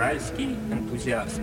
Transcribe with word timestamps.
Уральский 0.00 0.54
энтузиаст. 0.72 1.42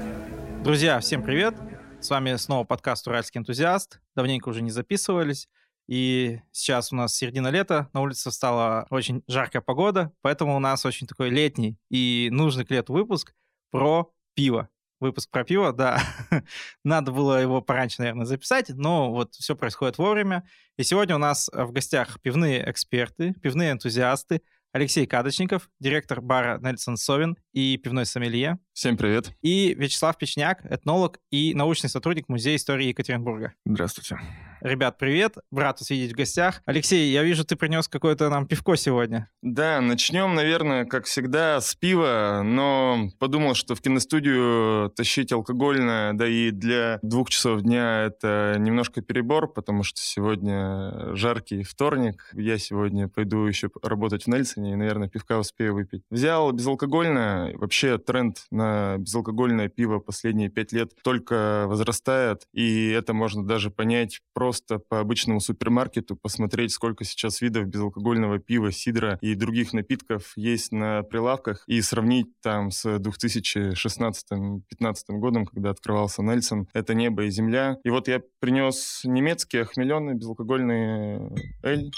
Друзья, 0.63 0.99
всем 0.99 1.21
привет! 1.21 1.53
С 1.99 2.09
вами 2.09 2.35
снова 2.37 2.63
подкаст 2.63 3.07
«Уральский 3.07 3.37
энтузиаст». 3.37 4.01
Давненько 4.15 4.49
уже 4.49 4.63
не 4.63 4.71
записывались. 4.71 5.47
И 5.87 6.39
сейчас 6.51 6.91
у 6.91 6.95
нас 6.95 7.15
середина 7.15 7.49
лета, 7.49 7.87
на 7.93 8.01
улице 8.01 8.31
стала 8.31 8.87
очень 8.89 9.21
жаркая 9.27 9.61
погода, 9.61 10.11
поэтому 10.21 10.55
у 10.55 10.59
нас 10.59 10.87
очень 10.87 11.05
такой 11.05 11.29
летний 11.29 11.77
и 11.91 12.29
нужный 12.31 12.65
к 12.65 12.71
лету 12.71 12.93
выпуск 12.93 13.35
про 13.69 14.11
пиво. 14.33 14.69
Выпуск 14.99 15.29
про 15.29 15.43
пиво, 15.43 15.71
да. 15.71 16.01
Надо 16.83 17.11
было 17.11 17.39
его 17.39 17.61
пораньше, 17.61 17.97
наверное, 17.99 18.25
записать, 18.25 18.69
но 18.69 19.11
вот 19.11 19.35
все 19.35 19.55
происходит 19.55 19.99
вовремя. 19.99 20.49
И 20.77 20.83
сегодня 20.83 21.13
у 21.13 21.19
нас 21.19 21.47
в 21.53 21.71
гостях 21.71 22.19
пивные 22.21 22.67
эксперты, 22.67 23.35
пивные 23.35 23.73
энтузиасты, 23.73 24.41
Алексей 24.73 25.05
Кадочников, 25.05 25.69
директор 25.79 26.21
бара 26.21 26.59
Нельсон 26.61 26.97
Совин 26.97 27.37
и 27.53 27.77
пивной 27.77 28.05
сомелье. 28.05 28.59
Всем 28.73 28.97
привет. 28.97 29.31
И 29.41 29.73
Вячеслав 29.73 30.17
Печняк, 30.17 30.65
этнолог 30.65 31.19
и 31.31 31.53
научный 31.53 31.89
сотрудник 31.89 32.29
Музея 32.29 32.55
истории 32.55 32.87
Екатеринбурга. 32.87 33.53
Здравствуйте. 33.65 34.19
Ребят, 34.61 34.97
привет. 34.97 35.35
Рад 35.51 35.79
вас 35.79 35.89
видеть 35.91 36.13
в 36.13 36.15
гостях. 36.15 36.63
Алексей, 36.65 37.11
я 37.11 37.21
вижу, 37.21 37.45
ты 37.45 37.55
принес 37.55 37.87
какое-то 37.87 38.29
нам 38.29 38.47
пивко 38.47 38.75
сегодня. 38.75 39.29
Да, 39.43 39.81
начнем, 39.81 40.33
наверное, 40.33 40.85
как 40.85 41.05
всегда, 41.05 41.61
с 41.61 41.75
пива, 41.75 42.41
но 42.43 43.09
подумал, 43.19 43.53
что 43.53 43.75
в 43.75 43.81
киностудию 43.81 44.89
тащить 44.89 45.31
алкогольное, 45.31 46.13
да 46.13 46.27
и 46.27 46.49
для 46.49 46.97
двух 47.03 47.29
часов 47.29 47.61
дня 47.61 48.05
это 48.05 48.55
немножко 48.57 49.01
перебор, 49.01 49.47
потому 49.47 49.83
что 49.83 50.01
сегодня 50.01 51.15
жаркий 51.15 51.63
вторник. 51.63 52.31
Я 52.33 52.57
сегодня 52.57 53.07
пойду 53.07 53.45
еще 53.45 53.69
работать 53.83 54.23
в 54.23 54.27
Нельсоне 54.27 54.73
и, 54.73 54.75
наверное, 54.75 55.07
пивка 55.07 55.37
успею 55.37 55.75
выпить. 55.75 56.01
Взял 56.09 56.51
безалкогольное. 56.51 57.55
Вообще 57.57 57.99
тренд 57.99 58.37
на 58.49 58.97
безалкогольное 58.97 59.69
пиво 59.69 59.99
последние 59.99 60.49
пять 60.49 60.71
лет 60.71 60.93
только 61.03 61.65
возрастает, 61.67 62.47
и 62.53 62.89
это 62.89 63.13
можно 63.13 63.45
даже 63.45 63.69
понять 63.69 64.21
просто 64.33 64.46
просто 64.47 64.79
по 64.79 65.01
обычному 65.01 65.41
супермаркету 65.41 66.15
посмотреть, 66.15 66.71
сколько 66.71 67.03
сейчас 67.03 67.41
видов 67.41 67.67
безалкогольного 67.67 68.39
пива, 68.39 68.71
сидра 68.71 69.17
и 69.19 69.35
других 69.35 69.73
напитков 69.73 70.31
есть 70.37 70.71
на 70.71 71.03
прилавках 71.03 71.65
и 71.67 71.81
сравнить 71.81 72.27
там 72.41 72.71
с 72.71 72.85
2016-2015 72.85 74.61
годом, 75.09 75.45
когда 75.45 75.71
открывался 75.71 76.21
Нельсон. 76.21 76.69
Это 76.71 76.93
небо 76.93 77.25
и 77.25 77.29
земля. 77.29 77.77
И 77.83 77.89
вот 77.89 78.07
я 78.07 78.21
принес 78.39 79.01
немецкий 79.03 79.57
охмеленный 79.57 80.13
безалкогольный 80.13 81.29
эль. 81.63 81.91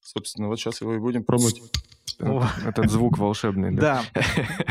Собственно, 0.00 0.48
вот 0.48 0.58
сейчас 0.58 0.80
его 0.80 0.94
и 0.94 0.98
будем 0.98 1.24
пробовать. 1.24 1.60
Этот 2.18 2.90
звук 2.90 3.18
волшебный, 3.18 3.70
да? 3.70 4.02
Да, 4.14 4.22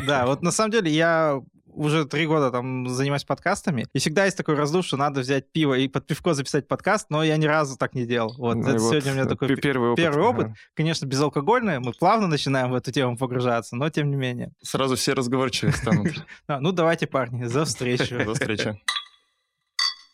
да. 0.07 0.25
Вот 0.25 0.41
на 0.41 0.49
самом 0.49 0.71
деле 0.71 0.89
я 0.89 1.39
уже 1.81 2.05
три 2.05 2.27
года 2.27 2.51
там 2.51 2.87
занимаюсь 2.87 3.23
подкастами, 3.23 3.87
и 3.93 3.99
всегда 3.99 4.25
есть 4.25 4.37
такой 4.37 4.55
раздув, 4.55 4.85
что 4.85 4.97
надо 4.97 5.21
взять 5.21 5.51
пиво 5.51 5.73
и 5.73 5.87
под 5.87 6.05
пивко 6.05 6.33
записать 6.33 6.67
подкаст, 6.67 7.07
но 7.09 7.23
я 7.23 7.37
ни 7.37 7.45
разу 7.45 7.77
так 7.77 7.95
не 7.95 8.05
делал. 8.05 8.33
Вот 8.37 8.55
ну, 8.55 8.69
это 8.69 8.79
вот 8.79 8.91
сегодня 8.91 9.11
у 9.11 9.15
меня 9.15 9.25
такой 9.25 9.55
первый 9.55 9.91
опыт. 9.91 10.03
Первый 10.03 10.25
опыт. 10.25 10.45
Ага. 10.45 10.55
Конечно, 10.75 11.05
безалкогольный, 11.05 11.79
мы 11.79 11.93
плавно 11.93 12.27
начинаем 12.27 12.71
в 12.71 12.75
эту 12.75 12.91
тему 12.91 13.17
погружаться, 13.17 13.75
но 13.75 13.89
тем 13.89 14.09
не 14.09 14.15
менее. 14.15 14.51
Сразу 14.61 14.95
все 14.95 15.13
разговорчивые 15.13 15.73
станут. 15.73 16.25
Ну, 16.47 16.71
давайте, 16.71 17.07
парни, 17.07 17.45
за 17.45 17.65
встречу. 17.65 18.23
За 18.23 18.33
встречу. 18.35 18.77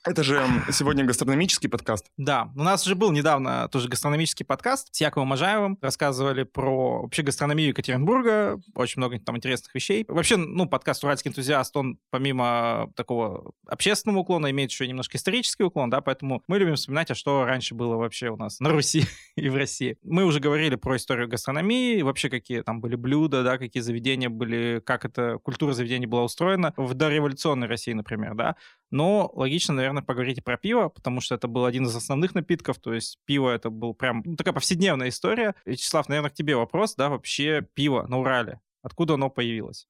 Это 0.07 0.23
же 0.23 0.41
сегодня 0.71 1.03
гастрономический 1.03 1.69
подкаст. 1.69 2.05
Да, 2.15 2.49
у 2.55 2.63
нас 2.63 2.85
уже 2.85 2.95
был 2.95 3.11
недавно 3.11 3.67
тоже 3.67 3.89
гастрономический 3.89 4.45
подкаст 4.45 4.95
с 4.95 5.01
Яковом 5.01 5.27
Можаевым. 5.27 5.77
Рассказывали 5.81 6.43
про 6.43 7.01
вообще 7.01 7.23
гастрономию 7.23 7.67
Екатеринбурга, 7.67 8.57
очень 8.73 9.01
много 9.01 9.19
там 9.19 9.35
интересных 9.35 9.75
вещей. 9.75 10.05
Вообще, 10.07 10.37
ну, 10.37 10.65
подкаст 10.65 11.03
«Уральский 11.03 11.27
энтузиаст», 11.27 11.75
он 11.75 11.99
помимо 12.09 12.89
такого 12.95 13.51
общественного 13.67 14.19
уклона 14.19 14.49
имеет 14.51 14.71
еще 14.71 14.87
немножко 14.87 15.17
исторический 15.17 15.63
уклон, 15.63 15.89
да, 15.89 15.99
поэтому 15.99 16.41
мы 16.47 16.57
любим 16.57 16.75
вспоминать, 16.75 17.11
а 17.11 17.15
что 17.15 17.43
раньше 17.43 17.75
было 17.75 17.97
вообще 17.97 18.29
у 18.29 18.37
нас 18.37 18.61
на 18.61 18.69
Руси 18.69 19.03
и 19.35 19.49
в 19.49 19.57
России. 19.57 19.97
Мы 20.03 20.23
уже 20.23 20.39
говорили 20.39 20.75
про 20.75 20.95
историю 20.95 21.27
гастрономии, 21.27 22.01
вообще 22.01 22.29
какие 22.29 22.61
там 22.61 22.79
были 22.79 22.95
блюда, 22.95 23.43
да, 23.43 23.57
какие 23.57 23.83
заведения 23.83 24.29
были, 24.29 24.81
как 24.85 25.03
эта 25.03 25.37
культура 25.39 25.73
заведений 25.73 26.05
была 26.05 26.23
устроена 26.23 26.73
в 26.77 26.93
дореволюционной 26.93 27.67
России, 27.67 27.91
например, 27.91 28.35
да. 28.35 28.55
Но 28.89 29.29
логично, 29.33 29.73
наверное, 29.73 30.03
поговорить 30.03 30.43
про 30.43 30.57
пиво, 30.57 30.89
потому 30.89 31.19
что 31.21 31.35
это 31.35 31.47
был 31.47 31.65
один 31.65 31.85
из 31.85 31.95
основных 31.95 32.35
напитков, 32.35 32.79
то 32.79 32.93
есть 32.93 33.19
пиво 33.25 33.49
это 33.49 33.69
был 33.69 33.93
прям 33.93 34.21
ну, 34.25 34.35
такая 34.35 34.53
повседневная 34.53 35.09
история. 35.09 35.55
Вячеслав, 35.65 36.07
наверное, 36.07 36.31
к 36.31 36.33
тебе 36.33 36.55
вопрос, 36.55 36.95
да, 36.95 37.09
вообще 37.09 37.67
пиво 37.73 38.05
на 38.07 38.19
Урале, 38.19 38.61
откуда 38.81 39.15
оно 39.15 39.29
появилось? 39.29 39.87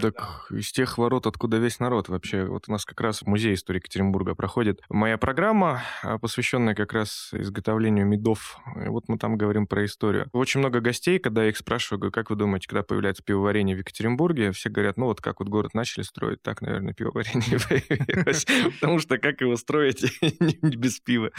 Так 0.00 0.48
из 0.50 0.70
тех 0.70 0.98
ворот, 0.98 1.26
откуда 1.26 1.56
весь 1.56 1.80
народ 1.80 2.08
вообще. 2.08 2.44
Вот 2.44 2.64
у 2.68 2.72
нас 2.72 2.84
как 2.84 3.00
раз 3.00 3.22
музей 3.22 3.54
истории 3.54 3.78
Екатеринбурга 3.78 4.34
проходит 4.34 4.80
моя 4.90 5.16
программа, 5.16 5.82
а, 6.02 6.18
посвященная 6.18 6.74
как 6.74 6.92
раз 6.92 7.30
изготовлению 7.32 8.06
медов. 8.06 8.58
И 8.84 8.88
вот 8.88 9.08
мы 9.08 9.16
там 9.16 9.38
говорим 9.38 9.66
про 9.66 9.84
историю. 9.86 10.28
Очень 10.32 10.60
много 10.60 10.80
гостей, 10.80 11.18
когда 11.18 11.44
я 11.44 11.48
их 11.48 11.56
спрашиваю, 11.56 12.00
говорю, 12.00 12.12
как 12.12 12.28
вы 12.28 12.36
думаете, 12.36 12.68
когда 12.68 12.82
появляется 12.82 13.22
пивоварение 13.22 13.74
в 13.74 13.78
Екатеринбурге, 13.78 14.52
все 14.52 14.68
говорят, 14.68 14.98
ну 14.98 15.06
вот 15.06 15.22
как 15.22 15.40
вот 15.40 15.48
город 15.48 15.72
начали 15.72 16.02
строить, 16.02 16.42
так, 16.42 16.60
наверное, 16.60 16.92
пивоварение 16.92 17.58
появилось. 17.68 18.44
Потому 18.74 18.98
что 18.98 19.16
как 19.16 19.40
его 19.40 19.56
строить 19.56 20.04
без 20.62 21.00
пива 21.00 21.30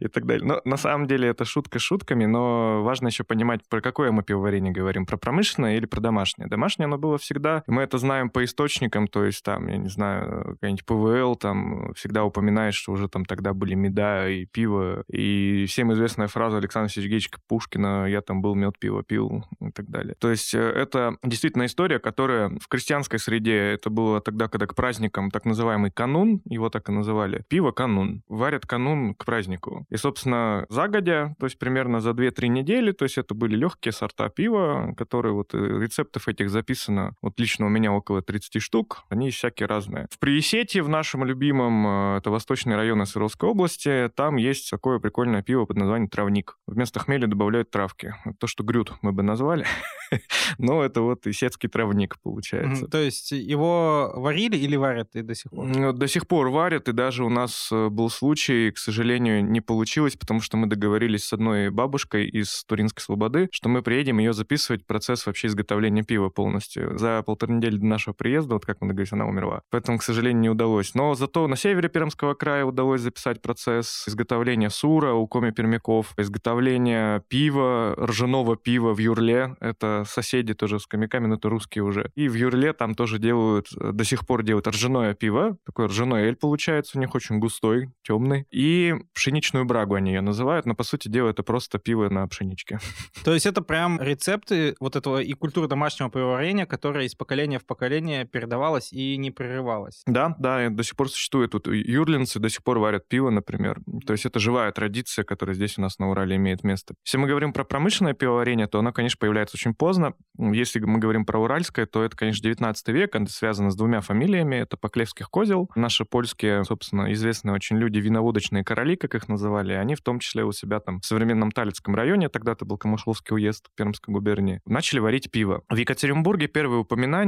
и 0.00 0.08
так 0.08 0.26
далее. 0.26 0.46
Но 0.46 0.60
на 0.64 0.76
самом 0.76 1.06
деле 1.06 1.28
это 1.28 1.46
шутка 1.46 1.78
шутками, 1.78 2.26
но 2.26 2.82
важно 2.82 3.06
еще 3.06 3.24
понимать, 3.24 3.60
про 3.68 3.80
какое 3.80 4.12
мы 4.12 4.22
пивоварение 4.22 4.72
говорим, 4.72 5.06
про 5.06 5.16
промышленное 5.16 5.76
или 5.76 5.86
про 5.86 6.00
домашнее. 6.00 6.48
Домашнее 6.48 6.84
оно 6.84 6.98
было 6.98 7.16
всегда 7.16 7.62
мы 7.77 7.77
это 7.80 7.98
знаем 7.98 8.30
по 8.30 8.44
источникам, 8.44 9.08
то 9.08 9.24
есть 9.24 9.42
там, 9.42 9.68
я 9.68 9.76
не 9.76 9.88
знаю, 9.88 10.56
какая-нибудь 10.60 10.84
ПВЛ 10.84 11.36
там 11.36 11.92
всегда 11.94 12.24
упоминает, 12.24 12.74
что 12.74 12.92
уже 12.92 13.08
там 13.08 13.24
тогда 13.24 13.52
были 13.52 13.74
меда 13.74 14.28
и 14.28 14.46
пиво, 14.46 15.04
и 15.08 15.66
всем 15.68 15.92
известная 15.92 16.28
фраза 16.28 16.58
Александра 16.58 16.90
Сергеевича 16.92 17.30
Пушкина 17.46 18.06
«я 18.08 18.20
там 18.20 18.42
был, 18.42 18.54
мед, 18.54 18.78
пиво 18.78 19.02
пил» 19.02 19.44
и 19.60 19.70
так 19.70 19.88
далее. 19.88 20.14
То 20.18 20.30
есть 20.30 20.54
э, 20.54 20.58
это 20.58 21.16
действительно 21.22 21.66
история, 21.66 21.98
которая 21.98 22.50
в 22.60 22.68
крестьянской 22.68 23.18
среде, 23.18 23.56
это 23.56 23.90
было 23.90 24.20
тогда, 24.20 24.48
когда 24.48 24.66
к 24.66 24.74
праздникам 24.74 25.30
так 25.30 25.44
называемый 25.44 25.90
канун, 25.90 26.42
его 26.44 26.70
так 26.70 26.88
и 26.88 26.92
называли, 26.92 27.44
пиво 27.48 27.70
канун, 27.70 28.22
варят 28.28 28.66
канун 28.66 29.14
к 29.14 29.24
празднику. 29.24 29.86
И, 29.90 29.96
собственно, 29.96 30.66
загодя, 30.68 31.34
то 31.38 31.46
есть 31.46 31.58
примерно 31.58 32.00
за 32.00 32.10
2-3 32.10 32.48
недели, 32.48 32.92
то 32.92 33.04
есть 33.04 33.18
это 33.18 33.34
были 33.34 33.56
легкие 33.56 33.92
сорта 33.92 34.28
пива, 34.28 34.94
которые 34.96 35.32
вот 35.32 35.54
э, 35.54 35.58
рецептов 35.58 36.28
этих 36.28 36.50
записано 36.50 37.14
вот 37.22 37.38
лично 37.38 37.66
у 37.68 37.70
меня 37.70 37.92
около 37.92 38.22
30 38.22 38.60
штук, 38.62 39.04
они 39.10 39.30
всякие 39.30 39.66
разные. 39.66 40.08
В 40.10 40.18
Приесете, 40.18 40.82
в 40.82 40.88
нашем 40.88 41.24
любимом, 41.24 41.86
э, 41.86 42.18
это 42.18 42.30
восточный 42.30 42.76
район 42.76 43.04
Свердловской 43.06 43.48
области, 43.48 44.10
там 44.14 44.36
есть 44.36 44.70
такое 44.70 44.98
прикольное 44.98 45.42
пиво 45.42 45.66
под 45.66 45.76
названием 45.76 46.08
«Травник». 46.08 46.56
Вместо 46.66 46.98
хмеля 47.00 47.26
добавляют 47.26 47.70
травки. 47.70 48.14
То, 48.38 48.46
что 48.46 48.64
грют 48.64 48.92
мы 49.02 49.12
бы 49.12 49.22
назвали, 49.22 49.66
но 50.58 50.82
это 50.82 51.02
вот 51.02 51.26
исетский 51.26 51.68
травник 51.68 52.16
получается. 52.22 52.86
То 52.86 52.98
есть 52.98 53.32
его 53.32 54.12
варили 54.16 54.56
или 54.56 54.76
варят 54.76 55.14
и 55.14 55.22
до 55.22 55.34
сих 55.34 55.50
пор? 55.50 55.92
До 55.92 56.08
сих 56.08 56.26
пор 56.26 56.48
варят, 56.48 56.88
и 56.88 56.92
даже 56.92 57.24
у 57.24 57.28
нас 57.28 57.68
э, 57.70 57.88
был 57.88 58.08
случай, 58.08 58.70
к 58.70 58.78
сожалению, 58.78 59.44
не 59.44 59.60
получилось, 59.60 60.16
потому 60.16 60.40
что 60.40 60.56
мы 60.56 60.66
договорились 60.66 61.24
с 61.24 61.32
одной 61.32 61.70
бабушкой 61.70 62.26
из 62.26 62.64
Туринской 62.64 63.02
Слободы, 63.02 63.48
что 63.52 63.68
мы 63.68 63.82
приедем 63.82 64.18
ее 64.18 64.32
записывать 64.32 64.86
процесс 64.86 65.26
вообще 65.26 65.48
изготовления 65.48 66.02
пива 66.02 66.30
полностью. 66.30 66.96
За 66.98 67.22
полторы 67.22 67.57
недели 67.58 67.76
до 67.76 67.86
нашего 67.86 68.14
приезда, 68.14 68.54
вот 68.54 68.66
как 68.66 68.80
мы 68.80 68.88
договорились, 68.88 69.12
она 69.12 69.26
умерла. 69.26 69.62
Поэтому, 69.70 69.98
к 69.98 70.02
сожалению, 70.02 70.40
не 70.40 70.50
удалось. 70.50 70.94
Но 70.94 71.14
зато 71.14 71.46
на 71.46 71.56
севере 71.56 71.88
Пермского 71.88 72.34
края 72.34 72.64
удалось 72.64 73.00
записать 73.00 73.42
процесс 73.42 74.04
изготовления 74.08 74.70
сура 74.70 75.12
у 75.12 75.26
коми-пермяков, 75.26 76.14
изготовления 76.16 77.22
пива, 77.28 77.94
ржаного 77.98 78.56
пива 78.56 78.94
в 78.94 78.98
Юрле. 78.98 79.56
Это 79.60 80.04
соседи 80.06 80.54
тоже 80.54 80.78
с 80.78 80.86
комиками, 80.86 81.26
но 81.26 81.34
это 81.36 81.48
русские 81.48 81.84
уже. 81.84 82.10
И 82.14 82.28
в 82.28 82.34
Юрле 82.34 82.72
там 82.72 82.94
тоже 82.94 83.18
делают, 83.18 83.68
до 83.72 84.04
сих 84.04 84.26
пор 84.26 84.42
делают 84.42 84.66
ржаное 84.66 85.14
пиво. 85.14 85.56
Такой 85.64 85.86
ржаной 85.86 86.24
эль 86.24 86.36
получается 86.36 86.98
у 86.98 87.00
них 87.00 87.14
очень 87.14 87.38
густой, 87.38 87.90
темный. 88.02 88.46
И 88.50 88.94
пшеничную 89.14 89.64
брагу 89.64 89.94
они 89.94 90.12
ее 90.12 90.20
называют, 90.20 90.66
но 90.66 90.74
по 90.74 90.84
сути 90.84 91.08
дела 91.08 91.30
это 91.30 91.42
просто 91.42 91.78
пиво 91.78 92.08
на 92.08 92.26
пшеничке. 92.26 92.78
То 93.24 93.34
есть 93.34 93.46
это 93.46 93.62
прям 93.62 94.00
рецепты 94.00 94.74
вот 94.80 94.96
этого 94.96 95.22
и 95.22 95.32
культуры 95.32 95.68
домашнего 95.68 96.10
пивоварения, 96.10 96.66
которая 96.66 97.04
из 97.04 97.14
поколения 97.14 97.47
поколения 97.48 97.58
в 97.58 97.66
поколение 97.66 98.24
передавалось 98.24 98.92
и 98.92 99.16
не 99.16 99.30
прерывалось. 99.30 100.02
Да, 100.06 100.34
да, 100.38 100.68
до 100.68 100.82
сих 100.82 100.96
пор 100.96 101.08
существует. 101.08 101.52
Тут 101.52 101.66
юрлинцы 101.66 102.38
до 102.38 102.48
сих 102.48 102.62
пор 102.62 102.78
варят 102.78 103.08
пиво, 103.08 103.30
например. 103.30 103.80
То 104.06 104.12
есть 104.12 104.26
это 104.26 104.38
живая 104.38 104.70
традиция, 104.72 105.24
которая 105.24 105.54
здесь 105.54 105.78
у 105.78 105.80
нас 105.80 105.98
на 105.98 106.10
Урале 106.10 106.36
имеет 106.36 106.64
место. 106.64 106.94
Если 107.04 107.18
мы 107.18 107.26
говорим 107.26 107.52
про 107.52 107.64
промышленное 107.64 108.14
пивоварение, 108.14 108.66
то 108.66 108.78
оно, 108.78 108.92
конечно, 108.92 109.18
появляется 109.18 109.56
очень 109.56 109.74
поздно. 109.74 110.14
Если 110.38 110.80
мы 110.80 110.98
говорим 110.98 111.24
про 111.24 111.38
Уральское, 111.38 111.86
то 111.86 112.02
это, 112.02 112.16
конечно, 112.16 112.42
19 112.42 112.88
век, 112.88 113.14
это 113.14 113.30
связано 113.30 113.70
с 113.70 113.76
двумя 113.76 114.00
фамилиями. 114.00 114.56
Это 114.56 114.76
Поклевских 114.76 115.30
козел. 115.30 115.70
Наши 115.74 116.04
польские, 116.04 116.64
собственно, 116.64 117.12
известные 117.12 117.54
очень 117.54 117.78
люди, 117.78 117.98
виноводочные 117.98 118.64
короли, 118.64 118.96
как 118.96 119.14
их 119.14 119.28
называли, 119.28 119.72
они 119.72 119.94
в 119.94 120.02
том 120.02 120.18
числе 120.18 120.44
у 120.44 120.52
себя 120.52 120.80
там 120.80 121.00
в 121.00 121.06
современном 121.06 121.50
Талицком 121.50 121.94
районе, 121.94 122.28
тогда 122.28 122.52
это 122.52 122.64
был 122.64 122.76
Камышловский 122.76 123.34
уезд 123.34 123.66
Пермской 123.76 124.12
губернии, 124.12 124.60
начали 124.66 124.98
варить 124.98 125.30
пиво. 125.30 125.62
В 125.68 125.76
Екатеринбурге 125.76 126.48
первое 126.48 126.78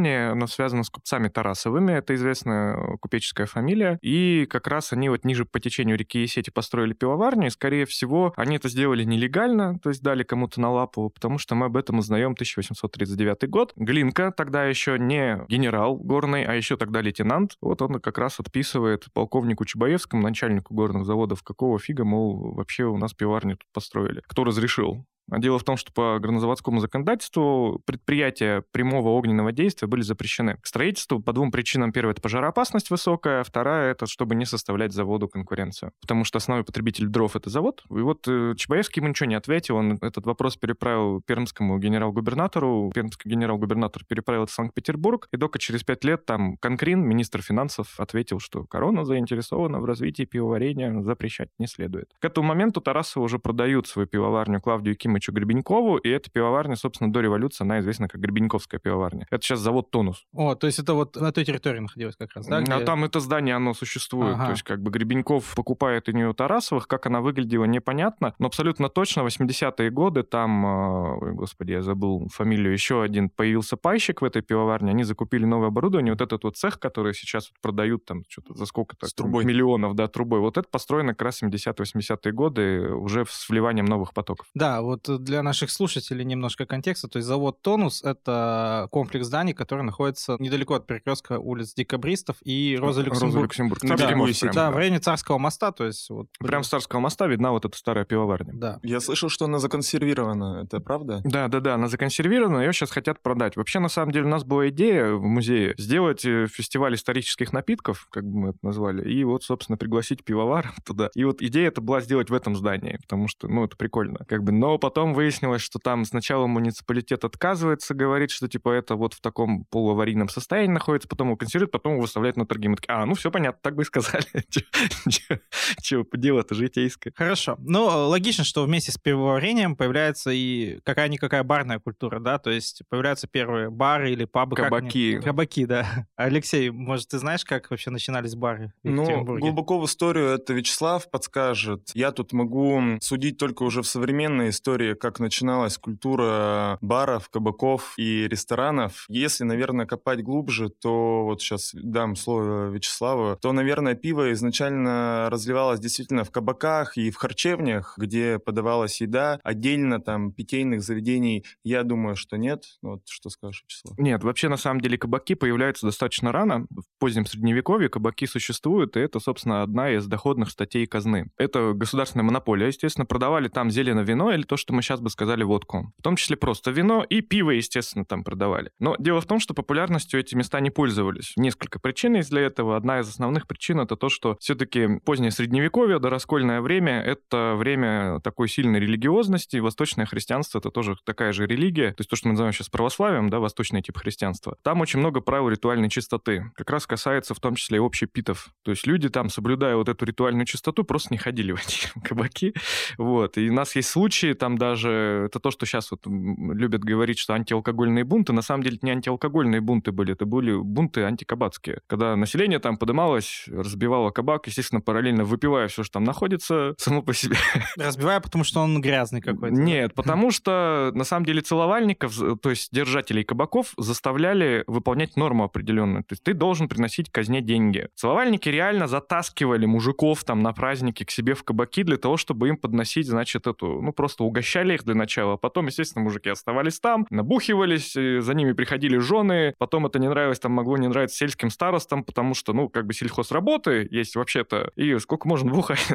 упоминание, 0.01 0.31
оно 0.31 0.47
связано 0.47 0.83
с 0.83 0.91
купцами 0.91 1.29
Тарасовыми, 1.29 1.93
это 1.93 2.15
известная 2.15 2.97
купеческая 3.01 3.47
фамилия, 3.47 3.99
и 4.03 4.47
как 4.47 4.67
раз 4.67 4.93
они 4.93 5.09
вот 5.09 5.25
ниже 5.25 5.45
по 5.45 5.61
течению 5.61 5.97
реки 5.97 6.21
Есети 6.21 6.51
построили 6.51 6.93
пивоварню, 6.93 7.47
и, 7.47 7.51
скорее 7.51 7.85
всего, 7.85 8.33
они 8.37 8.57
это 8.57 8.69
сделали 8.69 9.05
нелегально, 9.05 9.79
то 9.79 9.91
есть 9.91 10.03
дали 10.03 10.23
кому-то 10.23 10.61
на 10.61 10.71
лапу, 10.71 11.11
потому 11.11 11.39
что 11.39 11.55
мы 11.55 11.67
об 11.67 11.77
этом 11.77 11.99
узнаем 11.99 12.33
1839 12.33 13.49
год. 13.49 13.73
Глинка, 13.77 14.33
тогда 14.37 14.65
еще 14.65 14.99
не 14.99 15.45
генерал 15.49 15.97
горный, 15.97 16.45
а 16.45 16.55
еще 16.55 16.77
тогда 16.77 17.01
лейтенант, 17.01 17.57
вот 17.61 17.83
он 17.83 18.01
как 18.01 18.19
раз 18.19 18.41
отписывает 18.41 19.07
полковнику 19.13 19.65
Чубаевскому, 19.65 20.23
начальнику 20.23 20.75
горных 20.75 21.05
заводов, 21.05 21.43
какого 21.43 21.79
фига, 21.79 22.05
мол, 22.05 22.55
вообще 22.55 22.85
у 22.85 22.97
нас 22.97 23.13
пиварню 23.13 23.57
тут 23.57 23.69
построили. 23.73 24.23
Кто 24.27 24.45
разрешил? 24.45 25.05
А 25.31 25.39
дело 25.39 25.59
в 25.59 25.65
том, 25.65 25.77
что 25.77 25.93
по 25.93 26.19
горнозаводскому 26.19 26.81
законодательству 26.81 27.81
предприятия 27.85 28.65
прямого 28.73 29.11
огненного 29.11 29.53
действия 29.53 29.89
были 29.89 30.03
запрещены 30.03 30.57
к 30.61 30.67
строительству 30.67 31.21
по 31.21 31.33
двум 31.33 31.51
причинам. 31.51 31.93
Первая— 31.93 32.13
это 32.15 32.23
пожароопасность 32.23 32.91
высокая, 32.91 33.45
вторая— 33.45 33.91
это 33.93 34.07
чтобы 34.07 34.35
не 34.35 34.45
составлять 34.45 34.93
заводу 34.93 35.29
конкуренцию. 35.29 35.93
Потому 36.01 36.25
что 36.25 36.39
основной 36.39 36.65
потребитель 36.65 37.07
дров— 37.07 37.37
это 37.37 37.49
завод. 37.49 37.83
И 37.91 38.01
вот 38.01 38.27
э, 38.27 38.55
Чапаевский 38.57 39.01
ему 39.01 39.11
ничего 39.11 39.29
не 39.29 39.35
ответил, 39.37 39.77
он 39.77 39.99
этот 40.01 40.27
вопрос 40.27 40.57
переправил 40.57 41.23
пермскому 41.23 41.79
генерал-губернатору, 41.79 42.91
пермский 42.95 43.31
генерал-губернатор 43.31 44.05
переправил 44.05 44.45
это 44.45 44.53
в 44.53 44.55
Санкт-Петербург, 44.55 45.29
и 45.33 45.37
только 45.37 45.59
через 45.59 45.85
пять 45.85 46.05
лет 46.05 46.27
там 46.27 46.57
Конкрин, 46.57 47.01
министр 47.01 47.43
финансов, 47.43 47.99
ответил, 47.99 48.41
что 48.41 48.65
корона 48.65 49.05
заинтересована 49.05 49.81
в 49.81 49.85
развитии 49.85 50.25
пивоварения, 50.25 51.03
запрещать 51.03 51.49
не 51.59 51.67
следует. 51.67 52.11
К 52.19 52.25
этому 52.25 52.49
моменту 52.49 52.81
Тарасовы 52.81 53.25
уже 53.25 53.39
продают 53.39 53.87
свою 53.87 54.09
пивоварню 54.09 54.61
Клавдию 54.61 54.97
Кимовичу 54.97 55.20
Ефимовичу 55.21 55.33
Гребенькову, 55.33 55.97
и 55.99 56.09
эта 56.09 56.31
пивоварня, 56.31 56.77
собственно, 56.77 57.13
до 57.13 57.21
революции, 57.21 57.65
она 57.65 57.81
известна 57.81 58.09
как 58.09 58.21
Гребеньковская 58.21 58.81
пивоварня. 58.81 59.27
Это 59.31 59.43
сейчас 59.45 59.61
завод 59.61 59.91
«Тонус». 59.91 60.25
О, 60.33 60.55
то 60.55 60.67
есть 60.67 60.79
это 60.79 60.95
вот 60.95 61.17
на 61.17 61.33
той 61.33 61.45
территории 61.45 61.81
находилось 61.81 62.17
как 62.17 62.31
раз, 62.35 62.47
да? 62.47 62.59
А 62.59 62.63
где- 62.63 62.85
там 62.85 63.05
это 63.05 63.21
здание, 63.21 63.55
оно 63.55 63.75
существует. 63.75 64.35
Ага. 64.35 64.47
То 64.47 64.51
есть 64.53 64.63
как 64.63 64.83
бы 64.83 64.91
Гребеньков 64.91 65.55
покупает 65.55 66.09
у 66.09 66.13
нее 66.13 66.33
Тарасовых, 66.33 66.89
как 66.89 67.07
она 67.07 67.21
выглядела, 67.21 67.65
непонятно, 67.65 68.35
но 68.39 68.47
абсолютно 68.47 68.89
точно 68.89 69.23
80-е 69.23 69.91
годы 69.91 70.23
там, 70.23 70.67
э, 70.67 71.17
ой, 71.27 71.33
господи, 71.35 71.73
я 71.73 71.83
забыл 71.83 72.29
фамилию, 72.33 72.73
еще 72.73 73.03
один 73.03 73.29
появился 73.31 73.77
пайщик 73.77 74.23
в 74.23 74.25
этой 74.25 74.43
пивоварне, 74.43 74.91
они 74.91 75.05
закупили 75.05 75.45
новое 75.45 75.69
оборудование, 75.69 76.13
вот 76.13 76.21
этот 76.23 76.45
вот 76.45 76.57
цех, 76.57 76.79
который 76.79 77.15
сейчас 77.15 77.51
вот 77.51 77.61
продают 77.61 78.05
там 78.05 78.23
что-то 78.29 78.55
за 78.55 78.67
сколько-то 78.67 79.07
С 79.07 79.15
трубой. 79.15 79.45
миллионов, 79.45 79.95
да, 79.95 80.07
трубой, 80.09 80.41
вот 80.41 80.57
это 80.57 80.69
построено 80.71 81.13
как 81.13 81.23
раз 81.23 81.43
70-80-е 81.43 82.33
годы 82.33 82.93
уже 82.95 83.25
с 83.29 83.49
вливанием 83.49 83.85
новых 83.87 84.15
потоков. 84.15 84.47
Да, 84.55 84.83
вот 84.83 85.09
для 85.19 85.43
наших 85.43 85.71
слушателей 85.71 86.25
немножко 86.25 86.67
контекста. 86.67 87.09
То 87.09 87.19
есть 87.19 87.29
завод 87.29 87.63
«Тонус»— 87.63 88.03
это 88.05 88.89
комплекс 88.91 89.27
зданий, 89.27 89.55
который 89.55 89.83
находится 89.83 90.37
недалеко 90.39 90.75
от 90.75 90.87
перекрестка 90.87 91.39
улиц 91.39 91.75
Декабристов 91.75 92.37
и 92.45 92.77
Роза 92.79 93.03
Люксембург. 93.03 93.45
Люксембург. 93.45 93.83
Берегу 93.83 94.19
мост 94.19 94.31
Есети. 94.31 94.43
прям, 94.45 94.55
Да, 94.55 94.67
да. 94.67 94.71
в 94.71 94.77
районе 94.77 94.99
Царского 94.99 95.39
моста, 95.39 95.73
то 95.73 95.85
есть 95.87 96.09
вот... 96.11 96.29
Прям 96.39 96.63
с 96.63 96.69
Царского 96.69 97.01
моста 97.01 97.27
видна 97.27 97.51
вот 97.53 97.65
эта 97.65 97.77
старая 97.77 98.05
пивоварня. 98.05 98.53
Да. 98.55 98.81
Я 98.83 99.01
слышал, 99.01 99.29
что 99.29 99.47
она 99.47 99.59
законсервирована. 99.59 100.63
Это 100.65 100.81
правда? 100.81 101.21
Да, 101.25 101.49
да, 101.49 101.61
да, 101.61 101.75
она 101.75 101.89
законсервирована, 101.89 102.61
ее 102.61 102.73
сейчас 102.73 102.91
хотят 102.91 103.23
продать. 103.23 103.57
Вообще, 103.57 103.79
на 103.79 103.89
самом 103.89 104.13
деле, 104.13 104.27
у 104.27 104.29
нас 104.29 104.45
была 104.45 104.69
идея 104.69 105.13
в 105.13 105.23
музее 105.23 105.75
сделать 105.79 106.25
э, 106.25 106.47
фестиваль 106.47 106.95
исторических 106.95 107.53
напитков, 107.53 108.07
как 108.11 108.25
бы 108.25 108.39
мы 108.39 108.49
это 108.51 108.59
назвали, 108.63 109.11
и 109.11 109.25
вот, 109.25 109.43
собственно, 109.43 109.77
пригласить 109.77 110.25
пивоваров 110.25 110.75
туда. 110.87 111.11
И 111.15 111.25
вот 111.25 111.43
идея 111.43 111.69
это 111.69 111.81
была 111.81 112.01
сделать 112.01 112.31
в 112.31 112.35
этом 112.35 112.57
здании, 112.57 112.99
потому 113.03 113.29
что, 113.29 113.49
ну, 113.49 113.65
это 113.65 113.77
прикольно. 113.77 114.21
Как 114.29 114.43
бы, 114.43 114.53
но 114.53 114.79
потом 114.79 115.00
выяснилось, 115.07 115.63
что 115.63 115.79
там 115.79 116.05
сначала 116.05 116.47
муниципалитет 116.47 117.25
отказывается, 117.25 117.95
говорит, 117.95 118.31
что, 118.31 118.49
типа, 118.49 118.71
это 118.71 118.95
вот 118.97 119.15
в 119.15 119.21
таком 119.21 119.65
полуаварийном 119.67 120.29
состоянии 120.29 120.73
находится, 120.75 121.09
потом 121.09 121.29
его 121.29 121.37
консервируют, 121.37 121.73
потом 121.73 121.93
его 121.93 122.03
выставляют 122.03 122.37
на 122.37 122.47
торги. 122.47 122.69
Мы 122.69 122.77
такие, 122.77 122.93
а, 122.95 123.07
ну, 123.07 123.15
все 123.15 123.31
понятно, 123.31 123.59
так 123.63 123.75
бы 123.75 123.83
и 123.83 123.87
сказали. 123.87 124.25
Чего, 125.83 126.07
дело-то 126.13 126.55
житейское. 126.55 127.13
Хорошо. 127.17 127.57
Ну, 127.59 127.85
логично, 128.09 128.45
что 128.45 128.65
вместе 128.65 128.93
с 128.93 128.99
пивоварением 128.99 129.77
появляется 129.77 130.31
и 130.31 130.79
какая-никакая 130.85 131.43
барная 131.43 131.79
культура, 131.79 132.19
да? 132.21 132.39
То 132.39 132.51
есть 132.51 132.83
появляются 132.89 133.27
первые 133.27 133.71
бары 133.71 134.13
или 134.13 134.25
пабы. 134.25 134.57
как 134.57 134.67
они- 134.73 134.81
Кабаки. 134.81 135.21
Кабаки, 135.21 135.65
да. 135.67 136.07
Алексей, 136.17 136.71
может, 136.71 137.09
ты 137.09 137.19
знаешь, 137.19 137.45
как 137.45 137.71
вообще 137.71 137.91
начинались 137.91 138.35
бары 138.35 138.73
в 138.83 138.89
Ну, 138.89 139.25
глубоко 139.25 139.79
в 139.81 139.87
историю 139.87 140.29
это 140.29 140.53
Вячеслав 140.53 141.11
подскажет. 141.11 141.91
Я 141.95 142.13
тут 142.13 142.33
могу 142.33 142.99
судить 143.01 143.39
только 143.39 143.63
уже 143.63 143.83
в 143.83 143.87
современной 143.87 144.51
истории, 144.51 144.80
как 144.95 145.21
начиналась 145.21 145.79
культура 145.79 146.79
баров, 146.81 147.29
кабаков 147.29 147.95
и 147.97 148.27
ресторанов. 148.29 149.05
Если, 149.09 149.45
наверное, 149.45 149.87
копать 149.87 150.23
глубже, 150.23 150.69
то 150.69 151.25
вот 151.25 151.41
сейчас 151.41 151.71
дам 151.75 152.17
слово 152.17 152.71
Вячеславу, 152.71 153.37
то, 153.41 153.53
наверное, 153.53 153.95
пиво 153.95 154.33
изначально 154.33 155.29
разливалось 155.31 155.81
действительно 155.81 156.25
в 156.25 156.31
кабаках 156.31 156.97
и 156.97 157.11
в 157.11 157.17
харчевнях, 157.17 157.95
где 157.97 158.39
подавалась 158.39 159.01
еда. 159.01 159.41
Отдельно 159.43 160.01
там 160.01 160.33
питейных 160.33 160.83
заведений, 160.83 161.45
я 161.65 161.83
думаю, 161.83 162.17
что 162.17 162.37
нет. 162.37 162.65
Вот 162.83 163.03
что 163.09 163.31
скажешь, 163.31 163.65
Вячеслав? 163.65 163.99
Нет, 163.99 164.25
вообще, 164.25 164.49
на 164.49 164.57
самом 164.57 164.81
деле, 164.81 164.99
кабаки 164.99 165.35
появляются 165.35 165.87
достаточно 165.87 166.33
рано. 166.33 166.67
В 166.71 166.85
позднем 166.99 167.27
Средневековье 167.27 167.89
кабаки 167.89 168.27
существуют, 168.27 168.97
и 168.97 169.01
это, 169.01 169.21
собственно, 169.21 169.63
одна 169.63 169.91
из 169.91 170.07
доходных 170.07 170.51
статей 170.51 170.87
казны. 170.87 171.31
Это 171.37 171.73
государственная 171.75 172.25
монополия, 172.25 172.69
естественно. 172.69 173.07
Продавали 173.07 173.49
там 173.49 173.71
зелено 173.71 174.01
вино 174.01 174.33
или 174.33 174.43
то, 174.43 174.57
что 174.57 174.70
мы 174.73 174.83
сейчас 174.83 175.01
бы 175.01 175.11
сказали 175.11 175.43
водку. 175.43 175.93
В 175.99 176.03
том 176.03 176.17
числе 176.17 176.37
просто 176.37 176.71
вино 176.71 177.05
и 177.09 177.21
пиво, 177.21 177.51
естественно, 177.51 178.05
там 178.05 178.25
продавали. 178.25 178.71
Но 178.79 178.97
дело 178.99 179.21
в 179.21 179.27
том, 179.27 179.41
что 179.41 179.55
популярностью 179.55 180.21
эти 180.21 180.35
места 180.35 180.61
не 180.61 180.71
пользовались. 180.71 181.33
Несколько 181.37 181.79
причин 181.79 182.15
есть 182.17 182.31
для 182.31 182.43
этого. 182.43 182.77
Одна 182.77 183.01
из 183.01 183.09
основных 183.09 183.47
причин 183.47 183.81
это 183.81 183.97
то, 183.97 184.09
что 184.09 184.37
все-таки 184.41 184.99
позднее 185.05 185.31
Средневековье, 185.31 185.99
дораскольное 185.99 186.61
время, 186.61 187.01
это 187.01 187.55
время 187.57 188.21
такой 188.21 188.49
сильной 188.49 188.81
религиозности. 188.81 189.57
Восточное 189.59 190.07
христианство 190.07 190.59
это 190.59 190.71
тоже 190.71 190.97
такая 191.05 191.33
же 191.33 191.47
религия. 191.47 191.91
То 191.91 192.01
есть 192.01 192.11
то, 192.11 192.17
что 192.17 192.29
мы 192.29 192.33
называем 192.33 192.53
сейчас 192.53 192.69
православием, 192.69 193.31
да, 193.31 193.39
восточный 193.39 193.83
тип 193.83 193.97
христианства. 193.99 194.57
Там 194.63 194.81
очень 194.81 194.99
много 194.99 195.21
правил 195.21 195.49
ритуальной 195.49 195.89
чистоты. 195.89 196.51
Как 196.55 196.71
раз 196.71 196.87
касается 196.87 197.35
в 197.35 197.41
том 197.41 197.55
числе 197.55 197.79
и 197.79 197.81
общепитов. 197.81 198.49
То 198.63 198.71
есть 198.71 198.87
люди 198.87 199.09
там, 199.09 199.29
соблюдая 199.29 199.77
вот 199.77 199.89
эту 199.89 200.05
ритуальную 200.05 200.47
чистоту, 200.47 200.85
просто 200.85 201.13
не 201.13 201.19
ходили 201.19 201.53
в 201.53 201.61
эти 201.61 201.89
кабаки. 202.05 202.55
Вот. 202.99 203.39
И 203.39 203.51
у 203.51 203.53
нас 203.53 203.75
есть 203.77 203.89
случаи, 203.89 204.33
там 204.33 204.59
даже, 204.61 205.25
это 205.27 205.41
то, 205.41 205.51
что 205.51 205.65
сейчас 205.65 205.91
вот 205.91 206.07
любят 206.07 206.85
говорить, 206.85 207.19
что 207.19 207.33
антиалкогольные 207.33 208.05
бунты, 208.05 208.33
на 208.35 208.43
самом 208.43 208.63
деле 208.63 208.77
это 208.77 208.87
не 208.87 208.93
антиалкогольные 208.93 209.63
бунты 209.63 209.91
были, 209.91 210.13
это 210.13 210.27
были 210.27 210.55
бунты 210.55 211.03
антикабацкие. 211.03 211.81
Когда 211.87 212.15
население 212.15 212.59
там 212.59 212.77
подымалось, 212.77 213.45
разбивало 213.49 214.11
кабак, 214.11 214.47
естественно, 214.47 214.83
параллельно 214.83 215.25
выпивая 215.25 215.69
все, 215.69 215.83
что 215.83 215.95
там 215.95 216.05
находится, 216.05 216.75
само 216.79 217.03
по 217.03 217.15
себе. 217.15 217.37
Разбиваю, 217.77 218.21
потому 218.21 218.45
что 218.45 218.61
он 218.61 218.81
грязный 218.83 219.23
какой-то. 219.23 219.55
Нет, 219.55 219.95
потому 219.95 220.31
что 220.31 220.93
на 220.95 221.05
самом 221.05 221.25
деле 221.25 221.41
целовальников, 221.41 222.15
то 222.43 222.51
есть 222.51 222.69
держателей 222.71 223.25
кабаков, 223.25 223.73
заставляли 223.79 224.65
выполнять 224.67 225.17
норму 225.17 225.45
определенную. 225.45 226.05
То 226.05 226.13
есть 226.13 226.23
ты 226.23 226.35
должен 226.35 226.69
приносить 226.69 227.11
казне 227.11 227.41
деньги. 227.41 227.89
Целовальники 227.95 228.49
реально 228.51 228.87
затаскивали 228.87 229.65
мужиков 229.65 230.23
там 230.25 230.43
на 230.43 230.53
праздники 230.53 231.05
к 231.05 231.11
себе 231.11 231.35
в 231.35 231.45
кабаки 231.45 231.83
для 231.83 231.97
того, 231.97 232.17
чтобы 232.17 232.49
им 232.49 232.57
подносить, 232.57 233.07
значит, 233.07 233.47
эту, 233.47 233.81
ну 233.81 233.93
просто 233.93 234.25
угощали 234.51 234.75
их 234.75 234.85
для 234.85 234.95
начала. 234.95 235.37
Потом, 235.37 235.67
естественно, 235.67 236.03
мужики 236.05 236.29
оставались 236.29 236.81
там, 236.81 237.07
набухивались, 237.11 237.97
э, 237.97 238.21
за 238.21 238.35
ними 238.35 238.53
приходили 238.53 238.99
жены. 238.99 239.55
Потом 239.59 239.87
это 239.87 239.99
не 239.99 240.09
нравилось, 240.09 240.41
там 240.41 240.53
могло 240.53 240.77
не 240.77 240.89
нравиться 240.89 241.17
сельским 241.17 241.51
старостам, 241.51 242.03
потому 242.03 242.35
что, 242.35 242.53
ну, 242.53 242.69
как 242.69 242.87
бы 242.87 242.93
сельхозработы 242.93 243.87
есть 243.91 244.17
вообще-то, 244.17 244.71
и 244.77 244.99
сколько 244.99 245.29
можно 245.29 245.53
бухать. 245.53 245.81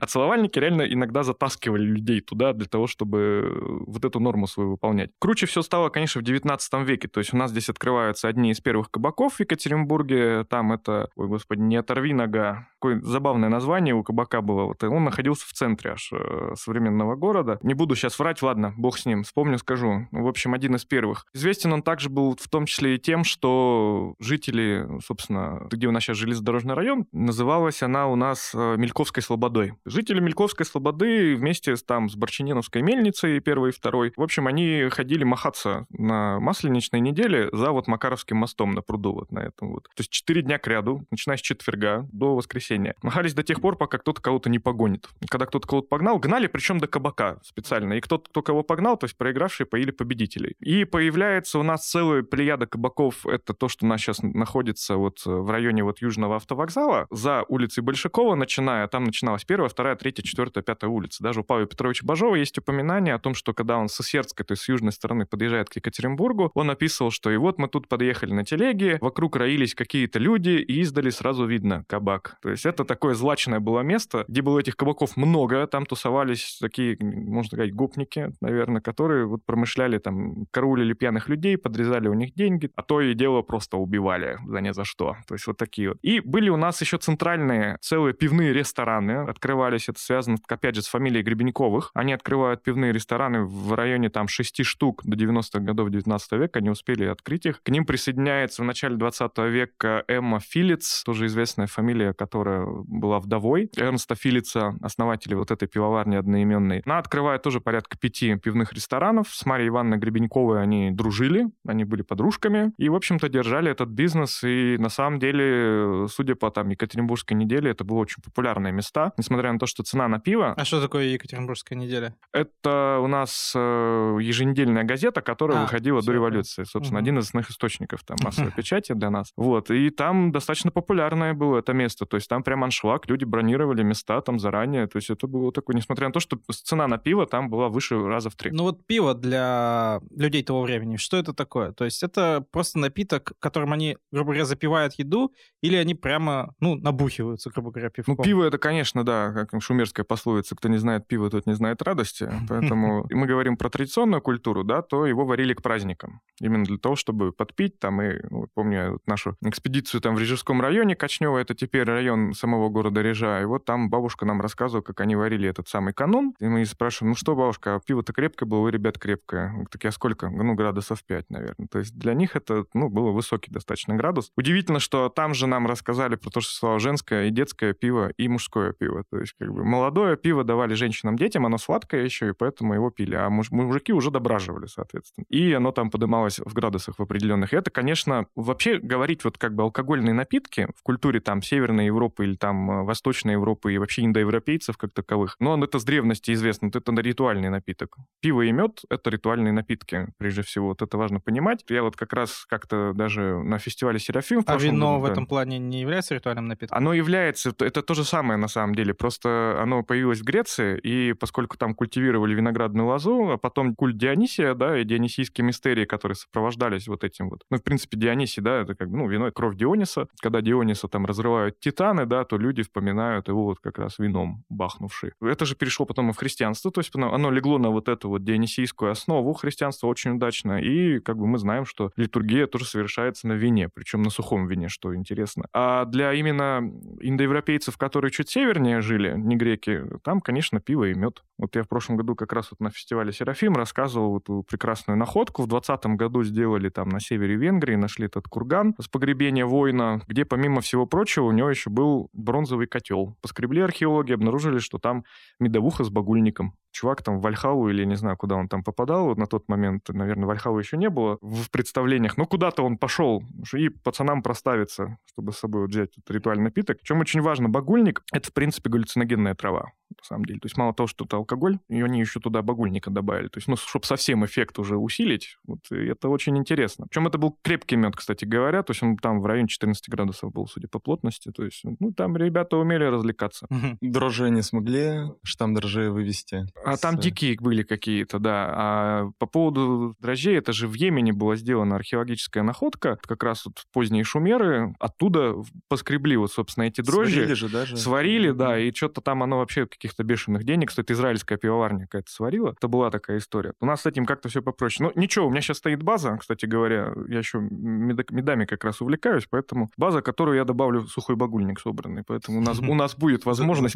А 0.00 0.06
целовальники 0.06 0.58
реально 0.58 0.82
иногда 0.82 1.22
затаскивали 1.22 1.82
людей 1.82 2.20
туда 2.20 2.52
для 2.52 2.66
того, 2.66 2.86
чтобы 2.86 3.82
вот 3.86 4.04
эту 4.04 4.20
норму 4.20 4.46
свою 4.46 4.70
выполнять. 4.70 5.10
Круче 5.18 5.46
все 5.46 5.60
стало, 5.60 5.88
конечно, 5.90 6.20
в 6.20 6.24
19 6.24 6.72
веке. 6.86 7.08
То 7.08 7.18
есть 7.18 7.34
у 7.34 7.36
нас 7.36 7.50
здесь 7.50 7.68
открываются 7.68 8.28
одни 8.28 8.52
из 8.52 8.60
первых 8.60 8.90
кабаков 8.90 9.34
в 9.34 9.40
Екатеринбурге. 9.40 10.44
Там 10.44 10.72
это, 10.72 11.10
ой, 11.16 11.26
господи, 11.26 11.60
не 11.60 11.76
оторви 11.76 12.14
нога. 12.14 12.68
Какое 12.74 13.00
забавное 13.02 13.48
название 13.48 13.94
у 13.94 14.02
кабака 14.02 14.40
было. 14.40 14.64
Вот, 14.64 14.82
он 14.84 15.04
находился 15.04 15.46
в 15.46 15.52
центре 15.52 15.90
аж 15.90 16.10
э, 16.12 16.54
современного 16.54 17.16
города. 17.16 17.58
Не 17.62 17.74
буду 17.82 17.96
сейчас 17.96 18.16
врать, 18.16 18.40
ладно, 18.42 18.72
бог 18.76 18.96
с 18.96 19.06
ним, 19.06 19.24
вспомню, 19.24 19.58
скажу. 19.58 20.06
В 20.12 20.28
общем, 20.28 20.54
один 20.54 20.76
из 20.76 20.84
первых. 20.84 21.26
Известен 21.34 21.72
он 21.72 21.82
также 21.82 22.10
был 22.10 22.36
в 22.40 22.48
том 22.48 22.66
числе 22.66 22.94
и 22.94 22.98
тем, 22.98 23.24
что 23.24 24.14
жители, 24.20 24.86
собственно, 25.04 25.66
где 25.68 25.88
у 25.88 25.90
нас 25.90 26.04
сейчас 26.04 26.16
железнодорожный 26.16 26.74
район, 26.74 27.06
называлась 27.10 27.82
она 27.82 28.06
у 28.06 28.14
нас 28.14 28.52
э, 28.54 28.76
Мельковской 28.76 29.20
Слободой. 29.20 29.74
Жители 29.84 30.20
Мельковской 30.20 30.64
Слободы 30.64 31.34
вместе 31.34 31.74
с, 31.74 31.82
там, 31.82 32.08
с 32.08 32.14
Борчиненовской 32.14 32.82
мельницей 32.82 33.40
первой 33.40 33.70
и 33.70 33.72
второй, 33.72 34.12
в 34.16 34.22
общем, 34.22 34.46
они 34.46 34.86
ходили 34.92 35.24
махаться 35.24 35.86
на 35.90 36.38
масленичной 36.38 37.00
неделе 37.00 37.48
за 37.52 37.72
вот 37.72 37.88
Макаровским 37.88 38.36
мостом 38.36 38.74
на 38.74 38.82
пруду 38.82 39.12
вот 39.12 39.32
на 39.32 39.40
этом 39.40 39.72
вот. 39.72 39.88
То 39.96 40.02
есть 40.02 40.10
четыре 40.10 40.42
дня 40.42 40.58
к 40.58 40.68
ряду, 40.68 41.04
начиная 41.10 41.36
с 41.36 41.40
четверга 41.40 42.08
до 42.12 42.36
воскресенья. 42.36 42.94
Махались 43.02 43.34
до 43.34 43.42
тех 43.42 43.60
пор, 43.60 43.76
пока 43.76 43.98
кто-то 43.98 44.22
кого-то 44.22 44.50
не 44.50 44.60
погонит. 44.60 45.08
Когда 45.28 45.46
кто-то 45.46 45.66
кого-то 45.66 45.88
погнал, 45.88 46.20
гнали, 46.20 46.46
причем 46.46 46.78
до 46.78 46.86
кабака 46.86 47.40
специально. 47.42 47.71
И 47.72 48.00
кто-то, 48.00 48.28
кто 48.30 48.42
кого 48.42 48.62
погнал, 48.62 48.96
то 48.96 49.04
есть 49.04 49.16
проигравшие 49.16 49.66
поили 49.66 49.90
победителей. 49.90 50.54
И 50.60 50.84
появляется 50.84 51.58
у 51.58 51.62
нас 51.62 51.88
целая 51.88 52.22
плеяда 52.22 52.66
кабаков. 52.66 53.26
Это 53.26 53.54
то, 53.54 53.68
что 53.68 53.86
у 53.86 53.88
нас 53.88 54.00
сейчас 54.00 54.22
находится 54.22 54.96
вот 54.96 55.22
в 55.24 55.50
районе 55.50 55.84
вот 55.84 56.00
Южного 56.00 56.36
автовокзала, 56.36 57.06
за 57.10 57.44
улицей 57.48 57.82
Большакова, 57.82 58.34
начиная, 58.34 58.86
там 58.88 59.04
начиналась 59.04 59.44
первая, 59.44 59.68
вторая, 59.68 59.96
третья, 59.96 60.22
четвертая, 60.22 60.62
пятая 60.62 60.90
улица. 60.90 61.22
Даже 61.22 61.40
у 61.40 61.44
Павла 61.44 61.66
Петровича 61.66 62.04
Бажова 62.06 62.34
есть 62.34 62.58
упоминание 62.58 63.14
о 63.14 63.18
том, 63.18 63.34
что 63.34 63.54
когда 63.54 63.78
он 63.78 63.88
со 63.88 64.02
Сердской, 64.02 64.44
то 64.44 64.52
есть 64.52 64.62
с 64.62 64.68
южной 64.68 64.92
стороны 64.92 65.26
подъезжает 65.26 65.68
к 65.68 65.76
Екатеринбургу, 65.76 66.50
он 66.54 66.70
описывал, 66.70 67.10
что 67.10 67.30
и 67.30 67.36
вот 67.36 67.58
мы 67.58 67.68
тут 67.68 67.88
подъехали 67.88 68.32
на 68.32 68.44
телеге, 68.44 68.98
вокруг 69.00 69.36
роились 69.36 69.74
какие-то 69.74 70.18
люди, 70.18 70.50
и 70.50 70.80
издали 70.80 71.10
сразу 71.10 71.46
видно 71.46 71.84
кабак. 71.88 72.36
То 72.42 72.50
есть 72.50 72.66
это 72.66 72.84
такое 72.84 73.14
злачное 73.14 73.60
было 73.60 73.80
место, 73.80 74.24
где 74.28 74.42
было 74.42 74.58
этих 74.58 74.76
кабаков 74.76 75.16
много, 75.16 75.66
там 75.66 75.86
тусовались 75.86 76.58
такие, 76.60 76.96
можно 77.00 77.56
сказать, 77.62 77.74
гопники, 77.74 78.32
наверное, 78.40 78.80
которые 78.80 79.26
вот 79.26 79.44
промышляли 79.44 79.98
там, 79.98 80.46
караулили 80.50 80.94
пьяных 80.94 81.28
людей, 81.28 81.56
подрезали 81.56 82.08
у 82.08 82.14
них 82.14 82.34
деньги, 82.34 82.70
а 82.76 82.82
то 82.82 83.00
и 83.00 83.14
дело 83.14 83.42
просто 83.42 83.76
убивали 83.76 84.38
за 84.46 84.60
не 84.60 84.72
за 84.72 84.84
что. 84.84 85.16
То 85.26 85.34
есть 85.34 85.46
вот 85.46 85.56
такие 85.56 85.90
вот. 85.90 85.98
И 86.02 86.20
были 86.20 86.48
у 86.48 86.56
нас 86.56 86.80
еще 86.80 86.98
центральные 86.98 87.78
целые 87.80 88.14
пивные 88.14 88.52
рестораны, 88.52 89.28
открывались, 89.28 89.88
это 89.88 90.00
связано, 90.00 90.36
опять 90.48 90.74
же, 90.74 90.82
с 90.82 90.88
фамилией 90.88 91.22
Гребеньковых. 91.22 91.90
Они 91.94 92.12
открывают 92.12 92.62
пивные 92.62 92.92
рестораны 92.92 93.44
в 93.44 93.74
районе 93.74 94.08
там 94.08 94.28
шести 94.28 94.62
штук 94.62 95.02
до 95.04 95.16
90-х 95.16 95.60
годов 95.60 95.90
19 95.90 96.32
века, 96.32 96.58
они 96.58 96.70
успели 96.70 97.04
открыть 97.04 97.46
их. 97.46 97.62
К 97.62 97.68
ним 97.68 97.86
присоединяется 97.86 98.62
в 98.62 98.64
начале 98.64 98.96
20 98.96 99.38
века 99.38 100.04
Эмма 100.08 100.40
Филиц, 100.40 101.02
тоже 101.04 101.26
известная 101.26 101.66
фамилия, 101.66 102.12
которая 102.12 102.66
была 102.66 103.20
вдовой 103.20 103.70
Эрнста 103.76 104.14
Филица, 104.14 104.74
основателя 104.82 105.36
вот 105.36 105.50
этой 105.50 105.68
пивоварни 105.68 106.16
одноименной. 106.16 106.82
Она 106.84 106.98
открывает 106.98 107.42
тоже 107.42 107.51
порядка 107.60 107.98
пяти 107.98 108.36
пивных 108.36 108.72
ресторанов. 108.72 109.28
С 109.30 109.44
Марией 109.46 109.68
Ивановной 109.68 109.98
Гребеньковой 109.98 110.62
они 110.62 110.90
дружили, 110.90 111.46
они 111.66 111.84
были 111.84 112.02
подружками 112.02 112.72
и, 112.78 112.88
в 112.88 112.94
общем-то, 112.94 113.28
держали 113.28 113.70
этот 113.70 113.88
бизнес. 113.88 114.42
И 114.44 114.76
на 114.78 114.88
самом 114.88 115.18
деле, 115.18 116.06
судя 116.08 116.34
по 116.34 116.50
там 116.50 116.68
Екатеринбургской 116.70 117.36
неделе, 117.36 117.70
это 117.70 117.84
было 117.84 117.98
очень 117.98 118.22
популярные 118.22 118.72
места, 118.72 119.12
несмотря 119.16 119.52
на 119.52 119.58
то, 119.58 119.66
что 119.66 119.82
цена 119.82 120.08
на 120.08 120.18
пиво... 120.20 120.54
А 120.56 120.64
что 120.64 120.80
такое 120.80 121.04
Екатеринбургская 121.06 121.78
неделя? 121.78 122.14
Это 122.32 122.98
у 123.02 123.06
нас 123.06 123.52
э, 123.54 124.18
еженедельная 124.20 124.84
газета, 124.84 125.20
которая 125.20 125.58
А, 125.58 125.62
выходила 125.62 126.02
до 126.02 126.12
революции. 126.12 126.64
Собственно, 126.64 126.98
Мгм. 127.00 127.04
один 127.04 127.18
из 127.18 127.24
основных 127.26 127.50
источников 127.50 128.02
там 128.04 128.16
массовой 128.22 128.50
печати 128.56 128.92
для 128.94 129.10
нас. 129.10 129.32
Вот. 129.36 129.70
И 129.70 129.90
там 129.90 130.32
достаточно 130.32 130.70
популярное 130.70 131.34
было 131.34 131.58
это 131.58 131.72
место. 131.72 132.06
То 132.06 132.16
есть 132.16 132.28
там 132.28 132.42
прям 132.42 132.64
аншлаг, 132.64 133.08
люди 133.08 133.24
бронировали 133.24 133.82
места 133.82 134.20
там 134.20 134.38
заранее. 134.38 134.86
То 134.86 134.96
есть 134.96 135.10
это 135.10 135.26
было 135.26 135.52
такое, 135.52 135.76
несмотря 135.76 136.06
на 136.08 136.12
то, 136.12 136.20
что 136.20 136.38
цена 136.50 136.86
на 136.88 136.98
пиво 136.98 137.26
там 137.32 137.48
была 137.48 137.70
выше 137.70 137.98
раза 138.06 138.28
в 138.28 138.36
три. 138.36 138.50
Ну 138.50 138.64
вот 138.64 138.84
пиво 138.84 139.14
для 139.14 140.00
людей 140.14 140.42
того 140.42 140.60
времени, 140.60 140.98
что 140.98 141.16
это 141.16 141.32
такое? 141.32 141.72
То 141.72 141.86
есть 141.86 142.02
это 142.02 142.44
просто 142.52 142.78
напиток, 142.78 143.32
которым 143.38 143.72
они, 143.72 143.96
грубо 144.12 144.32
говоря, 144.32 144.44
запивают 144.44 144.92
еду, 144.98 145.32
или 145.62 145.76
они 145.76 145.94
прямо, 145.94 146.54
ну, 146.60 146.74
набухиваются, 146.74 147.48
грубо 147.48 147.70
говоря, 147.70 147.88
Ну, 147.96 148.04
пивком? 148.04 148.22
пиво 148.22 148.44
это, 148.44 148.58
конечно, 148.58 149.02
да, 149.02 149.32
как 149.32 149.62
шумерская 149.62 150.04
пословица, 150.04 150.54
кто 150.56 150.68
не 150.68 150.76
знает 150.76 151.06
пива, 151.06 151.30
тот 151.30 151.46
не 151.46 151.54
знает 151.54 151.80
радости. 151.80 152.28
Поэтому 152.50 153.06
мы 153.10 153.26
говорим 153.26 153.56
про 153.56 153.70
традиционную 153.70 154.20
культуру, 154.20 154.62
да, 154.62 154.82
то 154.82 155.06
его 155.06 155.24
варили 155.24 155.54
к 155.54 155.62
праздникам. 155.62 156.20
Именно 156.38 156.64
для 156.64 156.76
того, 156.76 156.96
чтобы 156.96 157.32
подпить 157.32 157.78
там. 157.78 158.02
И 158.02 158.20
ну, 158.28 158.46
помню 158.52 159.00
нашу 159.06 159.38
экспедицию 159.42 160.02
там 160.02 160.16
в 160.16 160.18
Рижском 160.18 160.60
районе, 160.60 160.96
Качнево, 160.96 161.38
это 161.38 161.54
теперь 161.54 161.84
район 161.84 162.34
самого 162.34 162.68
города 162.68 163.00
Рижа. 163.00 163.40
И 163.40 163.46
вот 163.46 163.64
там 163.64 163.88
бабушка 163.88 164.26
нам 164.26 164.42
рассказывала, 164.42 164.82
как 164.82 165.00
они 165.00 165.16
варили 165.16 165.48
этот 165.48 165.68
самый 165.68 165.94
канун. 165.94 166.34
И 166.38 166.44
мы 166.44 166.66
спрашиваем, 166.66 167.12
ну 167.12 167.16
что, 167.22 167.36
бабушка, 167.36 167.76
а 167.76 167.80
пиво-то 167.80 168.12
крепкое 168.12 168.48
было, 168.48 168.62
вы, 168.62 168.72
ребят, 168.72 168.98
крепкое. 168.98 169.64
Такие, 169.70 169.88
а 169.88 169.92
сколько? 169.92 170.28
Ну, 170.28 170.54
градусов 170.54 171.04
5, 171.04 171.30
наверное. 171.30 171.68
То 171.70 171.78
есть 171.78 171.96
для 171.96 172.14
них 172.14 172.34
это, 172.34 172.64
ну, 172.74 172.88
было 172.88 173.12
высокий 173.12 173.50
достаточно 173.50 173.94
градус. 173.94 174.32
Удивительно, 174.36 174.80
что 174.80 175.08
там 175.08 175.32
же 175.32 175.46
нам 175.46 175.68
рассказали 175.68 176.16
про 176.16 176.30
то, 176.30 176.40
что 176.40 176.52
сказала 176.52 176.80
женское 176.80 177.28
и 177.28 177.30
детское 177.30 177.74
пиво, 177.74 178.10
и 178.16 178.26
мужское 178.26 178.72
пиво. 178.72 179.04
То 179.08 179.18
есть 179.18 179.34
как 179.38 179.52
бы 179.52 179.64
молодое 179.64 180.16
пиво 180.16 180.42
давали 180.42 180.74
женщинам, 180.74 181.16
детям, 181.16 181.46
оно 181.46 181.58
сладкое 181.58 182.04
еще, 182.04 182.30
и 182.30 182.32
поэтому 182.32 182.74
его 182.74 182.90
пили. 182.90 183.14
А 183.14 183.30
муж- 183.30 183.52
мужики 183.52 183.92
уже 183.92 184.10
дображивали, 184.10 184.66
соответственно. 184.66 185.24
И 185.28 185.52
оно 185.52 185.70
там 185.70 185.90
подымалось 185.90 186.40
в 186.40 186.52
градусах 186.52 186.98
в 186.98 187.02
определенных. 187.02 187.52
И 187.52 187.56
это, 187.56 187.70
конечно, 187.70 188.26
вообще 188.34 188.78
говорить 188.78 189.22
вот 189.22 189.38
как 189.38 189.54
бы 189.54 189.62
алкогольные 189.62 190.12
напитки 190.12 190.68
в 190.76 190.82
культуре 190.82 191.20
там 191.20 191.40
Северной 191.40 191.86
Европы 191.86 192.24
или 192.24 192.34
там 192.34 192.68
э, 192.68 192.82
Восточной 192.82 193.34
Европы 193.34 193.72
и 193.72 193.78
вообще 193.78 194.04
индоевропейцев 194.04 194.76
как 194.76 194.92
таковых, 194.92 195.36
но 195.38 195.62
это 195.62 195.78
с 195.78 195.84
древности 195.84 196.32
известно, 196.32 196.66
это 196.66 196.80
ритуальный 197.12 197.50
напиток. 197.50 197.96
Пиво 198.20 198.42
и 198.42 198.52
мед— 198.52 198.80
это 198.90 199.10
ритуальные 199.10 199.52
напитки, 199.52 200.08
прежде 200.18 200.42
всего. 200.42 200.68
Вот 200.68 200.82
это 200.82 200.96
важно 200.96 201.20
понимать. 201.20 201.64
Я 201.68 201.82
вот 201.82 201.96
как 201.96 202.12
раз 202.12 202.46
как-то 202.48 202.92
даже 202.94 203.38
на 203.42 203.58
фестивале 203.58 203.98
Серафим 203.98 204.42
в 204.42 204.48
А 204.48 204.56
вино 204.56 204.94
году, 204.94 205.02
в 205.02 205.06
да. 205.06 205.12
этом 205.12 205.26
плане 205.26 205.58
не 205.58 205.80
является 205.80 206.14
ритуальным 206.14 206.46
напитком? 206.46 206.76
Оно 206.76 206.94
является, 206.94 207.50
это 207.58 207.82
то 207.82 207.94
же 207.94 208.04
самое 208.04 208.38
на 208.38 208.48
самом 208.48 208.74
деле, 208.74 208.94
просто 208.94 209.58
оно 209.60 209.82
появилось 209.82 210.20
в 210.20 210.24
Греции, 210.24 210.78
и 210.78 211.12
поскольку 211.12 211.58
там 211.58 211.74
культивировали 211.74 212.34
виноградную 212.34 212.86
лозу, 212.86 213.32
а 213.32 213.36
потом 213.36 213.74
культ 213.74 213.96
Дионисия, 213.98 214.54
да, 214.54 214.78
и 214.78 214.84
дионисийские 214.84 215.44
мистерии, 215.44 215.84
которые 215.84 216.16
сопровождались 216.16 216.88
вот 216.88 217.04
этим 217.04 217.28
вот. 217.28 217.42
Ну, 217.50 217.58
в 217.58 217.62
принципе, 217.62 217.98
Дионисий, 217.98 218.42
да, 218.42 218.62
это 218.62 218.74
как 218.74 218.90
бы, 218.90 218.96
ну, 218.96 219.08
вино, 219.08 219.30
кровь 219.30 219.56
Диониса. 219.56 220.08
Когда 220.20 220.40
Диониса 220.40 220.88
там 220.88 221.06
разрывают 221.06 221.60
титаны, 221.60 222.06
да, 222.06 222.24
то 222.24 222.38
люди 222.38 222.62
вспоминают 222.62 223.28
его 223.28 223.44
вот 223.44 223.58
как 223.60 223.78
раз 223.78 223.98
вином 223.98 224.44
бахнувший. 224.48 225.12
Это 225.20 225.44
же 225.44 225.54
перешло 225.56 225.86
потом 225.86 226.10
и 226.10 226.12
в 226.12 226.16
христианство, 226.16 226.70
то 226.70 226.80
есть 226.80 226.92
оно, 227.02 227.14
оно 227.14 227.30
легло 227.30 227.58
на 227.58 227.70
вот 227.70 227.88
эту 227.88 228.08
вот 228.08 228.24
дионисийскую 228.24 228.90
основу 228.90 229.32
христианства 229.34 229.86
очень 229.86 230.12
удачно, 230.12 230.60
и 230.60 231.00
как 231.00 231.18
бы 231.18 231.26
мы 231.26 231.38
знаем, 231.38 231.64
что 231.64 231.90
литургия 231.96 232.46
тоже 232.46 232.64
совершается 232.64 233.26
на 233.26 233.34
вине, 233.34 233.68
причем 233.72 234.02
на 234.02 234.10
сухом 234.10 234.46
вине, 234.46 234.68
что 234.68 234.94
интересно. 234.94 235.44
А 235.52 235.84
для 235.84 236.12
именно 236.12 236.70
индоевропейцев, 237.00 237.76
которые 237.76 238.10
чуть 238.10 238.28
севернее 238.28 238.80
жили, 238.80 239.14
не 239.16 239.36
греки, 239.36 239.82
там, 240.02 240.20
конечно, 240.20 240.60
пиво 240.60 240.88
и 240.88 240.94
мед. 240.94 241.22
Вот 241.38 241.56
я 241.56 241.64
в 241.64 241.68
прошлом 241.68 241.96
году 241.96 242.14
как 242.14 242.32
раз 242.32 242.48
вот 242.50 242.60
на 242.60 242.70
фестивале 242.70 243.12
Серафим 243.12 243.54
рассказывал 243.54 244.18
эту 244.18 244.44
прекрасную 244.48 244.96
находку. 244.96 245.42
В 245.42 245.48
2020 245.48 245.98
году 245.98 246.22
сделали 246.22 246.68
там 246.68 246.88
на 246.88 247.00
севере 247.00 247.34
Венгрии, 247.34 247.74
нашли 247.74 248.06
этот 248.06 248.28
курган 248.28 248.74
с 248.80 248.88
погребения 248.88 249.44
воина, 249.44 250.00
где, 250.06 250.24
помимо 250.24 250.60
всего 250.60 250.86
прочего, 250.86 251.24
у 251.24 251.32
него 251.32 251.50
еще 251.50 251.70
был 251.70 252.08
бронзовый 252.12 252.66
котел. 252.66 253.16
Поскребли 253.22 253.60
археологи, 253.60 254.12
обнаружили, 254.12 254.58
что 254.58 254.78
там 254.78 255.04
медовуха 255.40 255.84
с 255.84 255.90
багульником. 255.90 256.54
Чувак 256.72 256.91
там 257.00 257.18
в 257.18 257.22
Вальхалу 257.22 257.70
или 257.70 257.84
не 257.84 257.94
знаю, 257.94 258.18
куда 258.18 258.36
он 258.36 258.48
там 258.48 258.62
попадал, 258.62 259.06
вот 259.06 259.16
на 259.16 259.26
тот 259.26 259.48
момент, 259.48 259.88
наверное, 259.88 260.26
Вальхалу 260.26 260.58
еще 260.58 260.76
не 260.76 260.90
было 260.90 261.16
в 261.22 261.50
представлениях, 261.50 262.18
но 262.18 262.26
куда-то 262.26 262.62
он 262.62 262.76
пошел 262.76 263.22
и 263.54 263.70
пацанам 263.70 264.22
проставиться, 264.22 264.98
чтобы 265.06 265.32
с 265.32 265.38
собой 265.38 265.62
вот 265.62 265.70
взять 265.70 265.96
этот 265.96 266.10
ритуальный 266.10 266.44
напиток. 266.44 266.78
Причем 266.80 267.00
очень 267.00 267.22
важно, 267.22 267.48
багульник— 267.48 268.02
это, 268.12 268.28
в 268.28 268.34
принципе, 268.34 268.68
галлюциногенная 268.68 269.34
трава, 269.34 269.72
на 269.98 270.04
самом 270.04 270.24
деле. 270.24 270.40
То 270.40 270.46
есть 270.46 270.56
мало 270.56 270.74
того, 270.74 270.86
что 270.86 271.04
это 271.04 271.16
алкоголь, 271.16 271.58
и 271.68 271.80
они 271.80 272.00
еще 272.00 272.20
туда 272.20 272.42
багульника 272.42 272.90
добавили. 272.90 273.28
То 273.28 273.38
есть, 273.38 273.48
ну, 273.48 273.56
чтобы 273.56 273.86
совсем 273.86 274.24
эффект 274.24 274.58
уже 274.58 274.76
усилить, 274.76 275.36
вот 275.44 275.60
это 275.70 276.08
очень 276.08 276.36
интересно. 276.36 276.86
Причем 276.88 277.06
это 277.06 277.18
был 277.18 277.38
крепкий 277.42 277.76
мед, 277.76 277.96
кстати 277.96 278.24
говоря, 278.24 278.62
то 278.62 278.72
есть 278.72 278.82
он 278.82 278.96
там 278.96 279.20
в 279.20 279.26
районе 279.26 279.48
14 279.48 279.88
градусов 279.88 280.32
был, 280.32 280.46
судя 280.46 280.68
по 280.68 280.78
плотности. 280.78 281.30
То 281.30 281.44
есть, 281.44 281.62
ну, 281.64 281.92
там 281.92 282.16
ребята 282.16 282.56
умели 282.56 282.84
развлекаться. 282.84 283.46
Дрожжи 283.80 284.30
не 284.30 284.42
смогли 284.42 285.10
штамм 285.22 285.54
дрожжей 285.54 285.90
вывести. 285.90 286.46
А 286.64 286.76
там 286.76 286.98
дикие 286.98 287.36
были 287.40 287.62
какие-то, 287.62 288.18
да. 288.18 288.52
А 288.54 289.10
по 289.18 289.26
поводу 289.26 289.96
дрожжей, 290.00 290.36
это 290.36 290.52
же 290.52 290.68
в 290.68 290.74
Йемене 290.74 291.12
была 291.12 291.36
сделана 291.36 291.76
археологическая 291.76 292.42
находка. 292.42 292.98
Как 293.02 293.22
раз 293.22 293.46
вот 293.46 293.64
поздние 293.72 294.04
шумеры 294.04 294.74
оттуда 294.78 295.34
поскребли 295.68 296.16
вот, 296.16 296.32
собственно, 296.32 296.64
эти 296.64 296.80
дрожжи. 296.80 297.12
Сварили 297.12 297.34
же 297.34 297.48
даже. 297.48 297.76
Сварили, 297.76 298.30
да, 298.30 298.58
и 298.58 298.72
что-то 298.72 299.00
там 299.00 299.22
оно 299.22 299.38
вообще 299.38 299.66
каких-то 299.82 300.04
бешеных 300.04 300.44
денег. 300.44 300.68
Кстати, 300.68 300.92
израильская 300.92 301.36
пивоварня 301.36 301.86
какая-то 301.86 302.10
сварила. 302.10 302.54
Это 302.56 302.68
была 302.68 302.90
такая 302.90 303.18
история. 303.18 303.52
У 303.60 303.66
нас 303.66 303.82
с 303.82 303.86
этим 303.86 304.06
как-то 304.06 304.28
все 304.28 304.40
попроще. 304.40 304.88
Ну, 304.88 305.00
ничего, 305.00 305.26
у 305.26 305.30
меня 305.30 305.40
сейчас 305.40 305.58
стоит 305.58 305.82
база, 305.82 306.16
кстати 306.18 306.46
говоря. 306.46 306.92
Я 307.08 307.18
еще 307.18 307.40
медами 307.40 308.44
как 308.44 308.62
раз 308.64 308.80
увлекаюсь, 308.80 309.26
поэтому 309.28 309.70
база, 309.76 310.00
которую 310.00 310.36
я 310.36 310.44
добавлю 310.44 310.82
сухой 310.82 311.16
багульник 311.16 311.58
собранный. 311.58 312.04
Поэтому 312.06 312.38
у 312.38 312.40
нас, 312.40 312.60
у 312.60 312.74
нас 312.74 312.94
будет 312.94 313.24
возможность 313.24 313.74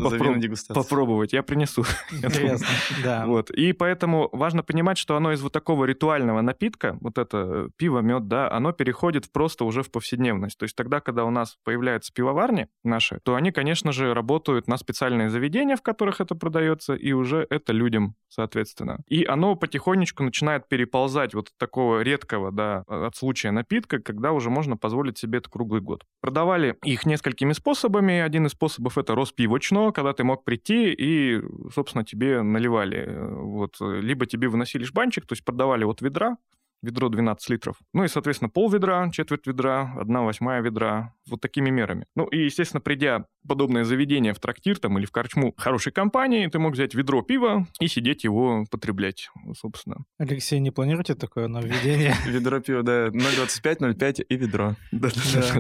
попробовать. 0.75 1.33
Я 1.33 1.43
принесу. 1.43 1.83
Интересно, 2.13 2.67
да. 3.03 3.27
Вот. 3.27 3.51
И 3.51 3.73
поэтому 3.73 4.29
важно 4.33 4.63
понимать, 4.63 4.99
что 4.99 5.17
оно 5.17 5.33
из 5.33 5.43
вот 5.43 5.53
такого 5.53 5.87
ритуального 5.87 6.41
напитка, 6.41 6.99
вот 7.01 7.19
это 7.19 7.39
э, 7.39 7.69
пиво, 7.77 7.99
мед, 7.99 8.29
да, 8.29 8.49
оно 8.53 8.71
переходит 8.71 9.33
просто 9.33 9.65
уже 9.65 9.83
в 9.83 9.91
повседневность. 9.91 10.57
То 10.57 10.65
есть 10.65 10.77
тогда, 10.77 11.01
когда 11.01 11.25
у 11.25 11.31
нас 11.31 11.59
появляются 11.65 12.13
пивоварни 12.13 12.69
наши, 12.85 13.19
то 13.25 13.35
они, 13.35 13.51
конечно 13.51 13.91
же, 13.91 14.15
работают 14.15 14.69
на 14.69 14.77
специальные 14.77 15.31
заведения, 15.31 15.77
в 15.77 15.83
которых 15.83 15.96
это 16.21 16.35
продается, 16.35 16.95
и 16.95 17.13
уже 17.13 17.47
это 17.51 17.73
людям, 17.73 18.15
соответственно. 18.29 19.01
И 19.07 19.25
оно 19.25 19.57
потихонечку 19.57 20.23
начинает 20.23 20.69
переползать 20.69 21.35
вот 21.35 21.49
от 21.49 21.57
такого 21.59 22.03
редкого, 22.03 22.53
да, 22.53 22.85
от 22.87 23.17
случая 23.17 23.51
напитка, 23.51 23.99
когда 24.01 24.33
уже 24.33 24.51
можно 24.51 24.77
позволить 24.77 25.19
себе 25.19 25.39
это 25.39 25.51
круглый 25.51 25.81
год. 25.81 26.05
Продавали 26.21 26.77
их 26.85 27.07
несколькими 27.07 27.53
способами. 27.53 28.19
Один 28.19 28.47
из 28.47 28.53
способов— 28.53 28.99
это 28.99 29.15
Роспивочно, 29.15 29.93
когда 29.93 30.13
ты 30.13 30.25
мог 30.25 30.45
прийти 30.45 30.93
и, 30.93 31.43
собственно, 31.73 32.05
тебе 32.05 32.43
наливали. 32.43 33.17
Вот. 33.19 33.77
Либо 33.81 34.27
тебе 34.27 34.49
выносили 34.49 34.85
жбанчик, 34.85 35.27
то 35.27 35.33
есть 35.33 35.45
продавали 35.45 35.85
вот 35.85 36.03
ведра, 36.03 36.37
ведро 36.83 37.09
12 37.09 37.51
литров. 37.51 37.77
Ну 37.93 38.05
и, 38.05 38.09
соответственно, 38.09 38.49
пол 38.49 38.71
ведра, 38.71 39.11
четверть 39.11 39.47
ведра, 39.47 39.95
одна 39.99 40.23
восьмая 40.23 40.61
ведра. 40.61 41.15
Вот 41.29 41.41
такими 41.41 41.71
мерами. 41.71 42.07
Ну 42.15 42.25
и, 42.27 42.45
естественно, 42.45 42.81
придя 42.81 43.27
в 43.43 43.49
подобное 43.49 43.85
заведение 43.85 44.33
в 44.33 44.41
трактир 44.41 44.79
там 44.79 44.99
или 44.99 45.07
в 45.07 45.13
корчму 45.13 45.55
хорошей 45.57 45.93
компании, 45.93 46.47
ты 46.47 46.59
мог 46.59 46.75
взять 46.75 46.95
ведро 46.95 47.23
пива 47.23 47.67
и 47.81 47.89
сидеть 47.89 48.25
его 48.25 48.65
потреблять, 48.71 49.31
собственно. 49.59 50.05
Алексей, 50.19 50.61
не 50.61 50.71
планируете 50.71 51.15
такое 51.15 51.49
нововведение? 51.49 52.15
Ведро 52.27 52.61
пива, 52.61 52.83
да, 52.83 53.09
0,25, 53.09 53.79
0,5 53.79 54.23
и 54.23 54.37
ведро. 54.37 54.77
Да, 54.93 55.09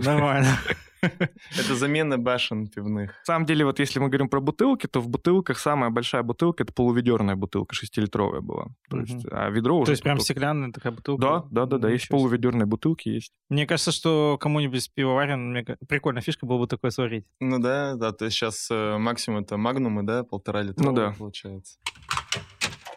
нормально. 0.02 0.58
Это 1.58 1.74
замена 1.74 2.18
башен 2.18 2.68
пивных. 2.68 3.10
На 3.10 3.24
самом 3.24 3.46
деле, 3.46 3.64
вот 3.64 3.78
если 3.78 3.98
мы 3.98 4.08
говорим 4.08 4.28
про 4.28 4.40
бутылки, 4.40 4.86
то 4.86 5.00
в 5.00 5.08
бутылках 5.08 5.58
самая 5.58 5.90
большая 5.90 6.22
бутылка— 6.22 6.62
это 6.64 6.72
полуведерная 6.72 7.36
бутылка, 7.36 7.74
шестилитровая 7.74 8.40
была. 8.40 8.68
То 8.90 9.00
есть, 9.00 9.26
а 9.30 9.48
ведро 9.50 9.78
уже... 9.78 9.86
То 9.86 9.92
есть 9.92 10.02
прям 10.02 10.18
стеклянная 10.20 10.72
такая 10.72 10.92
бутылка? 10.92 11.22
Да, 11.22 11.44
да, 11.50 11.66
да, 11.66 11.78
да, 11.78 11.90
есть 11.90 12.08
полуведерные 12.08 12.66
бутылки, 12.66 13.08
есть. 13.08 13.32
Мне 13.48 13.66
кажется, 13.66 13.92
что 13.92 14.38
кому-нибудь 14.40 14.82
с 14.82 14.88
пивоварен 14.88 15.64
прикольная 15.88 16.22
фишка 16.22 16.46
было 16.46 16.58
бы 16.58 16.66
такое 16.66 16.90
сварить. 16.90 17.26
Ну 17.40 17.58
да, 17.58 17.94
да, 17.94 18.12
то 18.12 18.24
есть 18.24 18.36
сейчас 18.36 18.68
э, 18.70 18.98
максимум 18.98 19.42
это 19.42 19.56
магнумы, 19.56 20.02
да, 20.02 20.24
полтора 20.24 20.62
литра 20.62 20.84
ну, 20.84 20.92
да. 20.92 21.14
получается. 21.16 21.78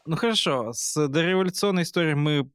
Ну 0.05 0.15
хорошо, 0.15 0.71
с 0.73 1.07
дореволюционной 1.07 1.83
историей 1.83 2.15
мы 2.15 2.49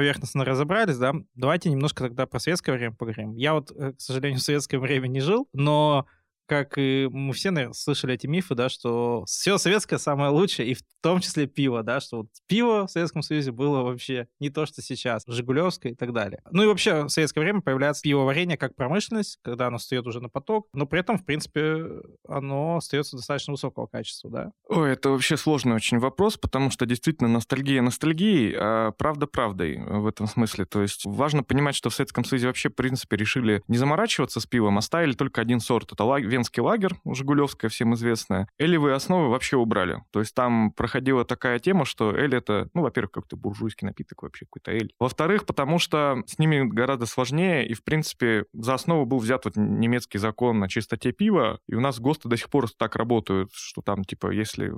поверхностно 0.00 0.46
разобрались, 0.46 0.96
да, 0.96 1.12
давайте 1.34 1.68
немножко 1.68 2.04
тогда 2.04 2.24
про 2.24 2.38
советское 2.38 2.72
время 2.72 2.92
поговорим. 2.92 3.34
Я 3.34 3.52
вот, 3.52 3.70
э, 3.70 3.92
к 3.92 4.00
сожалению, 4.00 4.40
в 4.40 4.42
советское 4.42 4.78
время 4.78 5.08
не 5.08 5.20
жил, 5.20 5.46
но 5.52 6.06
как 6.50 6.78
и 6.78 7.08
мы 7.12 7.32
все, 7.32 7.52
наверное, 7.52 7.74
слышали 7.74 8.14
эти 8.14 8.26
мифы, 8.26 8.56
да, 8.56 8.68
что 8.68 9.24
все 9.26 9.56
советское 9.56 9.98
самое 9.98 10.32
лучшее, 10.32 10.68
и 10.68 10.74
в 10.74 10.80
том 11.00 11.20
числе 11.20 11.46
пиво, 11.46 11.84
да, 11.84 12.00
что 12.00 12.18
вот 12.18 12.26
пиво 12.48 12.88
в 12.88 12.90
Советском 12.90 13.22
Союзе 13.22 13.52
было 13.52 13.82
вообще 13.82 14.26
не 14.40 14.50
то, 14.50 14.66
что 14.66 14.82
сейчас, 14.82 15.22
Жигулевское 15.28 15.92
и 15.92 15.94
так 15.94 16.12
далее. 16.12 16.42
Ну 16.50 16.64
и 16.64 16.66
вообще 16.66 17.04
в 17.04 17.08
советское 17.08 17.38
время 17.38 17.60
появляется 17.60 18.02
пивоварение 18.02 18.56
как 18.58 18.74
промышленность, 18.74 19.38
когда 19.42 19.68
оно 19.68 19.78
встает 19.78 20.08
уже 20.08 20.20
на 20.20 20.28
поток, 20.28 20.66
но 20.72 20.86
при 20.86 20.98
этом, 20.98 21.18
в 21.18 21.24
принципе, 21.24 21.86
оно 22.26 22.78
остается 22.78 23.16
достаточно 23.16 23.52
высокого 23.52 23.86
качества, 23.86 24.28
да. 24.28 24.52
Ой, 24.68 24.90
это 24.90 25.10
вообще 25.10 25.36
сложный 25.36 25.76
очень 25.76 26.00
вопрос, 26.00 26.36
потому 26.36 26.72
что 26.72 26.84
действительно 26.84 27.28
ностальгия 27.28 27.80
ностальгией, 27.80 28.56
а 28.58 28.90
правда 28.90 29.28
правдой 29.28 29.78
в 29.78 30.04
этом 30.04 30.26
смысле. 30.26 30.64
То 30.64 30.82
есть 30.82 31.06
важно 31.06 31.44
понимать, 31.44 31.76
что 31.76 31.90
в 31.90 31.94
Советском 31.94 32.24
Союзе 32.24 32.48
вообще, 32.48 32.70
в 32.70 32.74
принципе, 32.74 33.16
решили 33.16 33.62
не 33.68 33.76
заморачиваться 33.78 34.40
с 34.40 34.46
пивом, 34.46 34.78
оставили 34.78 35.12
только 35.12 35.40
один 35.40 35.60
сорт. 35.60 35.92
Это 35.92 36.02
венский 36.40 36.62
лагерь, 36.62 36.94
Жигулевская, 37.04 37.70
всем 37.70 37.94
известная, 37.94 38.48
элевые 38.58 38.94
основы 38.94 39.28
вообще 39.28 39.56
убрали. 39.56 40.02
То 40.10 40.20
есть 40.20 40.34
там 40.34 40.72
проходила 40.72 41.24
такая 41.24 41.58
тема, 41.58 41.84
что 41.84 42.16
эль 42.16 42.34
это, 42.34 42.68
ну, 42.72 42.82
во-первых, 42.82 43.12
как-то 43.12 43.36
буржуйский 43.36 43.86
напиток 43.86 44.22
вообще, 44.22 44.46
какой-то 44.46 44.72
эль. 44.72 44.92
Во-вторых, 44.98 45.44
потому 45.44 45.78
что 45.78 46.22
с 46.26 46.38
ними 46.38 46.62
гораздо 46.62 47.06
сложнее, 47.06 47.68
и, 47.68 47.74
в 47.74 47.84
принципе, 47.84 48.46
за 48.54 48.74
основу 48.74 49.04
был 49.04 49.18
взят 49.18 49.44
вот 49.44 49.56
немецкий 49.56 50.18
закон 50.18 50.62
о 50.62 50.68
чистоте 50.68 51.12
пива, 51.12 51.60
и 51.68 51.74
у 51.74 51.80
нас 51.80 52.00
ГОСТы 52.00 52.28
до 52.28 52.36
сих 52.36 52.48
пор 52.48 52.70
так 52.70 52.96
работают, 52.96 53.50
что 53.52 53.82
там, 53.82 54.04
типа, 54.04 54.30
если 54.30 54.72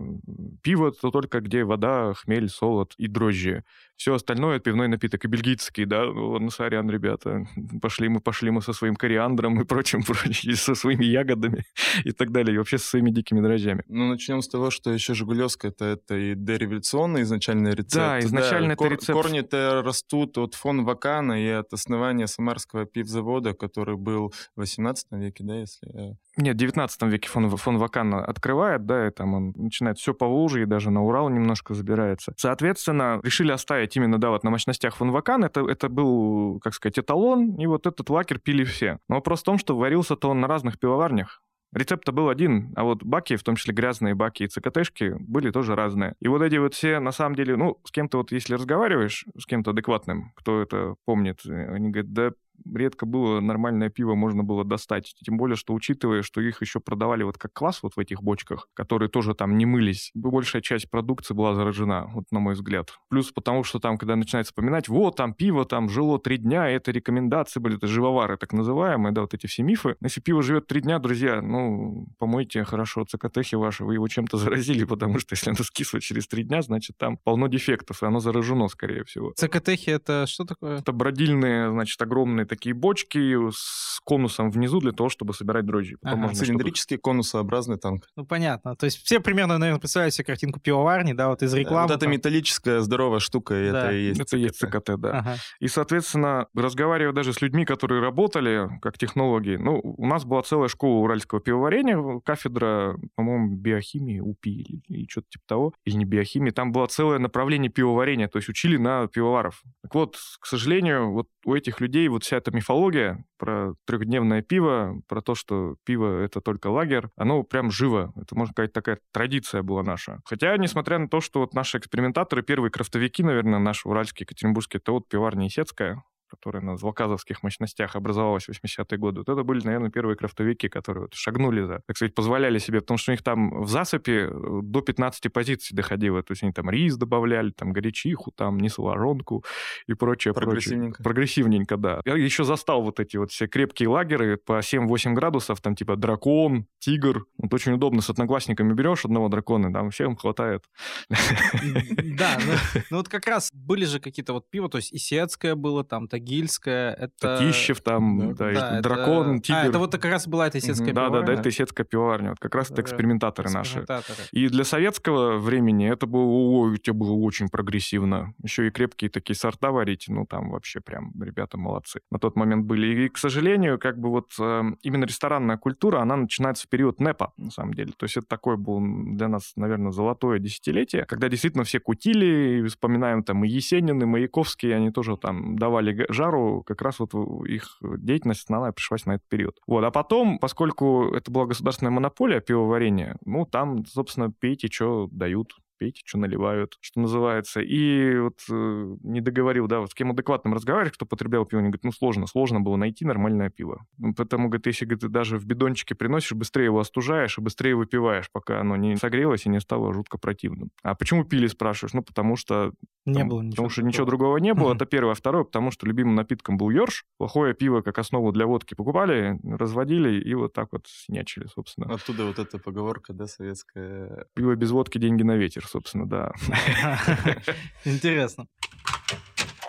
пиво, 0.62 0.90
то 0.92 1.10
только 1.10 1.40
где 1.40 1.64
вода, 1.64 2.12
хмель, 2.14 2.48
солод 2.48 2.94
и 2.98 3.06
дрожжи. 3.06 3.64
Все 3.96 4.14
остальное— 4.14 4.58
пивной 4.60 4.88
напиток. 4.88 5.24
И 5.24 5.28
бельгийский, 5.28 5.84
да, 5.84 6.04
ну, 6.04 6.38
ну, 6.38 6.50
сорян, 6.50 6.90
ребята, 6.90 7.46
пошли 7.80 8.08
мы, 8.08 8.20
пошли 8.20 8.50
мы 8.50 8.62
со 8.62 8.72
своим 8.72 8.96
кориандром 8.96 9.60
и 9.60 9.64
прочим, 9.64 10.02
прочим, 10.06 10.54
со 10.56 10.74
своими 10.74 11.04
ягодами 11.04 11.64
и 12.04 12.12
так 12.12 12.32
далее, 12.32 12.54
и 12.54 12.58
вообще 12.58 12.78
со 12.78 12.88
своими 12.88 13.10
дикими 13.10 13.40
дрожжами. 13.40 13.84
Ну, 13.88 14.08
начнем 14.08 14.42
с 14.42 14.48
того, 14.48 14.70
что 14.70 14.90
еще 14.90 15.14
Жигулевская 15.14 15.70
это, 15.70 15.84
это 15.84 16.16
и 16.16 16.34
дореволюционный 16.34 17.22
изначальный 17.22 17.70
рецепт. 17.72 17.94
Да, 17.94 18.20
изначально 18.20 18.68
да, 18.68 18.72
это 18.74 18.76
кор- 18.76 18.92
рецепт. 18.92 19.12
Корни-то 19.12 19.82
растут 19.84 20.38
от 20.38 20.54
фон 20.54 20.84
Вакана 20.84 21.40
и 21.40 21.48
от 21.48 21.72
основания 21.72 22.26
Самарского 22.26 22.86
пивзавода, 22.86 23.54
который 23.54 23.96
был 23.96 24.32
в 24.56 24.60
18 24.60 25.06
веке, 25.12 25.44
да, 25.44 25.56
если... 25.56 26.16
Нет, 26.38 26.54
в 26.54 26.58
19 26.58 27.02
веке 27.02 27.28
фон, 27.28 27.50
фон 27.50 27.76
Вакан 27.76 28.14
открывает, 28.14 28.86
да, 28.86 29.06
и 29.06 29.10
там 29.10 29.34
он 29.34 29.52
начинает 29.54 29.98
все 29.98 30.14
по 30.14 30.26
Волжье, 30.26 30.62
и 30.62 30.66
даже 30.66 30.90
на 30.90 31.02
Урал 31.02 31.28
немножко 31.28 31.74
забирается. 31.74 32.32
Соответственно, 32.38 33.20
решили 33.22 33.52
оставить 33.52 33.96
именно, 33.96 34.18
да, 34.18 34.30
вот 34.30 34.42
на 34.42 34.50
мощностях 34.50 34.96
фон 34.96 35.10
Вакан, 35.10 35.44
это, 35.44 35.68
это 35.68 35.90
был, 35.90 36.58
как 36.60 36.74
сказать, 36.74 36.98
эталон, 36.98 37.56
и 37.56 37.66
вот 37.66 37.86
этот 37.86 38.08
лакер 38.08 38.38
пили 38.38 38.64
все. 38.64 38.98
Но 39.08 39.16
вопрос 39.16 39.40
в 39.40 39.44
том, 39.44 39.58
что 39.58 39.76
варился-то 39.76 40.30
он 40.30 40.40
на 40.40 40.48
разных 40.48 40.78
пивоварнях. 40.78 41.42
Рецепт-то 41.74 42.12
был 42.12 42.28
один, 42.28 42.72
а 42.76 42.84
вот 42.84 43.02
баки, 43.02 43.36
в 43.36 43.42
том 43.42 43.56
числе 43.56 43.72
грязные 43.72 44.14
баки 44.14 44.42
и 44.42 44.46
ЦКТшки, 44.46 45.16
были 45.18 45.50
тоже 45.50 45.74
разные. 45.74 46.14
И 46.20 46.28
вот 46.28 46.42
эти 46.42 46.56
вот 46.56 46.74
все, 46.74 46.98
на 46.98 47.12
самом 47.12 47.34
деле, 47.34 47.56
ну, 47.56 47.78
с 47.84 47.90
кем-то 47.90 48.18
вот, 48.18 48.30
если 48.30 48.54
разговариваешь, 48.54 49.24
с 49.38 49.46
кем-то 49.46 49.70
адекватным, 49.70 50.32
кто 50.36 50.60
это 50.60 50.96
помнит, 51.06 51.40
они 51.46 51.88
говорят, 51.88 52.12
да 52.12 52.32
редко 52.74 53.06
было 53.06 53.40
нормальное 53.40 53.90
пиво 53.90 54.14
можно 54.14 54.42
было 54.44 54.64
достать. 54.64 55.14
Тем 55.24 55.36
более, 55.36 55.56
что 55.56 55.74
учитывая, 55.74 56.22
что 56.22 56.40
их 56.40 56.60
еще 56.60 56.80
продавали 56.80 57.22
вот 57.22 57.38
как 57.38 57.52
класс 57.52 57.80
вот 57.82 57.94
в 57.96 57.98
этих 57.98 58.22
бочках, 58.22 58.68
которые 58.74 59.08
тоже 59.08 59.34
там 59.34 59.56
не 59.58 59.66
мылись, 59.66 60.10
большая 60.14 60.62
часть 60.62 60.90
продукции 60.90 61.34
была 61.34 61.54
заражена, 61.54 62.06
вот 62.12 62.24
на 62.30 62.40
мой 62.40 62.54
взгляд. 62.54 62.92
Плюс 63.08 63.32
потому, 63.32 63.64
что 63.64 63.78
там, 63.78 63.98
когда 63.98 64.16
начинают 64.16 64.46
вспоминать, 64.46 64.88
вот 64.88 65.16
там 65.16 65.34
пиво 65.34 65.64
там 65.64 65.88
жило 65.88 66.18
три 66.18 66.38
дня, 66.38 66.68
это 66.68 66.90
рекомендации 66.90 67.60
были, 67.60 67.76
это 67.76 67.86
живовары 67.86 68.36
так 68.36 68.52
называемые, 68.52 69.12
да, 69.12 69.22
вот 69.22 69.34
эти 69.34 69.46
все 69.46 69.62
мифы. 69.62 69.96
Если 70.02 70.20
пиво 70.20 70.42
живет 70.42 70.66
три 70.66 70.80
дня, 70.80 70.98
друзья, 70.98 71.40
ну, 71.42 72.06
помойте 72.18 72.64
хорошо 72.64 73.04
цикатехи 73.04 73.54
ваши, 73.54 73.84
вы 73.84 73.94
его 73.94 74.08
чем-то 74.08 74.36
заразили, 74.38 74.84
потому 74.84 75.18
что 75.18 75.34
если 75.34 75.50
оно 75.50 75.62
скисло 75.62 76.00
через 76.00 76.26
три 76.26 76.44
дня, 76.44 76.62
значит, 76.62 76.96
там 76.98 77.16
полно 77.16 77.48
дефектов, 77.48 78.02
и 78.02 78.06
оно 78.06 78.20
заражено, 78.20 78.68
скорее 78.68 79.04
всего. 79.04 79.32
Цикатехи 79.36 79.90
это 79.90 80.26
что 80.26 80.44
такое? 80.44 80.78
Это 80.78 80.92
бродильные, 80.92 81.70
значит, 81.70 82.00
огромные 82.00 82.41
такие 82.44 82.74
бочки 82.74 83.50
с 83.50 84.00
конусом 84.04 84.50
внизу 84.50 84.80
для 84.80 84.92
того, 84.92 85.08
чтобы 85.08 85.34
собирать 85.34 85.66
дрожжи. 85.66 85.96
Потом 86.00 86.18
ага. 86.18 86.28
можно 86.28 86.44
Цилиндрический 86.44 86.96
чтобы... 86.96 87.02
конусообразный 87.02 87.78
танк. 87.78 88.08
Ну, 88.16 88.24
понятно. 88.24 88.76
То 88.76 88.86
есть 88.86 89.02
все 89.04 89.20
примерно, 89.20 89.58
наверное, 89.58 89.80
представляют 89.80 90.14
себе 90.14 90.24
картинку 90.24 90.60
пивоварни, 90.60 91.12
да, 91.12 91.28
вот 91.28 91.42
из 91.42 91.54
рекламы. 91.54 91.88
Вот 91.88 91.96
эта 91.96 92.06
металлическая 92.06 92.80
здоровая 92.80 93.20
штука, 93.20 93.54
и 93.54 93.70
да. 93.70 93.86
это 93.86 93.94
и 93.94 94.02
есть 94.06 94.20
Это 94.20 94.30
ЦКТ. 94.30 94.38
есть 94.38 94.56
ЦКТ, 94.56 95.00
да. 95.00 95.18
Ага. 95.18 95.36
И, 95.60 95.68
соответственно, 95.68 96.46
разговаривая 96.54 97.12
даже 97.12 97.32
с 97.32 97.40
людьми, 97.40 97.64
которые 97.64 98.00
работали 98.00 98.68
как 98.80 98.98
технологи, 98.98 99.56
ну, 99.56 99.80
у 99.82 100.06
нас 100.06 100.24
была 100.24 100.42
целая 100.42 100.68
школа 100.68 100.98
уральского 101.02 101.40
пивоварения, 101.40 102.20
кафедра, 102.24 102.96
по-моему, 103.14 103.56
биохимии, 103.56 104.20
УПИ 104.20 104.50
или, 104.50 104.82
или 104.88 105.06
что-то 105.08 105.28
типа 105.30 105.44
того, 105.46 105.74
или 105.84 105.96
не 105.96 106.04
биохимии, 106.04 106.50
там 106.50 106.72
было 106.72 106.86
целое 106.86 107.18
направление 107.18 107.70
пивоварения, 107.70 108.28
то 108.28 108.38
есть 108.38 108.48
учили 108.48 108.76
на 108.76 109.06
пивоваров. 109.06 109.62
Так 109.82 109.94
вот, 109.94 110.16
к 110.40 110.46
сожалению, 110.46 111.12
вот 111.12 111.28
у 111.44 111.54
этих 111.54 111.80
людей 111.80 112.08
вот 112.08 112.24
вся 112.32 112.38
эта 112.38 112.50
мифология 112.50 113.26
про 113.36 113.74
трехдневное 113.84 114.40
пиво, 114.40 115.02
про 115.06 115.20
то, 115.20 115.34
что 115.34 115.76
пиво— 115.84 116.18
это 116.24 116.40
только 116.40 116.68
лагерь, 116.68 117.08
оно 117.14 117.42
прям 117.42 117.70
живо. 117.70 118.10
Это, 118.16 118.34
можно 118.34 118.52
сказать, 118.52 118.72
такая 118.72 118.98
традиция 119.12 119.62
была 119.62 119.82
наша. 119.82 120.20
Хотя, 120.24 120.56
несмотря 120.56 120.98
на 120.98 121.08
то, 121.08 121.20
что 121.20 121.40
вот 121.40 121.52
наши 121.52 121.76
экспериментаторы, 121.76 122.42
первые 122.42 122.70
крафтовики, 122.70 123.22
наверное, 123.22 123.58
наши 123.58 123.86
уральские, 123.86 124.24
екатеринбургские, 124.24 124.80
это 124.80 124.92
вот 124.92 125.08
пиварня 125.08 125.46
Исецкая, 125.46 126.02
которая 126.32 126.62
на 126.62 126.76
Звуказовских 126.76 127.42
мощностях 127.42 127.94
образовалась 127.94 128.44
в 128.44 128.48
80-е 128.48 128.98
годы, 128.98 129.20
вот 129.20 129.28
это 129.28 129.42
были, 129.44 129.64
наверное, 129.64 129.90
первые 129.90 130.16
крафтовики, 130.16 130.68
которые 130.68 131.02
вот 131.02 131.14
шагнули 131.14 131.62
за, 131.62 131.80
так 131.86 131.96
сказать, 131.96 132.14
позволяли 132.14 132.58
себе, 132.58 132.80
потому 132.80 132.96
что 132.96 133.12
у 133.12 133.14
них 133.14 133.22
там 133.22 133.62
в 133.62 133.68
засыпе 133.68 134.28
э, 134.30 134.60
до 134.62 134.80
15 134.80 135.32
позиций 135.32 135.76
доходило, 135.76 136.22
то 136.22 136.32
есть 136.32 136.42
они 136.42 136.52
там 136.52 136.70
рис 136.70 136.96
добавляли, 136.96 137.50
там 137.50 137.72
горячиху, 137.72 138.32
там 138.32 138.58
несолоронку 138.58 139.44
и 139.86 139.94
прочее, 139.94 140.32
Прогрессивненько. 140.32 141.02
прочее. 141.02 141.04
Прогрессивненько, 141.04 141.76
да. 141.76 142.00
Я 142.04 142.16
еще 142.16 142.44
застал 142.44 142.82
вот 142.82 143.00
эти 143.00 143.16
вот 143.16 143.30
все 143.30 143.46
крепкие 143.46 143.88
лагеры 143.88 144.38
по 144.38 144.60
7-8 144.60 145.12
градусов, 145.12 145.60
там 145.60 145.74
типа 145.74 145.96
дракон, 145.96 146.66
тигр. 146.78 147.26
Вот 147.38 147.52
очень 147.52 147.72
удобно 147.72 148.00
с 148.00 148.10
одноклассниками 148.10 148.72
берешь 148.72 149.04
одного 149.04 149.28
дракона, 149.28 149.72
там 149.72 149.90
всем 149.90 150.16
хватает. 150.16 150.64
Да, 151.08 152.38
ну, 152.46 152.52
ну 152.90 152.96
вот 152.98 153.08
как 153.08 153.26
раз 153.26 153.50
были 153.52 153.84
же 153.84 154.00
какие-то 154.00 154.32
вот 154.32 154.50
пиво, 154.50 154.68
то 154.68 154.78
есть 154.78 154.92
Исетское 154.92 155.54
было, 155.54 155.84
там 155.84 156.08
Тагильское, 156.26 156.92
это... 156.94 157.12
Татищев 157.38 157.80
там, 157.80 158.34
да, 158.34 158.52
Да, 158.52 158.78
это- 158.78 158.82
дракон, 158.82 159.40
тигр. 159.40 159.58
А, 159.58 159.66
это 159.66 159.78
вот 159.78 159.92
как 159.92 160.04
раз 160.06 160.26
была 160.28 160.46
эта 160.46 160.58
Исетская 160.58 160.88
Мгм. 160.88 160.94
Да, 160.94 161.02
да, 161.02 161.08
да, 161.10 161.18
пивоварня. 161.18 161.40
это 161.40 161.48
исетская 161.48 161.84
пивоварня. 161.86 162.28
Вот 162.30 162.38
как 162.38 162.54
раз 162.54 162.66
это 162.66 162.76
Да, 162.76 162.82
экспериментаторы 162.82 163.50
наши. 163.50 163.80
Экспериментаторы. 163.80 164.18
И 164.32 164.48
для 164.48 164.64
советского 164.64 165.38
времени 165.38 165.90
это 165.90 166.06
было, 166.06 166.24
ой, 166.24 166.72
у 166.72 166.76
тебя 166.76 166.94
было 166.94 167.12
очень 167.12 167.48
прогрессивно. 167.48 168.34
Еще 168.42 168.68
и 168.68 168.70
крепкие 168.70 169.10
такие 169.10 169.36
сорта 169.36 169.70
варить, 169.72 170.04
ну, 170.08 170.26
там 170.26 170.50
вообще 170.50 170.80
прям 170.80 171.12
ребята 171.20 171.58
молодцы. 171.58 172.00
На 172.10 172.18
тот 172.18 172.36
момент 172.36 172.64
были. 172.66 173.04
И, 173.04 173.08
к 173.08 173.18
сожалению, 173.18 173.78
как 173.78 173.98
бы 173.98 174.10
вот 174.10 174.32
э, 174.38 174.62
именно 174.82 175.04
ресторанная 175.04 175.56
культура, 175.56 176.00
она 176.00 176.16
начинается 176.16 176.66
в 176.66 176.68
период 176.70 177.00
НЭПа, 177.00 177.32
на 177.36 177.50
самом 177.50 177.74
деле. 177.74 177.92
То 177.96 178.04
есть 178.04 178.16
это 178.16 178.26
такое 178.26 178.56
было 178.56 178.80
для 179.16 179.28
нас, 179.28 179.52
наверное, 179.56 179.92
золотое 179.92 180.38
десятилетие, 180.38 181.04
когда 181.04 181.28
действительно 181.28 181.64
все 181.64 181.80
кутили, 181.80 182.60
и 182.60 182.66
вспоминаем 182.68 183.22
там 183.24 183.44
и 183.44 183.48
Есенин, 183.48 184.00
и 184.02 184.04
Маяковский, 184.04 184.74
они 184.74 184.90
тоже 184.90 185.16
там 185.16 185.56
давали 185.56 186.06
жару, 186.12 186.62
как 186.66 186.82
раз 186.82 186.98
вот 186.98 187.14
их 187.46 187.78
деятельность 187.80 188.42
основная 188.42 188.72
пришлась 188.72 189.06
на 189.06 189.12
этот 189.12 189.28
период. 189.28 189.58
Вот, 189.66 189.84
а 189.84 189.90
потом, 189.90 190.38
поскольку 190.38 191.12
это 191.14 191.30
была 191.30 191.46
государственная 191.46 191.92
монополия 191.92 192.40
пивоварения, 192.40 193.16
ну, 193.24 193.46
там, 193.46 193.84
собственно, 193.86 194.30
пейте, 194.30 194.68
что 194.70 195.08
дают, 195.10 195.54
пейте, 195.82 196.00
что 196.04 196.18
наливают, 196.18 196.76
что 196.80 197.00
называется. 197.00 197.60
И 197.60 198.16
вот 198.18 198.38
э, 198.50 198.96
не 199.02 199.20
договорил, 199.20 199.66
да, 199.66 199.80
вот 199.80 199.90
с 199.90 199.94
кем 199.94 200.12
адекватным 200.12 200.54
разговариваешь, 200.54 200.94
кто 200.94 201.06
потреблял 201.06 201.44
пиво, 201.44 201.60
они 201.60 201.70
говорят, 201.70 201.82
ну, 201.84 201.90
сложно, 201.92 202.26
сложно 202.28 202.60
было 202.60 202.76
найти 202.76 203.04
нормальное 203.04 203.50
пиво. 203.50 203.84
Ну, 203.98 204.14
Потому, 204.14 204.48
говорит, 204.48 204.66
если, 204.66 204.84
говорит, 204.84 205.00
ты 205.00 205.08
даже 205.08 205.38
в 205.38 205.44
бидончике 205.46 205.94
приносишь, 205.96 206.32
быстрее 206.32 206.66
его 206.66 206.78
остужаешь 206.78 207.36
и 207.38 207.40
быстрее 207.40 207.74
выпиваешь, 207.74 208.30
пока 208.32 208.60
оно 208.60 208.76
не 208.76 208.96
согрелось 208.96 209.46
и 209.46 209.48
не 209.48 209.60
стало 209.60 209.92
жутко 209.92 210.18
противным. 210.18 210.70
А 210.84 210.94
почему 210.94 211.24
пили, 211.24 211.48
спрашиваешь? 211.48 211.94
Ну, 211.94 212.02
потому 212.02 212.36
что 212.36 212.72
Не 213.04 213.14
Потому- 213.14 213.30
было 213.30 213.40
ничего. 213.42 213.50
Потому 213.56 213.68
что 213.70 213.80
такого. 213.80 213.88
ничего 213.88 214.06
другого 214.06 214.36
не 214.36 214.54
было, 214.54 214.68
Мгм. 214.68 214.76
это 214.76 214.86
первое. 214.86 215.12
А 215.12 215.14
второе, 215.16 215.42
потому 215.42 215.72
что 215.72 215.86
любимым 215.88 216.14
напитком 216.14 216.56
был 216.56 216.70
Йорш. 216.70 217.04
Плохое 217.18 217.52
пиво 217.52 217.80
как 217.80 217.98
основу 217.98 218.30
для 218.30 218.46
водки 218.46 218.74
покупали, 218.74 219.40
разводили 219.42 220.20
и 220.22 220.34
вот 220.34 220.52
так 220.52 220.68
вот 220.70 220.86
снячили, 220.86 221.46
собственно. 221.52 221.92
Оттуда 221.92 222.24
вот 222.26 222.38
эта 222.38 222.58
поговорка, 222.58 223.12
да, 223.12 223.26
советская. 223.26 224.26
Пиво 224.34 224.54
без 224.54 224.70
водки, 224.70 224.98
деньги 224.98 225.24
на 225.24 225.36
ветер, 225.36 225.66
собственно, 225.72 226.06
да. 226.06 226.32
Интересно. 227.84 228.46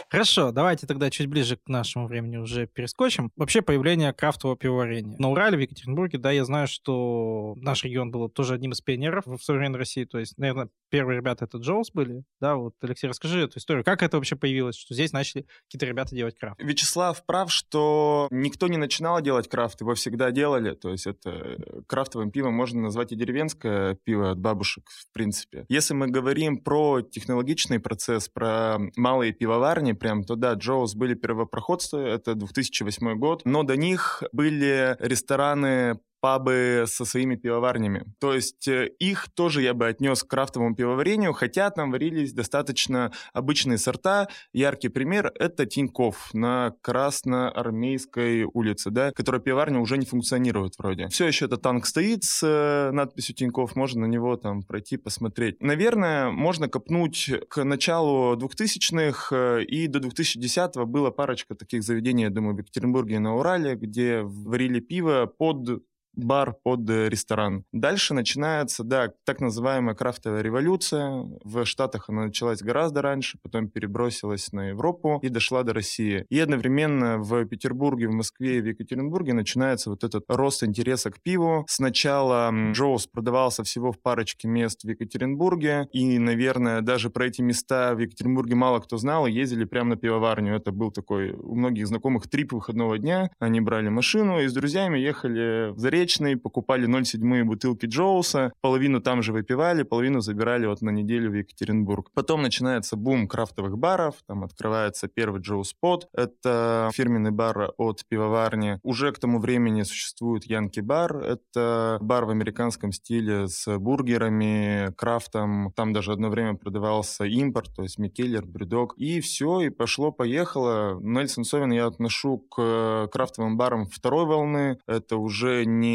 Хорошо, 0.09 0.51
давайте 0.51 0.85
тогда 0.85 1.09
чуть 1.09 1.25
ближе 1.27 1.57
к 1.57 1.67
нашему 1.67 2.05
времени 2.05 2.37
уже 2.37 2.67
перескочим. 2.67 3.31
Вообще 3.35 3.63
появление 3.63 4.13
крафтового 4.13 4.55
пивоварения. 4.55 5.15
На 5.17 5.31
Урале, 5.31 5.57
в 5.57 5.61
Екатеринбурге, 5.61 6.19
да, 6.19 6.29
я 6.29 6.45
знаю, 6.45 6.67
что 6.67 7.55
наш 7.57 7.83
регион 7.83 8.11
был 8.11 8.29
тоже 8.29 8.53
одним 8.53 8.73
из 8.73 8.81
пионеров 8.81 9.25
в 9.25 9.39
современной 9.39 9.79
России. 9.79 10.05
То 10.05 10.19
есть, 10.19 10.37
наверное, 10.37 10.69
первые 10.93 11.17
ребята 11.17 11.45
это 11.45 11.57
Джоус 11.57 11.89
были. 11.91 12.23
Да, 12.39 12.55
вот, 12.55 12.75
Алексей, 12.81 13.07
расскажи 13.07 13.45
эту 13.45 13.57
историю. 13.57 13.83
Как 13.83 14.03
это 14.03 14.17
вообще 14.17 14.35
появилось, 14.35 14.75
что 14.75 14.93
здесь 14.93 15.11
начали 15.11 15.47
какие-то 15.65 15.87
ребята 15.87 16.15
делать 16.15 16.37
крафт? 16.37 16.61
Вячеслав 16.61 17.25
прав, 17.25 17.51
что 17.51 18.27
никто 18.29 18.67
не 18.67 18.77
начинал 18.77 19.19
делать 19.19 19.49
крафт, 19.49 19.81
его 19.81 19.95
всегда 19.95 20.29
делали. 20.29 20.75
То 20.75 20.91
есть 20.91 21.07
это 21.07 21.31
э, 21.31 21.81
крафтовым 21.87 22.29
пивом 22.29 22.53
можно 22.53 22.79
назвать 22.79 23.11
и 23.11 23.15
деревенское 23.15 23.95
пиво 24.03 24.29
от 24.29 24.37
бабушек, 24.37 24.83
в 24.87 25.11
принципе. 25.13 25.65
Если 25.67 25.95
мы 25.95 26.09
говорим 26.09 26.59
про 26.59 27.01
технологичный 27.01 27.79
процесс, 27.79 28.29
про 28.29 28.77
малые 28.95 29.33
пивоварни, 29.33 29.93
прям, 29.93 30.23
то 30.23 30.35
да, 30.35 30.53
Джоус 30.53 30.93
были 30.93 31.15
первопроходцы, 31.15 31.97
это 31.97 32.35
2008 32.35 33.17
год, 33.17 33.41
но 33.45 33.63
до 33.63 33.75
них 33.77 34.21
были 34.31 34.95
рестораны 34.99 35.99
пабы 36.23 36.85
со 36.87 37.03
своими 37.03 37.35
пивоварнями. 37.35 38.05
То 38.17 38.33
есть 38.33 38.65
э, 38.69 38.87
их 38.97 39.27
тоже 39.35 39.61
я 39.61 39.73
бы 39.73 39.87
отнес 39.87 40.23
к 40.23 40.29
крафтовому 40.29 40.73
пивоварению, 40.73 41.33
хотя 41.33 41.69
там 41.69 41.91
варились 41.91 42.31
достаточно 42.31 43.11
обычные 43.33 43.77
сорта. 43.77 44.29
Яркий 44.53 44.87
пример— 44.87 45.33
это 45.35 45.65
Тиньков 45.65 46.33
на 46.33 46.75
Красноармейской 46.81 48.43
улице, 48.43 48.89
да, 48.89 49.11
которая 49.11 49.41
пивоварня 49.41 49.81
уже 49.81 49.97
не 49.97 50.05
функционирует 50.05 50.77
вроде. 50.77 51.09
Все 51.09 51.27
еще 51.27 51.47
этот 51.47 51.61
танк 51.61 51.85
стоит 51.85 52.23
с 52.23 52.41
э, 52.41 52.91
надписью 52.93 53.35
Тиньков, 53.35 53.75
можно 53.75 54.03
на 54.03 54.05
него 54.05 54.37
там 54.37 54.63
пройти, 54.63 54.95
посмотреть. 54.95 55.61
Наверное, 55.61 56.29
можно 56.29 56.69
копнуть 56.69 57.31
к 57.49 57.65
началу 57.65 58.37
2000-х 58.37 59.35
э, 59.35 59.63
и 59.65 59.87
до 59.87 59.99
2010-го 59.99 60.85
было 60.85 61.11
парочка 61.11 61.53
таких 61.53 61.83
заведений, 61.83 62.23
я 62.23 62.29
думаю, 62.29 62.55
в 62.55 62.59
Екатеринбурге 62.59 63.15
и 63.15 63.19
на 63.19 63.35
Урале, 63.35 63.75
где 63.75 64.21
варили 64.23 64.79
пиво 64.79 65.25
под 65.25 65.83
бар 66.15 66.55
под 66.63 66.89
э, 66.89 67.09
ресторан. 67.09 67.65
Дальше 67.71 68.13
начинается, 68.13 68.83
да, 68.83 69.11
так 69.25 69.41
называемая 69.41 69.95
крафтовая 69.95 70.41
революция. 70.41 71.25
В 71.43 71.65
Штатах 71.65 72.09
она 72.09 72.25
началась 72.25 72.61
гораздо 72.61 73.01
раньше, 73.01 73.37
потом 73.41 73.69
перебросилась 73.69 74.51
на 74.51 74.69
Европу 74.69 75.19
и 75.21 75.29
дошла 75.29 75.63
до 75.63 75.73
России. 75.73 76.25
И 76.29 76.39
одновременно 76.39 77.17
в 77.17 77.45
Петербурге, 77.45 78.07
в 78.07 78.13
Москве 78.13 78.57
и 78.57 78.61
в 78.61 78.65
Екатеринбурге 78.67 79.33
начинается 79.33 79.89
вот 79.89 80.03
этот 80.03 80.25
рост 80.27 80.63
интереса 80.63 81.11
к 81.11 81.21
пиву. 81.21 81.65
Сначала 81.67 82.51
Джоус 82.71 83.07
продавался 83.07 83.63
всего 83.63 83.91
в 83.91 83.99
парочке 83.99 84.47
мест 84.47 84.83
в 84.83 84.89
Екатеринбурге, 84.89 85.87
и, 85.91 86.19
наверное, 86.19 86.81
даже 86.81 87.09
про 87.09 87.27
эти 87.27 87.41
места 87.41 87.93
в 87.95 87.99
Екатеринбурге 87.99 88.55
мало 88.55 88.79
кто 88.79 88.97
знал, 88.97 89.27
ездили 89.27 89.65
прямо 89.65 89.91
на 89.91 89.95
пивоварню. 89.95 90.55
Это 90.55 90.71
был 90.71 90.91
такой 90.91 91.31
у 91.31 91.55
многих 91.55 91.87
знакомых 91.87 92.29
трип 92.29 92.53
выходного 92.53 92.97
дня. 92.97 93.29
Они 93.39 93.61
брали 93.61 93.89
машину 93.89 94.39
и 94.39 94.47
с 94.47 94.53
друзьями 94.53 94.99
ехали 94.99 95.71
в 95.71 95.79
Заречный, 96.03 96.35
покупали 96.35 96.85
0,7 96.85 97.43
бутылки 97.45 97.85
Джоуса, 97.85 98.51
половину 98.59 98.99
там 98.99 99.23
же 99.23 99.31
выпивали, 99.31 99.83
половину 99.83 100.19
забирали 100.19 100.65
вот 100.65 100.81
на 100.81 100.89
неделю 100.89 101.31
в 101.31 101.33
Екатеринбург. 101.33 102.09
Потом 102.13 102.41
начинается 102.41 102.97
бум 102.97 103.25
крафтовых 103.25 103.77
баров, 103.77 104.15
там 104.27 104.43
открывается 104.43 105.07
первый 105.07 105.39
Джоу 105.39 105.63
Спот, 105.63 106.09
это 106.13 106.89
фирменный 106.93 107.31
бар 107.31 107.71
от 107.77 108.01
пивоварни. 108.09 108.79
Уже 108.83 109.13
к 109.13 109.19
тому 109.19 109.39
времени 109.39 109.83
существует 109.83 110.43
Янки 110.43 110.81
бар, 110.81 111.15
это 111.15 111.99
бар 112.01 112.25
в 112.25 112.31
американском 112.31 112.91
стиле 112.91 113.47
с 113.47 113.65
бургерами, 113.77 114.93
крафтом, 114.97 115.71
там 115.73 115.93
даже 115.93 116.11
одно 116.11 116.29
время 116.29 116.55
продавался 116.55 117.23
импорт, 117.23 117.73
то 117.73 117.83
есть 117.83 117.97
Микеллер, 117.97 118.45
Брюдок, 118.45 118.93
и 118.97 119.21
все, 119.21 119.61
и 119.61 119.69
пошло-поехало. 119.69 120.99
Нельсон 120.99 121.45
Совин 121.45 121.71
я 121.71 121.85
отношу 121.85 122.39
к 122.39 123.07
крафтовым 123.09 123.55
барам 123.55 123.85
второй 123.85 124.25
волны, 124.25 124.79
это 124.85 125.15
уже 125.15 125.63
не 125.65 125.92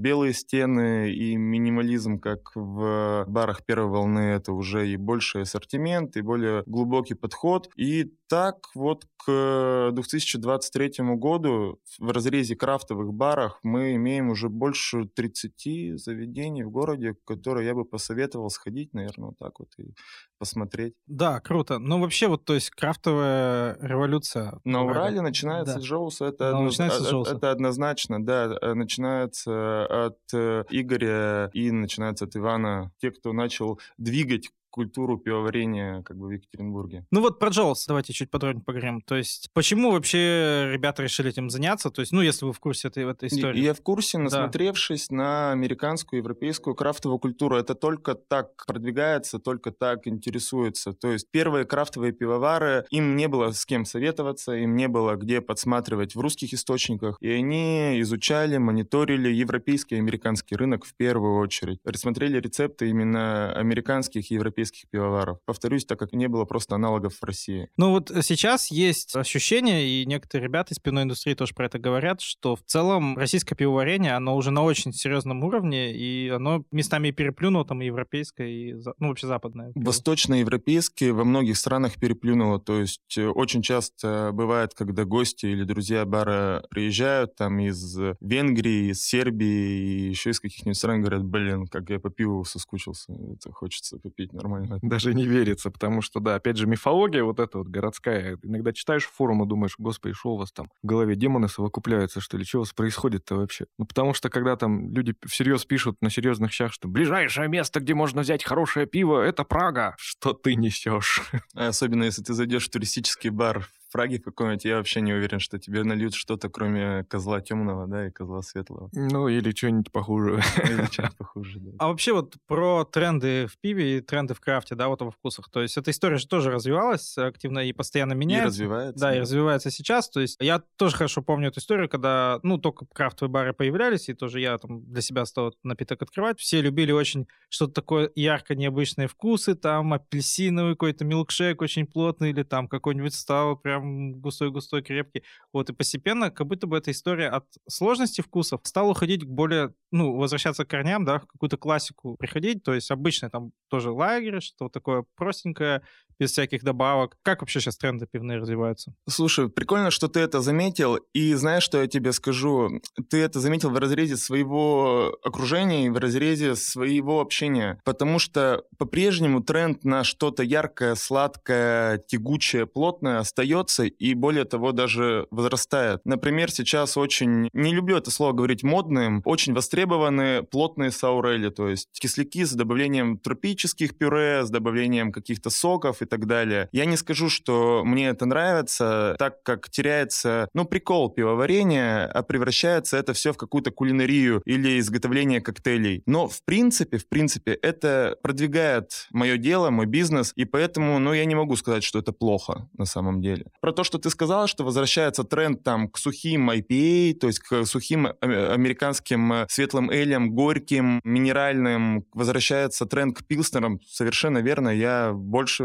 белые 0.00 0.32
стены 0.32 1.12
и 1.12 1.36
минимализм, 1.36 2.18
как 2.18 2.52
в 2.54 3.24
барах 3.28 3.64
первой 3.64 3.88
волны, 3.88 4.18
это 4.18 4.52
уже 4.52 4.88
и 4.88 4.96
больший 4.96 5.42
ассортимент, 5.42 6.16
и 6.16 6.22
более 6.22 6.62
глубокий 6.66 7.14
подход. 7.14 7.68
И 7.76 8.12
так 8.28 8.56
вот 8.74 9.06
к 9.24 9.90
2023 9.92 10.92
году 11.16 11.80
в 11.98 12.10
разрезе 12.10 12.56
крафтовых 12.56 13.12
барах 13.12 13.58
мы 13.62 13.94
имеем 13.94 14.30
уже 14.30 14.48
больше 14.48 15.06
30 15.06 15.98
заведений 15.98 16.64
в 16.64 16.70
городе, 16.70 17.12
в 17.12 17.24
которые 17.24 17.66
я 17.66 17.74
бы 17.74 17.84
посоветовал 17.84 18.50
сходить, 18.50 18.94
наверное, 18.94 19.28
вот 19.28 19.38
так 19.38 19.58
вот 19.58 19.68
и 19.78 19.92
посмотреть. 20.38 20.94
Да, 21.06 21.40
круто. 21.40 21.78
Ну, 21.78 22.00
вообще, 22.00 22.28
вот, 22.28 22.44
то 22.44 22.54
есть, 22.54 22.70
крафтовая 22.70 23.76
революция. 23.80 24.58
На 24.64 24.82
Урале 24.84 25.20
начинается 25.20 25.74
Да. 25.76 25.80
с 25.80 25.84
Джоуса, 25.84 26.26
это, 26.26 26.48
одно- 26.50 26.62
начинается 26.62 27.02
с 27.02 27.06
э- 27.06 27.10
Джоуса. 27.10 27.34
это 27.36 27.50
однозначно, 27.50 28.24
да, 28.24 28.56
э, 28.60 28.74
начинается 28.74 29.86
от 30.06 30.18
э, 30.32 30.64
Игоря 30.70 31.50
и 31.52 31.70
начинается 31.70 32.24
от 32.26 32.36
Ивана, 32.36 32.92
те, 33.00 33.10
кто 33.10 33.32
начал 33.32 33.80
двигать 33.98 34.50
культуру 34.76 35.16
пивоварения 35.16 36.02
как 36.02 36.18
бы 36.18 36.26
в 36.26 36.30
Екатеринбурге. 36.30 37.06
Ну 37.10 37.22
вот 37.22 37.38
про 37.38 37.48
Джоус 37.48 37.86
давайте 37.86 38.12
чуть 38.12 38.30
подробнее 38.30 38.62
поговорим. 38.62 39.00
То 39.00 39.16
есть, 39.16 39.48
почему 39.54 39.92
вообще 39.92 40.68
ребята 40.70 41.02
решили 41.02 41.30
этим 41.30 41.48
заняться? 41.48 41.90
То 41.90 42.00
есть, 42.00 42.12
ну, 42.12 42.20
если 42.20 42.44
вы 42.44 42.52
в 42.52 42.60
курсе 42.60 42.88
этой, 42.88 43.10
этой 43.10 43.28
истории. 43.28 43.62
Я 43.62 43.72
в 43.72 43.80
курсе, 43.80 44.18
насмотревшись 44.18 45.10
на 45.10 45.52
американскую, 45.52 46.18
европейскую 46.18 46.74
крафтовую 46.74 47.18
культуру. 47.18 47.56
Это 47.56 47.74
только 47.74 48.14
так 48.14 48.66
продвигается, 48.66 49.38
только 49.38 49.70
так 49.70 50.06
интересуется. 50.06 50.92
То 50.92 51.10
есть 51.12 51.30
первые 51.30 51.64
крафтовые 51.64 52.12
пивовары, 52.12 52.84
им 52.90 53.16
не 53.16 53.28
было 53.28 53.52
с 53.52 53.64
кем 53.64 53.86
советоваться, 53.86 54.52
им 54.52 54.76
не 54.76 54.88
было 54.88 55.16
где 55.16 55.40
подсматривать 55.40 56.14
в 56.14 56.20
русских 56.20 56.52
источниках. 56.52 57.16
И 57.20 57.30
они 57.30 57.98
изучали, 58.02 58.58
мониторили 58.58 59.30
европейский 59.30 59.94
и 59.94 59.98
американский 59.98 60.54
рынок 60.54 60.84
в 60.84 60.94
первую 60.94 61.38
очередь. 61.38 61.78
Рассмотрели 61.84 62.38
рецепты 62.38 62.90
именно 62.90 63.52
американских 63.54 64.30
и 64.30 64.34
европейских 64.34 64.65
европейских 64.66 64.88
пивоваров. 64.90 65.38
Повторюсь, 65.44 65.84
так 65.84 65.98
как 65.98 66.12
не 66.12 66.28
было 66.28 66.44
просто 66.44 66.74
аналогов 66.74 67.14
в 67.20 67.24
России. 67.24 67.68
Ну 67.76 67.90
вот 67.90 68.10
сейчас 68.22 68.70
есть 68.70 69.14
ощущение, 69.14 69.86
и 69.88 70.06
некоторые 70.06 70.46
ребята 70.46 70.74
из 70.74 70.78
пивной 70.78 71.04
индустрии 71.04 71.34
тоже 71.34 71.54
про 71.54 71.66
это 71.66 71.78
говорят, 71.78 72.20
что 72.20 72.56
в 72.56 72.62
целом 72.62 73.16
российское 73.16 73.54
пивоварение, 73.54 74.14
оно 74.14 74.36
уже 74.36 74.50
на 74.50 74.62
очень 74.62 74.92
серьезном 74.92 75.44
уровне, 75.44 75.94
и 75.94 76.28
оно 76.28 76.64
местами 76.70 77.10
переплюнуло 77.10 77.64
там 77.64 77.82
и 77.82 77.86
европейское, 77.86 78.48
и 78.48 78.74
ну, 78.98 79.08
вообще 79.08 79.26
западное. 79.26 79.72
Пиво. 79.72 79.86
Восточноевропейские 79.86 81.12
во 81.12 81.24
многих 81.24 81.56
странах 81.56 81.94
переплюнуло. 81.94 82.60
То 82.60 82.80
есть 82.80 83.18
э, 83.18 83.26
очень 83.26 83.62
часто 83.62 84.30
бывает, 84.32 84.74
когда 84.74 85.04
гости 85.04 85.46
или 85.46 85.64
друзья 85.64 86.04
бара 86.04 86.64
приезжают 86.70 87.36
там 87.36 87.58
из 87.60 87.98
Венгрии, 88.20 88.90
из 88.90 89.02
Сербии 89.02 89.46
и 89.46 90.08
еще 90.08 90.30
из 90.30 90.40
каких-нибудь 90.40 90.76
стран, 90.76 91.00
говорят, 91.00 91.24
блин, 91.24 91.66
как 91.66 91.90
я 91.90 92.00
по 92.00 92.10
пиву 92.10 92.44
соскучился. 92.44 93.12
Это 93.12 93.52
хочется 93.52 93.98
попить 93.98 94.32
нормально. 94.60 94.78
Даже 94.82 95.14
не 95.14 95.26
верится, 95.26 95.70
потому 95.70 96.02
что, 96.02 96.20
да, 96.20 96.36
опять 96.36 96.56
же, 96.56 96.66
мифология 96.66 97.22
вот 97.22 97.40
эта 97.40 97.58
вот 97.58 97.68
городская. 97.68 98.38
Иногда 98.42 98.72
читаешь 98.72 99.04
форум 99.04 99.42
и 99.44 99.48
думаешь, 99.48 99.74
господи, 99.78 100.14
что 100.14 100.34
у 100.34 100.36
вас 100.36 100.52
там 100.52 100.68
в 100.82 100.86
голове 100.86 101.16
демоны 101.16 101.48
совокупляются, 101.48 102.20
что 102.20 102.36
ли? 102.36 102.44
Что 102.44 102.58
у 102.58 102.60
вас 102.60 102.72
происходит-то 102.72 103.36
вообще? 103.36 103.66
Ну, 103.78 103.86
потому 103.86 104.14
что 104.14 104.28
когда 104.30 104.56
там 104.56 104.92
люди 104.92 105.14
всерьез 105.26 105.64
пишут 105.64 105.96
на 106.00 106.10
серьезных 106.10 106.52
щах, 106.52 106.72
что 106.72 106.88
ближайшее 106.88 107.48
место, 107.48 107.80
где 107.80 107.94
можно 107.94 108.22
взять 108.22 108.44
хорошее 108.44 108.86
пиво, 108.86 109.20
это 109.20 109.44
Прага. 109.44 109.94
Что 109.98 110.32
ты 110.32 110.54
несешь? 110.54 111.22
Особенно, 111.54 112.04
если 112.04 112.22
ты 112.22 112.34
зайдешь 112.34 112.66
в 112.66 112.70
туристический 112.70 113.30
бар 113.30 113.68
Праге 113.92 114.18
какой-нибудь, 114.18 114.64
я 114.64 114.76
вообще 114.76 115.00
не 115.00 115.12
уверен, 115.12 115.40
что 115.40 115.58
тебе 115.58 115.82
нальют 115.84 116.14
что-то, 116.14 116.48
кроме 116.48 117.04
козла 117.04 117.40
темного, 117.40 117.86
да, 117.86 118.08
и 118.08 118.10
козла 118.10 118.42
светлого. 118.42 118.90
Ну, 118.92 119.28
или 119.28 119.52
что-нибудь 119.52 119.90
похуже. 119.92 120.42
Или 120.64 120.84
что-нибудь 120.90 121.16
похуже, 121.16 121.60
да. 121.60 121.72
А 121.78 121.88
вообще 121.88 122.12
вот 122.12 122.34
про 122.46 122.84
тренды 122.84 123.46
в 123.46 123.58
пиве 123.58 123.98
и 123.98 124.00
тренды 124.00 124.34
в 124.34 124.40
крафте, 124.40 124.74
да, 124.74 124.88
вот 124.88 125.02
во 125.02 125.10
вкусах. 125.10 125.48
То 125.50 125.62
есть 125.62 125.76
эта 125.76 125.90
история 125.90 126.16
же 126.16 126.26
тоже 126.26 126.50
развивалась 126.50 127.16
активно 127.16 127.60
и 127.60 127.72
постоянно 127.72 128.12
меняется. 128.12 128.46
И 128.46 128.48
развивается. 128.48 129.00
Да, 129.00 129.16
и 129.16 129.20
развивается 129.20 129.70
сейчас. 129.70 130.10
То 130.10 130.20
есть 130.20 130.36
я 130.40 130.62
тоже 130.76 130.96
хорошо 130.96 131.22
помню 131.22 131.48
эту 131.48 131.60
историю, 131.60 131.88
когда, 131.88 132.40
ну, 132.42 132.58
только 132.58 132.86
крафтовые 132.86 133.32
бары 133.32 133.52
появлялись, 133.52 134.08
и 134.08 134.14
тоже 134.14 134.40
я 134.40 134.58
там 134.58 134.84
для 134.84 135.00
себя 135.00 135.24
стал 135.24 135.54
напиток 135.62 136.02
открывать. 136.02 136.38
Все 136.40 136.60
любили 136.60 136.92
очень 136.92 137.26
что-то 137.48 137.72
такое 137.74 138.10
ярко 138.14 138.54
необычные 138.54 139.08
вкусы, 139.08 139.54
там 139.54 139.92
апельсиновый 139.92 140.74
какой-то 140.74 141.04
милкшейк 141.04 141.62
очень 141.62 141.86
плотный, 141.86 142.30
или 142.30 142.42
там 142.42 142.68
какой-нибудь 142.68 143.14
стал 143.14 143.56
прям 143.56 143.75
прям 143.80 144.20
густой-густой, 144.20 144.82
крепкий. 144.82 145.22
Вот, 145.52 145.70
и 145.70 145.72
постепенно, 145.72 146.30
как 146.30 146.46
будто 146.46 146.66
бы 146.66 146.76
эта 146.76 146.90
история 146.90 147.28
от 147.28 147.44
сложности 147.68 148.20
вкусов 148.20 148.60
стала 148.64 148.90
уходить 148.90 149.24
к 149.24 149.28
более, 149.28 149.74
ну, 149.90 150.16
возвращаться 150.16 150.64
к 150.64 150.68
корням, 150.68 151.04
да, 151.04 151.18
в 151.18 151.26
какую-то 151.26 151.56
классику 151.56 152.16
приходить, 152.16 152.62
то 152.62 152.74
есть 152.74 152.90
обычно 152.90 153.30
там 153.30 153.52
тоже 153.68 153.90
лагерь, 153.90 154.40
что 154.40 154.68
такое 154.68 155.04
простенькое, 155.16 155.82
без 156.18 156.32
всяких 156.32 156.62
добавок. 156.62 157.16
Как 157.22 157.40
вообще 157.40 157.60
сейчас 157.60 157.76
тренды 157.76 158.06
пивные 158.06 158.38
развиваются? 158.38 158.94
Слушай, 159.08 159.48
прикольно, 159.48 159.90
что 159.90 160.08
ты 160.08 160.20
это 160.20 160.40
заметил. 160.40 160.96
И 161.12 161.34
знаешь, 161.34 161.62
что 161.62 161.80
я 161.80 161.86
тебе 161.86 162.12
скажу? 162.12 162.80
Ты 163.10 163.18
это 163.18 163.40
заметил 163.40 163.70
в 163.70 163.78
разрезе 163.78 164.16
своего 164.16 165.16
окружения 165.22 165.86
и 165.86 165.90
в 165.90 165.98
разрезе 165.98 166.56
своего 166.56 167.20
общения. 167.20 167.80
Потому 167.84 168.18
что 168.18 168.64
по-прежнему 168.78 169.42
тренд 169.42 169.84
на 169.84 170.04
что-то 170.04 170.42
яркое, 170.42 170.94
сладкое, 170.94 171.98
тягучее, 171.98 172.66
плотное 172.66 173.18
остается 173.18 173.84
и, 173.84 174.14
более 174.14 174.44
того, 174.44 174.72
даже 174.72 175.26
возрастает. 175.30 176.00
Например, 176.04 176.50
сейчас 176.50 176.96
очень, 176.96 177.48
не 177.52 177.74
люблю 177.74 177.96
это 177.96 178.10
слово 178.10 178.32
говорить 178.32 178.62
модным, 178.62 179.22
очень 179.24 179.54
востребованы 179.54 180.42
плотные 180.42 180.90
саурели, 180.90 181.50
то 181.50 181.68
есть 181.68 181.88
кисляки 181.92 182.44
с 182.44 182.52
добавлением 182.52 183.18
тропических 183.56 183.96
пюре, 183.96 184.44
с 184.44 184.50
добавлением 184.50 185.12
каких-то 185.12 185.50
соков 185.50 186.02
и 186.02 186.04
так 186.04 186.26
далее. 186.26 186.68
Я 186.72 186.84
не 186.84 186.96
скажу, 186.96 187.30
что 187.30 187.82
мне 187.84 188.08
это 188.08 188.26
нравится, 188.26 189.16
так 189.18 189.42
как 189.42 189.70
теряется, 189.70 190.48
ну, 190.54 190.66
прикол 190.66 191.10
пивоварения, 191.10 192.06
а 192.06 192.22
превращается 192.22 192.98
это 192.98 193.14
все 193.14 193.32
в 193.32 193.36
какую-то 193.36 193.70
кулинарию 193.70 194.42
или 194.44 194.78
изготовление 194.78 195.40
коктейлей. 195.40 196.02
Но, 196.06 196.28
в 196.28 196.42
принципе, 196.44 196.98
в 196.98 197.08
принципе, 197.08 197.52
это 197.52 198.16
продвигает 198.22 199.06
мое 199.10 199.38
дело, 199.38 199.70
мой 199.70 199.86
бизнес, 199.86 200.32
и 200.36 200.44
поэтому, 200.44 200.98
ну, 200.98 201.14
я 201.14 201.24
не 201.24 201.34
могу 201.34 201.56
сказать, 201.56 201.82
что 201.82 201.98
это 201.98 202.12
плохо 202.12 202.68
на 202.78 202.84
самом 202.84 203.22
деле. 203.22 203.46
Про 203.60 203.72
то, 203.72 203.84
что 203.84 203.98
ты 203.98 204.10
сказала, 204.10 204.46
что 204.46 204.64
возвращается 204.64 205.24
тренд 205.24 205.62
там 205.62 205.88
к 205.88 205.98
сухим 205.98 206.50
IPA, 206.50 207.14
то 207.14 207.26
есть 207.26 207.38
к 207.40 207.64
сухим 207.64 208.06
э, 208.06 208.12
американским 208.20 209.32
э, 209.32 209.46
светлым 209.48 209.90
элем, 209.90 210.34
горьким, 210.34 211.00
минеральным, 211.04 212.04
возвращается 212.12 212.86
тренд 212.86 213.16
к 213.16 213.24
пилснерам, 213.46 213.80
совершенно 213.86 214.38
верно. 214.38 214.68
Я 214.68 215.12
больше 215.12 215.64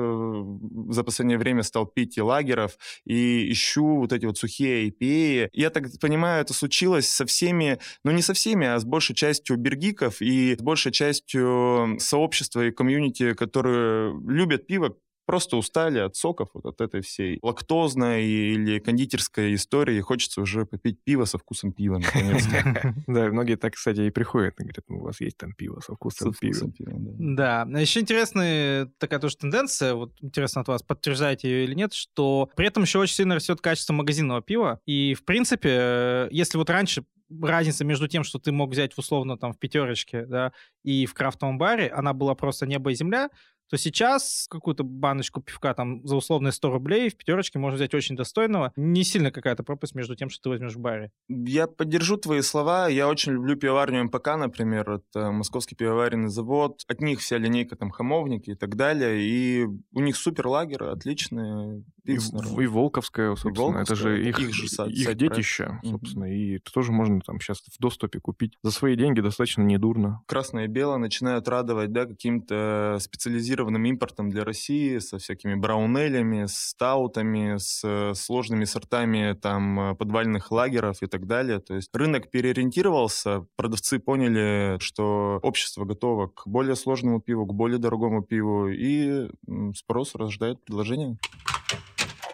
за 0.90 1.04
последнее 1.04 1.38
время 1.38 1.64
стал 1.64 1.86
пить 1.86 2.18
и 2.18 2.22
лагеров, 2.22 2.78
и 3.06 3.52
ищу 3.52 3.98
вот 3.98 4.14
эти 4.14 4.26
вот 4.26 4.38
сухие 4.38 4.90
IPA. 4.90 5.50
Я 5.54 5.70
так 5.70 5.88
понимаю, 6.00 6.42
это 6.42 6.54
случилось 6.54 7.10
со 7.10 7.26
всеми, 7.26 7.80
ну 8.04 8.12
не 8.12 8.22
со 8.22 8.34
всеми, 8.34 8.68
а 8.68 8.80
с 8.80 8.86
большей 8.86 9.16
частью 9.16 9.58
бергиков 9.58 10.22
и 10.22 10.56
с 10.56 10.62
большей 10.62 10.92
частью 10.92 11.98
сообщества 12.00 12.68
и 12.68 12.72
комьюнити, 12.72 13.34
которые 13.34 14.14
любят 14.28 14.68
пиво, 14.68 14.96
просто 15.32 15.56
устали 15.56 16.00
от 16.00 16.18
соков, 16.18 16.50
вот 16.54 16.66
от 16.66 16.82
этой 16.82 17.00
всей 17.00 17.40
лактозной 17.42 18.26
или 18.26 18.80
кондитерской 18.80 19.56
истории, 19.56 19.96
и 19.96 20.02
хочется 20.02 20.42
уже 20.42 20.66
попить 20.66 21.02
пиво 21.06 21.24
со 21.24 21.38
вкусом 21.38 21.72
пива, 21.72 22.00
наконец-то. 22.00 22.96
Да, 23.08 23.28
многие 23.30 23.56
так, 23.56 23.76
кстати, 23.76 24.02
и 24.02 24.10
приходят 24.10 24.60
и 24.60 24.64
говорят, 24.64 24.84
ну, 24.90 24.98
у 24.98 25.04
вас 25.04 25.22
есть 25.22 25.38
там 25.38 25.54
пиво 25.54 25.80
со 25.80 25.96
вкусом 25.96 26.34
пива. 26.34 26.70
Да, 26.78 27.66
еще 27.80 28.02
интересная 28.02 28.92
такая 28.98 29.22
тоже 29.22 29.38
тенденция, 29.38 29.94
вот 29.94 30.12
интересно 30.22 30.62
от 30.62 30.68
вас, 30.68 30.84
подтверждаете 30.84 31.50
ее 31.50 31.64
или 31.64 31.76
нет, 31.76 31.94
что 31.94 32.50
при 32.58 32.68
этом 32.68 32.84
еще 32.84 33.00
очень 33.00 33.16
сильно 33.16 33.36
растет 33.36 33.62
качество 33.62 33.94
магазинного 33.94 34.42
пива, 34.42 34.82
и, 34.86 35.14
в 35.14 35.24
принципе, 35.24 35.70
э, 35.72 36.28
если 36.32 36.58
вот 36.58 36.70
раньше 36.70 37.06
разница 37.42 37.86
между 37.86 38.08
тем, 38.08 38.24
что 38.24 38.40
ты 38.40 38.52
мог 38.52 38.72
взять 38.72 38.98
условно 38.98 39.38
там 39.38 39.54
в 39.54 39.60
пятерочке, 39.60 40.26
да, 40.26 40.52
и 40.84 41.06
в 41.06 41.14
крафтовом 41.14 41.58
баре, 41.58 41.88
она 41.88 42.14
была 42.14 42.36
просто 42.36 42.66
небо 42.66 42.92
и 42.92 42.96
земля, 42.96 43.30
то 43.72 43.78
сейчас 43.78 44.48
какую-то 44.50 44.84
баночку 44.84 45.42
пивка 45.42 45.74
там 45.74 46.06
за 46.06 46.18
условные 46.18 46.52
100 46.52 46.70
рублей 46.72 47.10
в 47.10 47.16
пятерочке 47.16 47.58
можно 47.58 47.78
взять 47.78 47.94
очень 47.94 48.18
достойного. 48.18 48.74
Не 48.76 49.06
сильно 49.06 49.32
какая-то 49.32 49.64
пропасть 49.64 49.96
между 49.96 50.14
тем, 50.18 50.30
что 50.30 50.44
ты 50.44 50.50
возьмешь 50.50 50.76
в 50.76 50.80
баре. 50.80 51.10
Я 51.30 51.68
поддержу 51.68 52.18
твои 52.18 52.42
слова. 52.42 52.90
Я 52.90 53.08
очень 53.08 53.32
люблю 53.32 53.56
пивоварню 53.56 54.04
МПК, 54.04 54.36
например. 54.36 54.90
Это 54.90 55.32
Московский 55.32 55.76
пивоваренный 55.76 56.28
завод. 56.28 56.82
От 56.90 57.00
них 57.00 57.22
вся 57.22 57.38
линейка 57.38 57.78
там 57.78 57.92
хамовники 57.92 58.50
и 58.50 58.56
так 58.56 58.76
далее. 58.76 59.22
И 59.22 59.64
у 59.64 60.02
них 60.02 60.18
супер 60.18 60.48
лагеры, 60.48 60.88
отличные. 60.88 61.86
И, 62.04 62.14
и 62.14 62.68
Волковская, 62.68 63.36
собственно, 63.36 63.54
и 63.54 63.58
Волковская, 63.58 63.84
это 63.84 63.96
же 63.96 64.28
их, 64.28 64.40
их, 64.40 64.54
же 64.54 64.68
сайт, 64.68 64.92
их 64.92 65.16
детище, 65.16 65.80
собственно, 65.84 66.26
mm-hmm. 66.26 66.36
и 66.36 66.56
это 66.56 66.72
тоже 66.72 66.92
можно 66.92 67.22
там 67.22 67.40
сейчас 67.40 67.60
в 67.60 67.80
доступе 67.80 68.20
купить. 68.20 68.58
За 68.64 68.72
свои 68.72 68.96
деньги 68.96 69.22
достаточно 69.22 69.62
недурно. 69.62 70.22
Красное 70.26 70.66
и 70.66 70.68
белое 70.68 70.98
начинают 70.98 71.48
радовать, 71.48 71.92
да, 71.92 72.06
каким-то 72.06 72.98
специализированным 73.00 73.86
импортом 73.86 74.30
для 74.30 74.44
России 74.44 74.98
со 75.00 75.20
всякими 75.20 75.56
браунелями, 75.56 76.46
с 76.46 76.72
стаутами, 76.72 77.58
с 77.58 77.82
э, 77.84 78.14
сложными 78.16 78.66
сортами 78.66 79.34
там 79.34 79.80
э, 79.80 79.96
подвальных 79.96 80.52
лагеров 80.52 81.02
и 81.02 81.08
так 81.08 81.28
далее. 81.28 81.60
То 81.60 81.76
есть 81.76 81.90
рынок 81.94 82.32
переориентировался, 82.32 83.46
продавцы 83.56 84.00
поняли, 84.00 84.78
что 84.80 85.40
общество 85.44 85.86
готово 85.86 86.28
к 86.28 86.48
более 86.48 86.76
сложному 86.76 87.22
пиву, 87.22 87.46
к 87.46 87.54
более 87.54 87.78
дорогому 87.78 88.24
пиву, 88.24 88.68
и 88.68 89.30
спрос 89.76 90.16
рождает 90.16 90.64
предложение. 90.66 91.18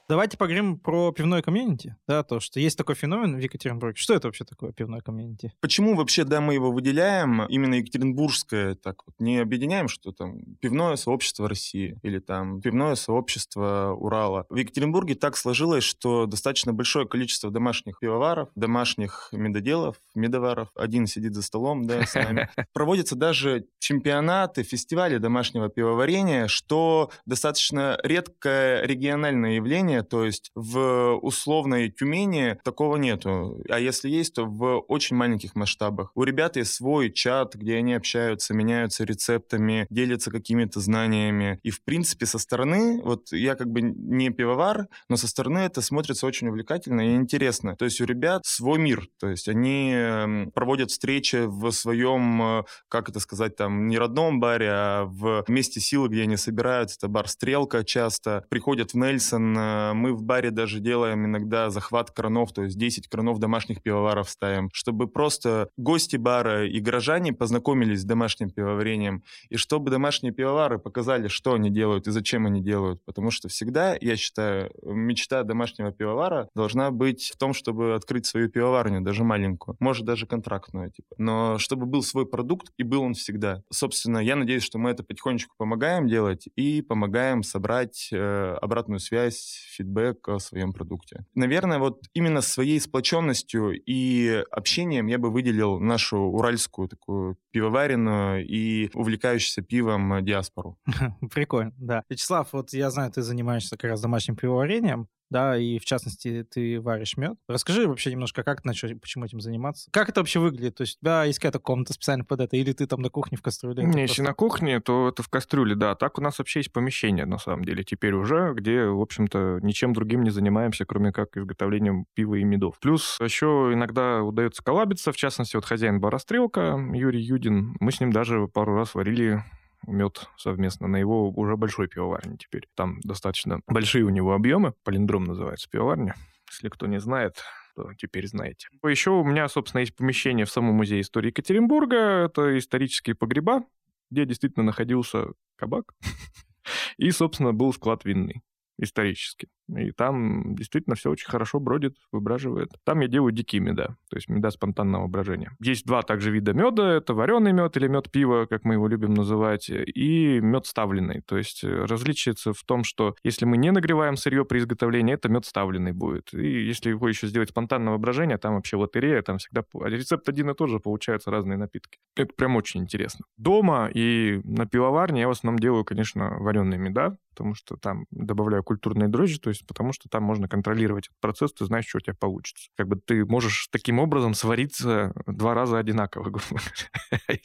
Давайте 0.09 0.37
поговорим 0.37 0.79
про 0.79 1.11
пивное 1.11 1.41
комьюнити. 1.41 1.97
Да, 2.07 2.23
то, 2.23 2.39
что 2.39 2.61
есть 2.61 2.77
такой 2.77 2.95
феномен 2.95 3.35
в 3.35 3.39
Екатеринбурге. 3.39 3.97
Что 3.97 4.13
это 4.13 4.29
вообще 4.29 4.45
такое 4.45 4.71
пивное 4.71 5.01
комьюнити? 5.01 5.53
Почему 5.59 5.95
вообще, 5.97 6.23
да, 6.23 6.39
мы 6.39 6.53
его 6.53 6.71
выделяем, 6.71 7.45
именно 7.47 7.75
екатеринбургское, 7.75 8.75
так 8.75 9.05
вот, 9.05 9.15
не 9.19 9.39
объединяем, 9.39 9.89
что 9.89 10.13
там 10.13 10.39
пивное 10.61 10.95
сообщество 10.95 11.49
России 11.49 11.99
или 12.03 12.19
там 12.19 12.61
пивное 12.61 12.95
сообщество 12.95 13.93
Урала. 13.99 14.45
В 14.49 14.55
Екатеринбурге 14.55 15.15
так 15.15 15.35
сложилось, 15.35 15.83
что 15.83 16.25
достаточно 16.25 16.71
большое 16.71 17.05
количество 17.05 17.51
домашних 17.51 17.99
пивоваров, 17.99 18.47
домашних 18.55 19.27
медоделов, 19.33 19.97
медоваров. 20.15 20.69
Один 20.73 21.07
сидит 21.07 21.35
за 21.35 21.41
столом, 21.41 21.85
да, 21.85 22.05
с 22.05 22.15
нами. 22.15 22.49
Проводятся 22.73 23.17
даже 23.17 23.65
чемпионаты, 23.79 24.63
фестивали 24.63 25.17
домашнего 25.17 25.67
пивоварения, 25.67 26.47
что 26.47 27.11
достаточно 27.25 27.99
редкое 28.03 28.85
региональное 28.85 29.55
явление, 29.55 29.96
пивоварения, 29.97 30.03
то 30.03 30.25
есть 30.25 30.51
в 30.55 31.15
условной 31.21 31.89
Тюмени 31.89 32.57
такого 32.63 32.97
нету. 32.97 33.61
А 33.69 33.79
если 33.79 34.09
есть, 34.09 34.35
то 34.35 34.45
в 34.45 34.79
очень 34.87 35.15
маленьких 35.15 35.55
масштабах. 35.55 36.11
У 36.15 36.23
ребят 36.23 36.57
есть 36.57 36.73
свой 36.73 37.11
чат, 37.11 37.55
где 37.55 37.77
они 37.77 37.93
общаются, 37.93 38.53
меняются 38.53 39.03
рецептами, 39.03 39.87
делятся 39.89 40.31
какими-то 40.31 40.79
знаниями. 40.79 41.59
И, 41.63 41.69
в 41.69 41.83
принципе, 41.83 42.25
со 42.25 42.39
стороны, 42.39 43.01
вот 43.03 43.31
я 43.31 43.55
как 43.55 43.67
бы 43.71 43.81
не 43.81 44.29
пивовар, 44.29 44.87
но 45.09 45.17
со 45.17 45.27
стороны 45.27 45.59
это 45.59 45.81
смотрится 45.81 46.25
очень 46.27 46.47
увлекательно 46.47 47.01
и 47.01 47.15
интересно. 47.15 47.75
То 47.75 47.85
есть 47.85 48.01
у 48.01 48.05
ребят 48.05 48.45
свой 48.45 48.79
мир, 48.79 49.07
то 49.19 49.29
есть 49.29 49.47
они 49.47 49.91
эм, 49.93 50.51
проводят 50.51 50.91
встречи 50.91 51.45
в 51.45 51.71
своем, 51.71 52.41
э, 52.41 52.63
как 52.89 53.09
это 53.09 53.19
сказать, 53.19 53.55
там, 53.55 53.87
не 53.87 53.97
родном 53.97 54.39
баре, 54.39 54.69
а 54.69 55.05
в 55.05 55.43
месте 55.47 55.79
силы, 55.79 56.09
где 56.09 56.23
они 56.23 56.37
собираются. 56.37 56.97
Это 56.97 57.07
бар 57.07 57.27
«Стрелка» 57.27 57.83
часто. 57.83 58.45
Приходят 58.49 58.91
в 58.93 58.97
Нельсон. 58.97 59.57
Э, 59.87 59.93
мы 59.93 60.13
в 60.13 60.23
баре 60.23 60.51
даже 60.51 60.79
делаем 60.79 61.25
иногда 61.25 61.69
захват 61.69 62.11
кранов, 62.11 62.53
то 62.53 62.63
есть 62.63 62.77
10 62.77 63.07
кранов 63.07 63.39
домашних 63.39 63.81
пивоваров 63.81 64.29
ставим, 64.29 64.69
чтобы 64.73 65.07
просто 65.07 65.69
гости 65.77 66.15
бара 66.15 66.67
и 66.67 66.79
горожане 66.79 67.33
познакомились 67.33 68.01
с 68.01 68.03
домашним 68.03 68.49
пивоварением, 68.49 69.23
и 69.49 69.57
чтобы 69.57 69.91
домашние 69.91 70.33
пивовары 70.33 70.79
показали, 70.79 71.27
что 71.27 71.53
они 71.53 71.69
делают 71.69 72.07
и 72.07 72.11
зачем 72.11 72.45
они 72.45 72.61
делают. 72.61 73.01
Потому 73.05 73.31
что 73.31 73.47
всегда, 73.49 73.97
я 73.99 74.15
считаю, 74.15 74.71
мечта 74.83 75.43
домашнего 75.43 75.91
пивовара 75.91 76.49
должна 76.55 76.91
быть 76.91 77.31
в 77.33 77.37
том, 77.37 77.53
чтобы 77.53 77.95
открыть 77.95 78.25
свою 78.25 78.49
пивоварню, 78.49 79.01
даже 79.01 79.23
маленькую, 79.23 79.75
может, 79.79 80.05
даже 80.05 80.25
контрактную, 80.25 80.91
типа. 80.91 81.15
Но 81.17 81.57
чтобы 81.57 81.85
был 81.85 82.03
свой 82.03 82.25
продукт, 82.25 82.71
и 82.77 82.83
был 82.83 83.01
он 83.03 83.13
всегда. 83.13 83.63
Собственно, 83.71 84.19
я 84.19 84.35
надеюсь, 84.35 84.63
что 84.63 84.77
мы 84.77 84.91
это 84.91 85.03
потихонечку 85.03 85.55
помогаем 85.57 86.07
делать 86.07 86.47
и 86.55 86.81
помогаем 86.81 87.43
собрать 87.43 88.09
э, 88.11 88.57
обратную 88.61 88.99
связь, 88.99 89.65
фидбэк 89.77 90.27
о 90.29 90.39
своем 90.39 90.73
продукте. 90.73 91.25
Наверное, 91.35 91.79
вот 91.79 92.03
именно 92.13 92.41
своей 92.41 92.79
сплоченностью 92.79 93.71
и 93.73 94.43
общением 94.51 95.07
я 95.07 95.17
бы 95.17 95.29
выделил 95.29 95.79
нашу 95.79 96.17
уральскую 96.17 96.87
такую 96.87 97.37
пивоваренную 97.51 98.45
и 98.45 98.89
увлекающуюся 98.93 99.61
пивом 99.61 100.23
диаспору. 100.23 100.77
Прикольно, 101.33 101.73
да. 101.77 102.03
Вячеслав, 102.09 102.51
вот 102.53 102.73
я 102.73 102.89
знаю, 102.89 103.11
ты 103.11 103.21
занимаешься 103.21 103.77
как 103.77 103.91
раз 103.91 104.01
домашним 104.01 104.35
пивоварением 104.35 105.07
да, 105.29 105.57
и 105.57 105.79
в 105.79 105.85
частности 105.85 106.45
ты 106.49 106.79
варишь 106.79 107.17
мед. 107.17 107.37
Расскажи 107.47 107.87
вообще 107.87 108.11
немножко, 108.11 108.43
как 108.43 108.61
ты 108.61 108.67
начал, 108.67 108.89
почему 108.99 109.25
этим 109.25 109.41
заниматься? 109.41 109.89
Как 109.91 110.09
это 110.09 110.21
вообще 110.21 110.39
выглядит? 110.39 110.75
То 110.75 110.81
есть 110.81 110.97
у 110.97 111.05
тебя 111.05 111.23
есть 111.23 111.39
какая-то 111.39 111.59
комната 111.59 111.93
специально 111.93 112.23
под 112.23 112.41
это, 112.41 112.57
или 112.57 112.71
ты 112.73 112.87
там 112.87 113.01
на 113.01 113.09
кухне 113.09 113.37
в 113.37 113.41
кастрюле? 113.41 113.83
Не, 113.83 114.01
если 114.01 114.21
на 114.21 114.33
кухне, 114.33 114.79
то 114.79 115.09
это 115.09 115.23
в 115.23 115.29
кастрюле, 115.29 115.75
да. 115.75 115.95
Так 115.95 116.17
у 116.17 116.21
нас 116.21 116.39
вообще 116.39 116.59
есть 116.59 116.71
помещение, 116.71 117.25
на 117.25 117.37
самом 117.37 117.65
деле, 117.65 117.83
теперь 117.83 118.13
уже, 118.13 118.53
где, 118.53 118.85
в 118.85 119.01
общем-то, 119.01 119.59
ничем 119.61 119.93
другим 119.93 120.23
не 120.23 120.29
занимаемся, 120.29 120.85
кроме 120.85 121.11
как 121.11 121.37
изготовлением 121.37 122.05
пива 122.13 122.35
и 122.35 122.43
медов. 122.43 122.79
Плюс 122.79 123.17
еще 123.21 123.71
иногда 123.73 124.23
удается 124.23 124.63
коллабиться, 124.63 125.11
в 125.11 125.17
частности, 125.17 125.55
вот 125.55 125.65
хозяин 125.65 125.99
бара 125.99 126.17
«Стрелка» 126.17 126.77
Юрий 126.93 127.21
Юдин, 127.21 127.75
мы 127.79 127.91
с 127.91 127.99
ним 127.99 128.11
даже 128.11 128.47
пару 128.47 128.75
раз 128.75 128.95
варили 128.95 129.43
мед 129.85 130.27
совместно 130.37 130.87
на 130.87 130.97
его 130.97 131.29
уже 131.29 131.55
большой 131.57 131.87
пивоварне 131.87 132.37
теперь. 132.37 132.67
Там 132.75 132.99
достаточно 133.01 133.61
большие 133.67 134.03
у 134.03 134.09
него 134.09 134.33
объемы. 134.33 134.73
Полиндром 134.83 135.25
называется 135.25 135.69
пивоварня. 135.69 136.15
Если 136.49 136.69
кто 136.69 136.87
не 136.87 136.99
знает, 136.99 137.43
то 137.75 137.93
теперь 137.93 138.27
знаете. 138.27 138.67
Еще 138.83 139.11
у 139.11 139.23
меня, 139.23 139.47
собственно, 139.49 139.81
есть 139.81 139.95
помещение 139.95 140.45
в 140.45 140.51
самом 140.51 140.75
музее 140.75 141.01
истории 141.01 141.27
Екатеринбурга. 141.27 142.25
Это 142.25 142.57
исторические 142.57 143.15
погреба, 143.15 143.63
где 144.09 144.25
действительно 144.25 144.65
находился 144.65 145.27
кабак. 145.55 145.93
И, 146.97 147.11
собственно, 147.11 147.53
был 147.53 147.73
склад 147.73 148.03
винный 148.05 148.41
исторически. 148.77 149.47
И 149.75 149.91
там 149.91 150.55
действительно 150.55 150.95
все 150.95 151.09
очень 151.09 151.29
хорошо 151.29 151.59
бродит, 151.59 151.97
выбраживает. 152.11 152.69
Там 152.85 153.01
я 153.01 153.07
делаю 153.07 153.33
дикие 153.33 153.61
меда, 153.61 153.97
то 154.09 154.15
есть 154.15 154.29
меда 154.29 154.49
спонтанного 154.49 155.07
брожения. 155.07 155.51
Есть 155.61 155.85
два 155.85 156.03
также 156.03 156.31
вида 156.31 156.53
меда. 156.53 156.93
Это 156.93 157.13
вареный 157.13 157.51
мед 157.51 157.75
или 157.75 157.87
мед 157.87 158.09
пива, 158.09 158.45
как 158.45 158.63
мы 158.63 158.75
его 158.75 158.87
любим 158.87 159.13
называть, 159.13 159.69
и 159.69 160.39
мед 160.39 160.65
ставленный. 160.67 161.21
То 161.21 161.37
есть 161.37 161.63
э, 161.63 161.85
различие 161.85 162.35
в 162.37 162.63
том, 162.65 162.83
что 162.83 163.15
если 163.23 163.45
мы 163.45 163.57
не 163.57 163.71
нагреваем 163.71 164.15
сырье 164.15 164.45
при 164.45 164.59
изготовлении, 164.59 165.15
это 165.15 165.27
мед 165.27 165.45
ставленный 165.45 165.91
будет. 165.91 166.33
И 166.33 166.65
если 166.65 166.89
его 166.89 167.07
еще 167.09 167.27
сделать 167.27 167.49
спонтанного 167.49 167.97
брожения, 167.97 168.37
там 168.37 168.55
вообще 168.55 168.77
лотерея, 168.77 169.21
там 169.21 169.37
всегда 169.37 169.63
рецепт 169.83 170.29
один 170.29 170.49
и 170.49 170.53
тот 170.53 170.69
же, 170.69 170.79
получаются 170.79 171.31
разные 171.31 171.57
напитки. 171.57 171.99
Это 172.15 172.33
прям 172.33 172.55
очень 172.55 172.81
интересно. 172.81 173.25
Дома 173.37 173.89
и 173.93 174.39
на 174.43 174.65
пивоварне 174.65 175.21
я 175.21 175.27
в 175.27 175.31
основном 175.31 175.59
делаю, 175.59 175.83
конечно, 175.83 176.37
вареные 176.39 176.79
меда, 176.79 177.17
потому 177.37 177.53
что 177.53 177.77
там 177.77 178.07
добавляю 178.09 178.63
культурные 178.63 179.07
дрожжи, 179.07 179.39
то 179.39 179.49
есть 179.49 179.65
потому 179.67 179.93
что 179.93 180.09
там 180.09 180.23
можно 180.23 180.47
контролировать 180.47 181.05
этот 181.05 181.19
процесс, 181.19 181.53
ты 181.53 181.65
знаешь, 181.65 181.85
что 181.85 181.99
у 181.99 182.01
тебя 182.01 182.15
получится. 182.15 182.69
Как 182.75 182.87
бы 182.87 182.95
ты 182.95 183.25
можешь 183.25 183.67
таким 183.71 183.99
образом 183.99 184.33
свариться 184.33 185.13
два 185.27 185.53
раза 185.53 185.77
одинаково, 185.77 186.29
говоря. 186.31 187.39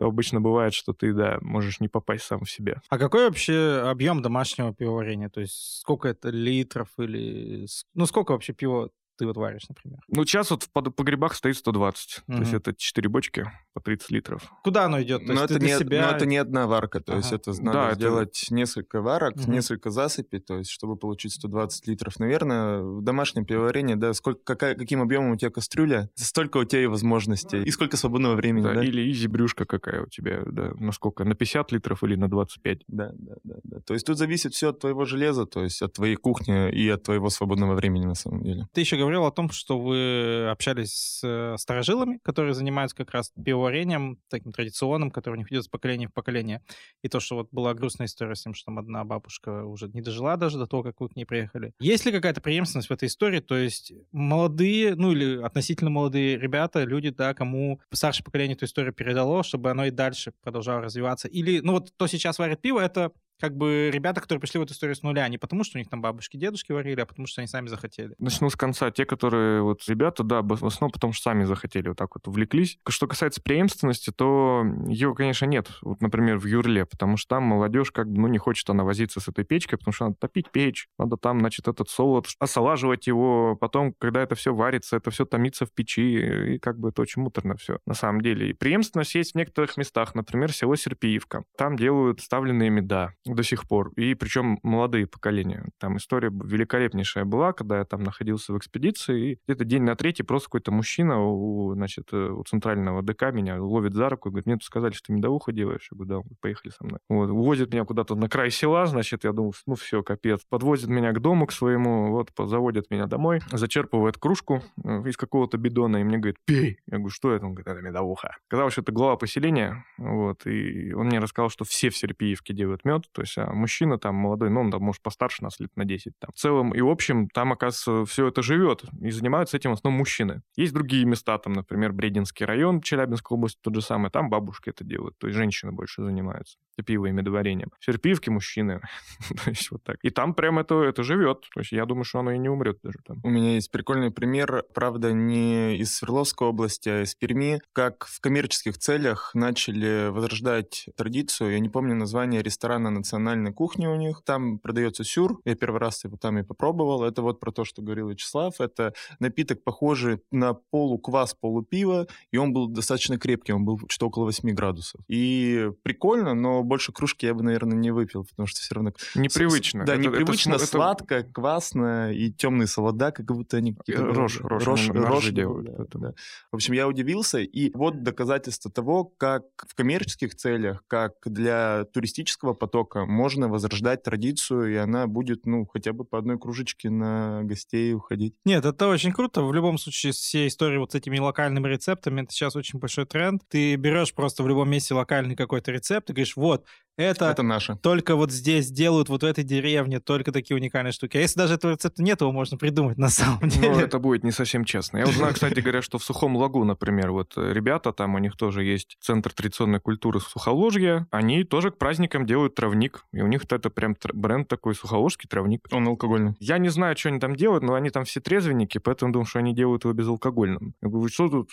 А 0.00 0.04
обычно 0.06 0.40
бывает, 0.40 0.72
что 0.72 0.94
ты, 0.94 1.12
да, 1.12 1.36
можешь 1.42 1.80
не 1.80 1.88
попасть 1.88 2.24
сам 2.24 2.44
в 2.44 2.50
себя. 2.50 2.80
А 2.88 2.98
какой 2.98 3.26
вообще 3.26 3.84
объем 3.86 4.22
домашнего 4.22 4.72
пивоварения? 4.72 5.28
То 5.28 5.40
есть 5.40 5.80
сколько 5.80 6.08
это 6.08 6.30
литров 6.30 6.88
или... 6.96 7.66
Ну, 7.92 8.06
сколько 8.06 8.32
вообще 8.32 8.54
пива 8.54 8.88
ты 9.16 9.26
вот 9.26 9.36
варишь, 9.36 9.68
например? 9.68 10.00
Ну, 10.08 10.24
сейчас 10.24 10.50
вот 10.50 10.64
в 10.64 10.70
погребах 10.70 11.34
стоит 11.34 11.56
120. 11.56 12.22
Угу. 12.26 12.36
То 12.36 12.42
есть 12.42 12.54
это 12.54 12.74
4 12.74 13.08
бочки 13.08 13.50
по 13.72 13.80
30 13.80 14.10
литров. 14.10 14.52
Куда 14.62 14.84
оно 14.84 15.02
идет? 15.02 15.26
То 15.26 15.32
но, 15.32 15.44
это 15.44 15.58
не, 15.58 15.78
себя... 15.78 16.06
но 16.06 16.16
это 16.16 16.26
не 16.26 16.36
одна 16.36 16.66
варка. 16.66 17.00
То 17.00 17.12
ага. 17.12 17.20
есть 17.20 17.32
это 17.32 17.50
надо 17.62 17.78
да, 17.78 17.94
сделать 17.94 18.44
это... 18.44 18.54
несколько 18.54 19.00
варок, 19.00 19.36
угу. 19.36 19.50
несколько 19.50 19.90
засыпей, 19.90 20.40
то 20.40 20.58
есть 20.58 20.70
чтобы 20.70 20.96
получить 20.96 21.32
120 21.32 21.86
литров. 21.86 22.18
Наверное, 22.18 22.80
в 22.80 23.02
домашнем 23.02 23.44
пивоварении, 23.44 23.94
да, 23.94 24.12
сколько, 24.12 24.40
какая, 24.44 24.74
каким 24.74 25.02
объемом 25.02 25.32
у 25.32 25.36
тебя 25.36 25.50
кастрюля, 25.50 26.10
столько 26.14 26.58
у 26.58 26.64
тебя 26.64 26.82
и 26.82 26.86
возможностей. 26.86 27.62
И 27.62 27.70
сколько 27.70 27.96
свободного 27.96 28.34
времени, 28.34 28.64
да? 28.64 28.74
да? 28.74 28.84
Или 28.84 29.10
изи 29.10 29.28
брюшка 29.28 29.64
какая 29.64 30.02
у 30.02 30.06
тебя, 30.06 30.42
да, 30.46 30.72
насколько, 30.78 31.24
на 31.24 31.34
50 31.34 31.72
литров 31.72 32.02
или 32.02 32.16
на 32.16 32.28
25. 32.28 32.84
Да, 32.88 33.10
да, 33.14 33.34
да, 33.44 33.54
да. 33.62 33.80
То 33.80 33.94
есть 33.94 34.06
тут 34.06 34.18
зависит 34.18 34.54
все 34.54 34.70
от 34.70 34.80
твоего 34.80 35.04
железа, 35.04 35.46
то 35.46 35.62
есть 35.62 35.82
от 35.82 35.92
твоей 35.92 36.16
кухни 36.16 36.70
и 36.70 36.88
от 36.88 37.02
твоего 37.02 37.30
свободного 37.30 37.74
времени 37.74 38.06
на 38.06 38.14
самом 38.14 38.42
деле. 38.42 38.68
Ты 38.72 38.80
еще 38.80 38.96
говорил 39.04 39.26
о 39.26 39.30
том, 39.30 39.50
что 39.50 39.78
вы 39.78 40.48
общались 40.50 40.92
с 40.94 41.20
э, 41.22 41.56
старожилами, 41.58 42.18
которые 42.22 42.54
занимаются 42.54 42.96
как 42.96 43.10
раз 43.10 43.32
пивоварением, 43.44 44.18
таким 44.28 44.52
традиционным, 44.52 45.10
который 45.10 45.34
у 45.34 45.38
них 45.38 45.52
идет 45.52 45.64
с 45.64 45.68
поколения 45.68 46.08
в 46.08 46.12
поколение. 46.12 46.62
И 47.02 47.08
то, 47.08 47.20
что 47.20 47.36
вот 47.36 47.48
была 47.52 47.74
грустная 47.74 48.06
история 48.06 48.34
с 48.34 48.42
тем, 48.42 48.54
что 48.54 48.66
там 48.66 48.78
одна 48.78 49.04
бабушка 49.04 49.64
уже 49.64 49.88
не 49.88 50.00
дожила 50.00 50.36
даже 50.36 50.58
до 50.58 50.66
того, 50.66 50.82
как 50.82 51.00
вы 51.00 51.08
к 51.08 51.16
ней 51.16 51.24
приехали. 51.24 51.72
Есть 51.80 52.06
ли 52.06 52.12
какая-то 52.12 52.40
преемственность 52.40 52.88
в 52.88 52.92
этой 52.92 53.08
истории? 53.08 53.40
То 53.40 53.56
есть 53.56 53.92
молодые, 54.12 54.94
ну 54.94 55.12
или 55.12 55.42
относительно 55.42 55.90
молодые 55.90 56.38
ребята, 56.38 56.84
люди, 56.84 57.10
да, 57.10 57.34
кому 57.34 57.80
старшее 57.92 58.24
поколение 58.24 58.56
эту 58.56 58.64
историю 58.64 58.94
передало, 58.94 59.42
чтобы 59.42 59.70
оно 59.70 59.84
и 59.84 59.90
дальше 59.90 60.32
продолжало 60.42 60.80
развиваться? 60.80 61.28
Или, 61.28 61.60
ну 61.60 61.74
вот 61.74 61.92
то 61.96 62.06
сейчас 62.06 62.38
варит 62.38 62.60
пиво, 62.60 62.80
это 62.80 63.12
как 63.40 63.56
бы 63.56 63.90
ребята, 63.92 64.20
которые 64.20 64.40
пришли 64.40 64.60
в 64.60 64.62
эту 64.62 64.72
историю 64.72 64.96
с 64.96 65.02
нуля, 65.02 65.28
не 65.28 65.38
потому, 65.38 65.64
что 65.64 65.78
у 65.78 65.80
них 65.80 65.88
там 65.88 66.00
бабушки, 66.00 66.36
дедушки 66.36 66.72
варили, 66.72 67.00
а 67.00 67.06
потому, 67.06 67.26
что 67.26 67.40
они 67.40 67.48
сами 67.48 67.68
захотели. 67.68 68.14
Начну 68.18 68.50
с 68.50 68.56
конца. 68.56 68.90
Те, 68.90 69.04
которые 69.04 69.62
вот 69.62 69.82
ребята, 69.88 70.22
да, 70.22 70.42
в 70.42 70.52
основном 70.52 70.90
потому, 70.90 71.12
что 71.12 71.30
сами 71.30 71.44
захотели, 71.44 71.88
вот 71.88 71.98
так 71.98 72.14
вот 72.14 72.26
увлеклись. 72.28 72.78
Что 72.88 73.06
касается 73.06 73.42
преемственности, 73.42 74.10
то 74.10 74.64
ее, 74.86 75.14
конечно, 75.14 75.46
нет. 75.46 75.68
Вот, 75.82 76.00
например, 76.00 76.38
в 76.38 76.46
Юрле, 76.46 76.86
потому 76.86 77.16
что 77.16 77.36
там 77.36 77.44
молодежь 77.44 77.90
как 77.90 78.08
бы, 78.10 78.20
ну, 78.20 78.28
не 78.28 78.38
хочет 78.38 78.68
она 78.70 78.84
возиться 78.84 79.20
с 79.20 79.28
этой 79.28 79.44
печкой, 79.44 79.78
потому 79.78 79.92
что 79.92 80.04
надо 80.06 80.16
топить 80.16 80.50
печь, 80.50 80.88
надо 80.98 81.16
там, 81.16 81.40
значит, 81.40 81.68
этот 81.68 81.88
солод, 81.88 82.26
осолаживать 82.38 83.06
его, 83.06 83.56
потом, 83.56 83.92
когда 83.94 84.22
это 84.22 84.34
все 84.34 84.54
варится, 84.54 84.96
это 84.96 85.10
все 85.10 85.24
томится 85.24 85.66
в 85.66 85.72
печи, 85.72 86.54
и 86.54 86.58
как 86.58 86.78
бы 86.78 86.90
это 86.90 87.02
очень 87.02 87.22
муторно 87.22 87.56
все 87.56 87.78
на 87.86 87.94
самом 87.94 88.20
деле. 88.20 88.50
И 88.50 88.52
преемственность 88.52 89.14
есть 89.14 89.32
в 89.32 89.34
некоторых 89.36 89.76
местах, 89.76 90.14
например, 90.14 90.52
село 90.52 90.76
Серпиевка. 90.76 91.44
Там 91.56 91.76
делают 91.76 92.20
ставленные 92.20 92.70
меда 92.70 93.14
до 93.24 93.42
сих 93.42 93.66
пор. 93.66 93.92
И 93.96 94.14
причем 94.14 94.58
молодые 94.62 95.06
поколения. 95.06 95.66
Там 95.78 95.96
история 95.96 96.30
великолепнейшая 96.30 97.24
была, 97.24 97.52
когда 97.52 97.78
я 97.78 97.84
там 97.84 98.02
находился 98.02 98.52
в 98.52 98.58
экспедиции, 98.58 99.32
и 99.32 99.38
где-то 99.46 99.64
день 99.64 99.82
на 99.82 99.96
третий 99.96 100.22
просто 100.22 100.48
какой-то 100.48 100.72
мужчина 100.72 101.20
у, 101.20 101.74
значит, 101.74 102.08
э, 102.12 102.28
у 102.30 102.42
центрального 102.44 103.02
ДК 103.02 103.32
меня 103.32 103.62
ловит 103.62 103.94
за 103.94 104.08
руку 104.08 104.28
и 104.28 104.32
говорит, 104.32 104.46
мне 104.46 104.56
тут 104.56 104.64
сказали, 104.64 104.92
что 104.92 105.06
ты 105.06 105.12
медовуху 105.12 105.52
делаешь. 105.52 105.88
Я 105.90 105.96
говорю, 105.96 106.22
да, 106.22 106.36
поехали 106.40 106.72
со 106.72 106.84
мной. 106.84 106.98
Вот, 107.08 107.30
увозит 107.30 107.72
меня 107.72 107.84
куда-то 107.84 108.14
на 108.14 108.28
край 108.28 108.50
села, 108.50 108.86
значит, 108.86 109.24
я 109.24 109.32
думал, 109.32 109.54
ну 109.66 109.74
все, 109.74 110.02
капец. 110.02 110.42
Подвозит 110.48 110.88
меня 110.88 111.12
к 111.12 111.20
дому, 111.20 111.46
к 111.46 111.52
своему, 111.52 112.10
вот, 112.10 112.30
заводит 112.38 112.90
меня 112.90 113.06
домой, 113.06 113.40
зачерпывает 113.50 114.18
кружку 114.18 114.62
э, 114.82 115.02
из 115.08 115.16
какого-то 115.16 115.56
бидона, 115.56 115.98
и 115.98 116.04
мне 116.04 116.18
говорит, 116.18 116.36
пей. 116.44 116.78
Я 116.86 116.98
говорю, 116.98 117.10
что 117.10 117.32
это? 117.32 117.46
Он 117.46 117.54
говорит, 117.54 117.68
это 117.68 117.80
медовуха. 117.80 118.36
Казалось, 118.48 118.72
что 118.72 118.82
это 118.82 118.92
глава 118.92 119.16
поселения, 119.16 119.84
вот, 119.98 120.46
и 120.46 120.92
он 120.92 121.06
мне 121.06 121.18
рассказал, 121.18 121.48
что 121.48 121.64
все 121.64 121.90
в 121.90 121.96
Серпиевке 121.96 122.52
делают 122.52 122.84
мед, 122.84 123.04
То 123.14 123.22
есть 123.22 123.38
а 123.38 123.52
мужчина 123.52 123.98
там 123.98 124.14
молодой, 124.14 124.50
ну, 124.50 124.60
он 124.60 124.70
там, 124.70 124.82
может, 124.82 125.02
постарше 125.02 125.42
нас 125.42 125.60
лет 125.60 125.70
на 125.76 125.84
10 125.84 126.12
там. 126.18 126.30
В 126.34 126.38
целом 126.38 126.74
и 126.74 126.80
в 126.80 126.88
общем, 126.88 127.28
там, 127.28 127.52
оказывается, 127.52 128.10
все 128.10 128.28
это 128.28 128.42
живет, 128.42 128.84
и 129.00 129.10
занимаются 129.10 129.56
этим 129.56 129.70
в 129.70 129.74
основном 129.74 129.98
мужчины. 129.98 130.42
Есть 130.56 130.72
другие 130.74 131.04
места, 131.04 131.38
там, 131.38 131.52
например, 131.52 131.92
Брединский 131.92 132.44
район, 132.44 132.80
Челябинской 132.80 133.36
области, 133.36 133.58
тот 133.62 133.74
же 133.74 133.82
самый, 133.82 134.10
там 134.10 134.28
бабушки 134.28 134.70
это 134.70 134.84
делают, 134.84 135.16
то 135.18 135.26
есть 135.26 135.36
женщины 135.36 135.72
больше 135.72 136.02
занимаются 136.02 136.58
пиво 136.82 137.06
и 137.06 137.12
медоварением. 137.12 137.70
Серпивки 137.80 138.30
мужчины. 138.30 138.80
то 139.44 139.50
есть 139.50 139.70
вот 139.70 139.82
так. 139.84 139.98
И 140.02 140.10
там 140.10 140.34
прям 140.34 140.58
это, 140.58 140.82
это 140.82 141.02
живет. 141.02 141.42
То 141.54 141.60
есть 141.60 141.72
я 141.72 141.86
думаю, 141.86 142.04
что 142.04 142.20
оно 142.20 142.32
и 142.32 142.38
не 142.38 142.48
умрет 142.48 142.78
даже 142.82 142.98
там. 143.06 143.20
У 143.22 143.30
меня 143.30 143.54
есть 143.54 143.70
прикольный 143.70 144.10
пример, 144.10 144.64
правда, 144.74 145.12
не 145.12 145.76
из 145.76 145.94
Свердловской 145.96 146.48
области, 146.48 146.88
а 146.88 147.02
из 147.02 147.14
Перми, 147.14 147.60
как 147.72 148.06
в 148.06 148.20
коммерческих 148.20 148.78
целях 148.78 149.30
начали 149.34 150.08
возрождать 150.08 150.88
традицию. 150.96 151.52
Я 151.52 151.58
не 151.60 151.68
помню 151.68 151.94
название 151.94 152.42
ресторана 152.42 152.90
национальной 153.04 153.52
кухни 153.52 153.86
у 153.86 153.94
них. 153.96 154.22
Там 154.24 154.58
продается 154.58 155.04
сюр. 155.04 155.40
Я 155.44 155.54
первый 155.54 155.78
раз 155.78 156.04
его 156.04 156.16
там 156.16 156.38
и 156.38 156.42
попробовал. 156.42 157.04
Это 157.04 157.20
вот 157.22 157.38
про 157.38 157.52
то, 157.52 157.64
что 157.64 157.82
говорил 157.82 158.08
Вячеслав. 158.08 158.60
Это 158.60 158.94
напиток, 159.20 159.62
похожий 159.62 160.20
на 160.30 160.54
полуквас, 160.54 161.34
полупиво, 161.34 162.06
и 162.32 162.38
он 162.38 162.52
был 162.52 162.66
достаточно 162.68 163.18
крепкий. 163.18 163.52
Он 163.52 163.64
был 163.64 163.78
что-то 163.88 164.06
около 164.06 164.24
8 164.24 164.50
градусов. 164.54 165.00
И 165.06 165.70
прикольно, 165.82 166.34
но 166.34 166.62
больше 166.62 166.92
кружки 166.92 167.26
я 167.26 167.34
бы, 167.34 167.42
наверное, 167.42 167.76
не 167.76 167.90
выпил, 167.90 168.24
потому 168.24 168.46
что 168.46 168.60
все 168.60 168.74
равно... 168.74 168.92
Непривычно. 169.14 169.84
Да, 169.84 169.94
Это- 169.94 170.02
непривычно, 170.02 170.54
это- 170.54 170.64
это- 170.64 170.72
сладко, 170.72 171.22
квасно, 171.24 172.12
и 172.12 172.32
темные 172.32 172.66
солода, 172.66 173.12
как 173.12 173.26
будто 173.26 173.58
они 173.58 173.74
какие-то... 173.74 174.02
Э, 174.02 174.12
рожь, 174.12 174.40
рожь, 174.40 174.64
рожь, 174.64 174.88
рожь 174.88 175.30
делают, 175.30 175.66
да, 175.76 175.98
да. 176.00 176.14
В 176.50 176.56
общем, 176.56 176.72
я 176.72 176.88
удивился, 176.88 177.38
и 177.38 177.70
вот 177.74 178.02
доказательство 178.02 178.70
того, 178.70 179.04
как 179.04 179.44
в 179.68 179.74
коммерческих 179.74 180.34
целях, 180.34 180.82
как 180.88 181.12
для 181.26 181.84
туристического 181.92 182.54
потока 182.54 182.93
можно 182.94 183.48
возрождать 183.48 184.02
традицию, 184.02 184.72
и 184.72 184.76
она 184.76 185.06
будет, 185.06 185.46
ну, 185.46 185.66
хотя 185.66 185.92
бы 185.92 186.04
по 186.04 186.18
одной 186.18 186.38
кружечке 186.38 186.90
на 186.90 187.42
гостей 187.44 187.94
уходить. 187.94 188.34
Нет, 188.44 188.64
это 188.64 188.88
очень 188.88 189.12
круто. 189.12 189.42
В 189.42 189.52
любом 189.52 189.78
случае, 189.78 190.12
все 190.12 190.46
истории 190.46 190.78
вот 190.78 190.92
с 190.92 190.94
этими 190.94 191.18
локальными 191.18 191.68
рецептами, 191.68 192.22
это 192.22 192.32
сейчас 192.32 192.56
очень 192.56 192.78
большой 192.78 193.06
тренд. 193.06 193.42
Ты 193.48 193.76
берешь 193.76 194.14
просто 194.14 194.42
в 194.42 194.48
любом 194.48 194.70
месте 194.70 194.94
локальный 194.94 195.36
какой-то 195.36 195.72
рецепт 195.72 196.10
и 196.10 196.12
говоришь, 196.12 196.36
вот, 196.36 196.64
это, 196.96 197.26
Это 197.26 197.42
наше. 197.42 197.76
только 197.76 198.16
вот 198.16 198.30
здесь 198.30 198.70
делают, 198.70 199.08
вот 199.08 199.22
в 199.22 199.26
этой 199.26 199.44
деревне, 199.44 200.00
только 200.00 200.32
такие 200.32 200.56
уникальные 200.56 200.92
штуки. 200.92 201.16
А 201.16 201.20
если 201.20 201.38
даже 201.38 201.54
этого 201.54 201.72
рецепта 201.72 202.02
нет, 202.02 202.20
его 202.20 202.32
можно 202.32 202.56
придумать 202.56 202.98
на 202.98 203.08
самом 203.08 203.48
деле. 203.48 203.70
Ну, 203.70 203.78
это 203.80 203.98
будет 203.98 204.24
не 204.24 204.30
совсем 204.30 204.64
честно. 204.64 204.98
Я 204.98 205.06
знаю, 205.06 205.34
кстати 205.34 205.60
говоря, 205.60 205.82
что 205.82 205.98
в 205.98 206.04
Сухом 206.04 206.36
Лагу, 206.36 206.64
например, 206.64 207.10
вот 207.10 207.34
э, 207.36 207.52
ребята, 207.52 207.92
там 207.92 208.14
у 208.14 208.18
них 208.18 208.36
тоже 208.36 208.64
есть 208.64 208.96
Центр 209.00 209.32
традиционной 209.32 209.80
культуры 209.80 210.20
Сухоложья, 210.20 211.06
они 211.10 211.44
тоже 211.44 211.70
к 211.70 211.78
праздникам 211.78 212.26
делают 212.26 212.54
травник, 212.54 213.04
и 213.12 213.20
у 213.20 213.26
них 213.26 213.44
это 213.48 213.70
прям 213.70 213.96
бренд 214.12 214.48
такой, 214.48 214.74
Сухоложский 214.74 215.28
травник. 215.28 215.66
Он 215.72 215.86
алкогольный. 215.88 216.34
Я 216.40 216.58
не 216.58 216.68
знаю, 216.68 216.96
что 216.96 217.08
они 217.08 217.18
там 217.20 217.36
делают, 217.36 217.64
но 217.64 217.74
они 217.74 217.90
там 217.90 218.04
все 218.04 218.20
трезвенники, 218.20 218.78
поэтому 218.78 219.12
думаю, 219.12 219.26
что 219.26 219.38
они 219.38 219.54
делают 219.54 219.84
его 219.84 219.92
безалкогольным. 219.92 220.74
Я 220.82 220.88
говорю, 220.88 221.08
что 221.08 221.28
тут... 221.28 221.50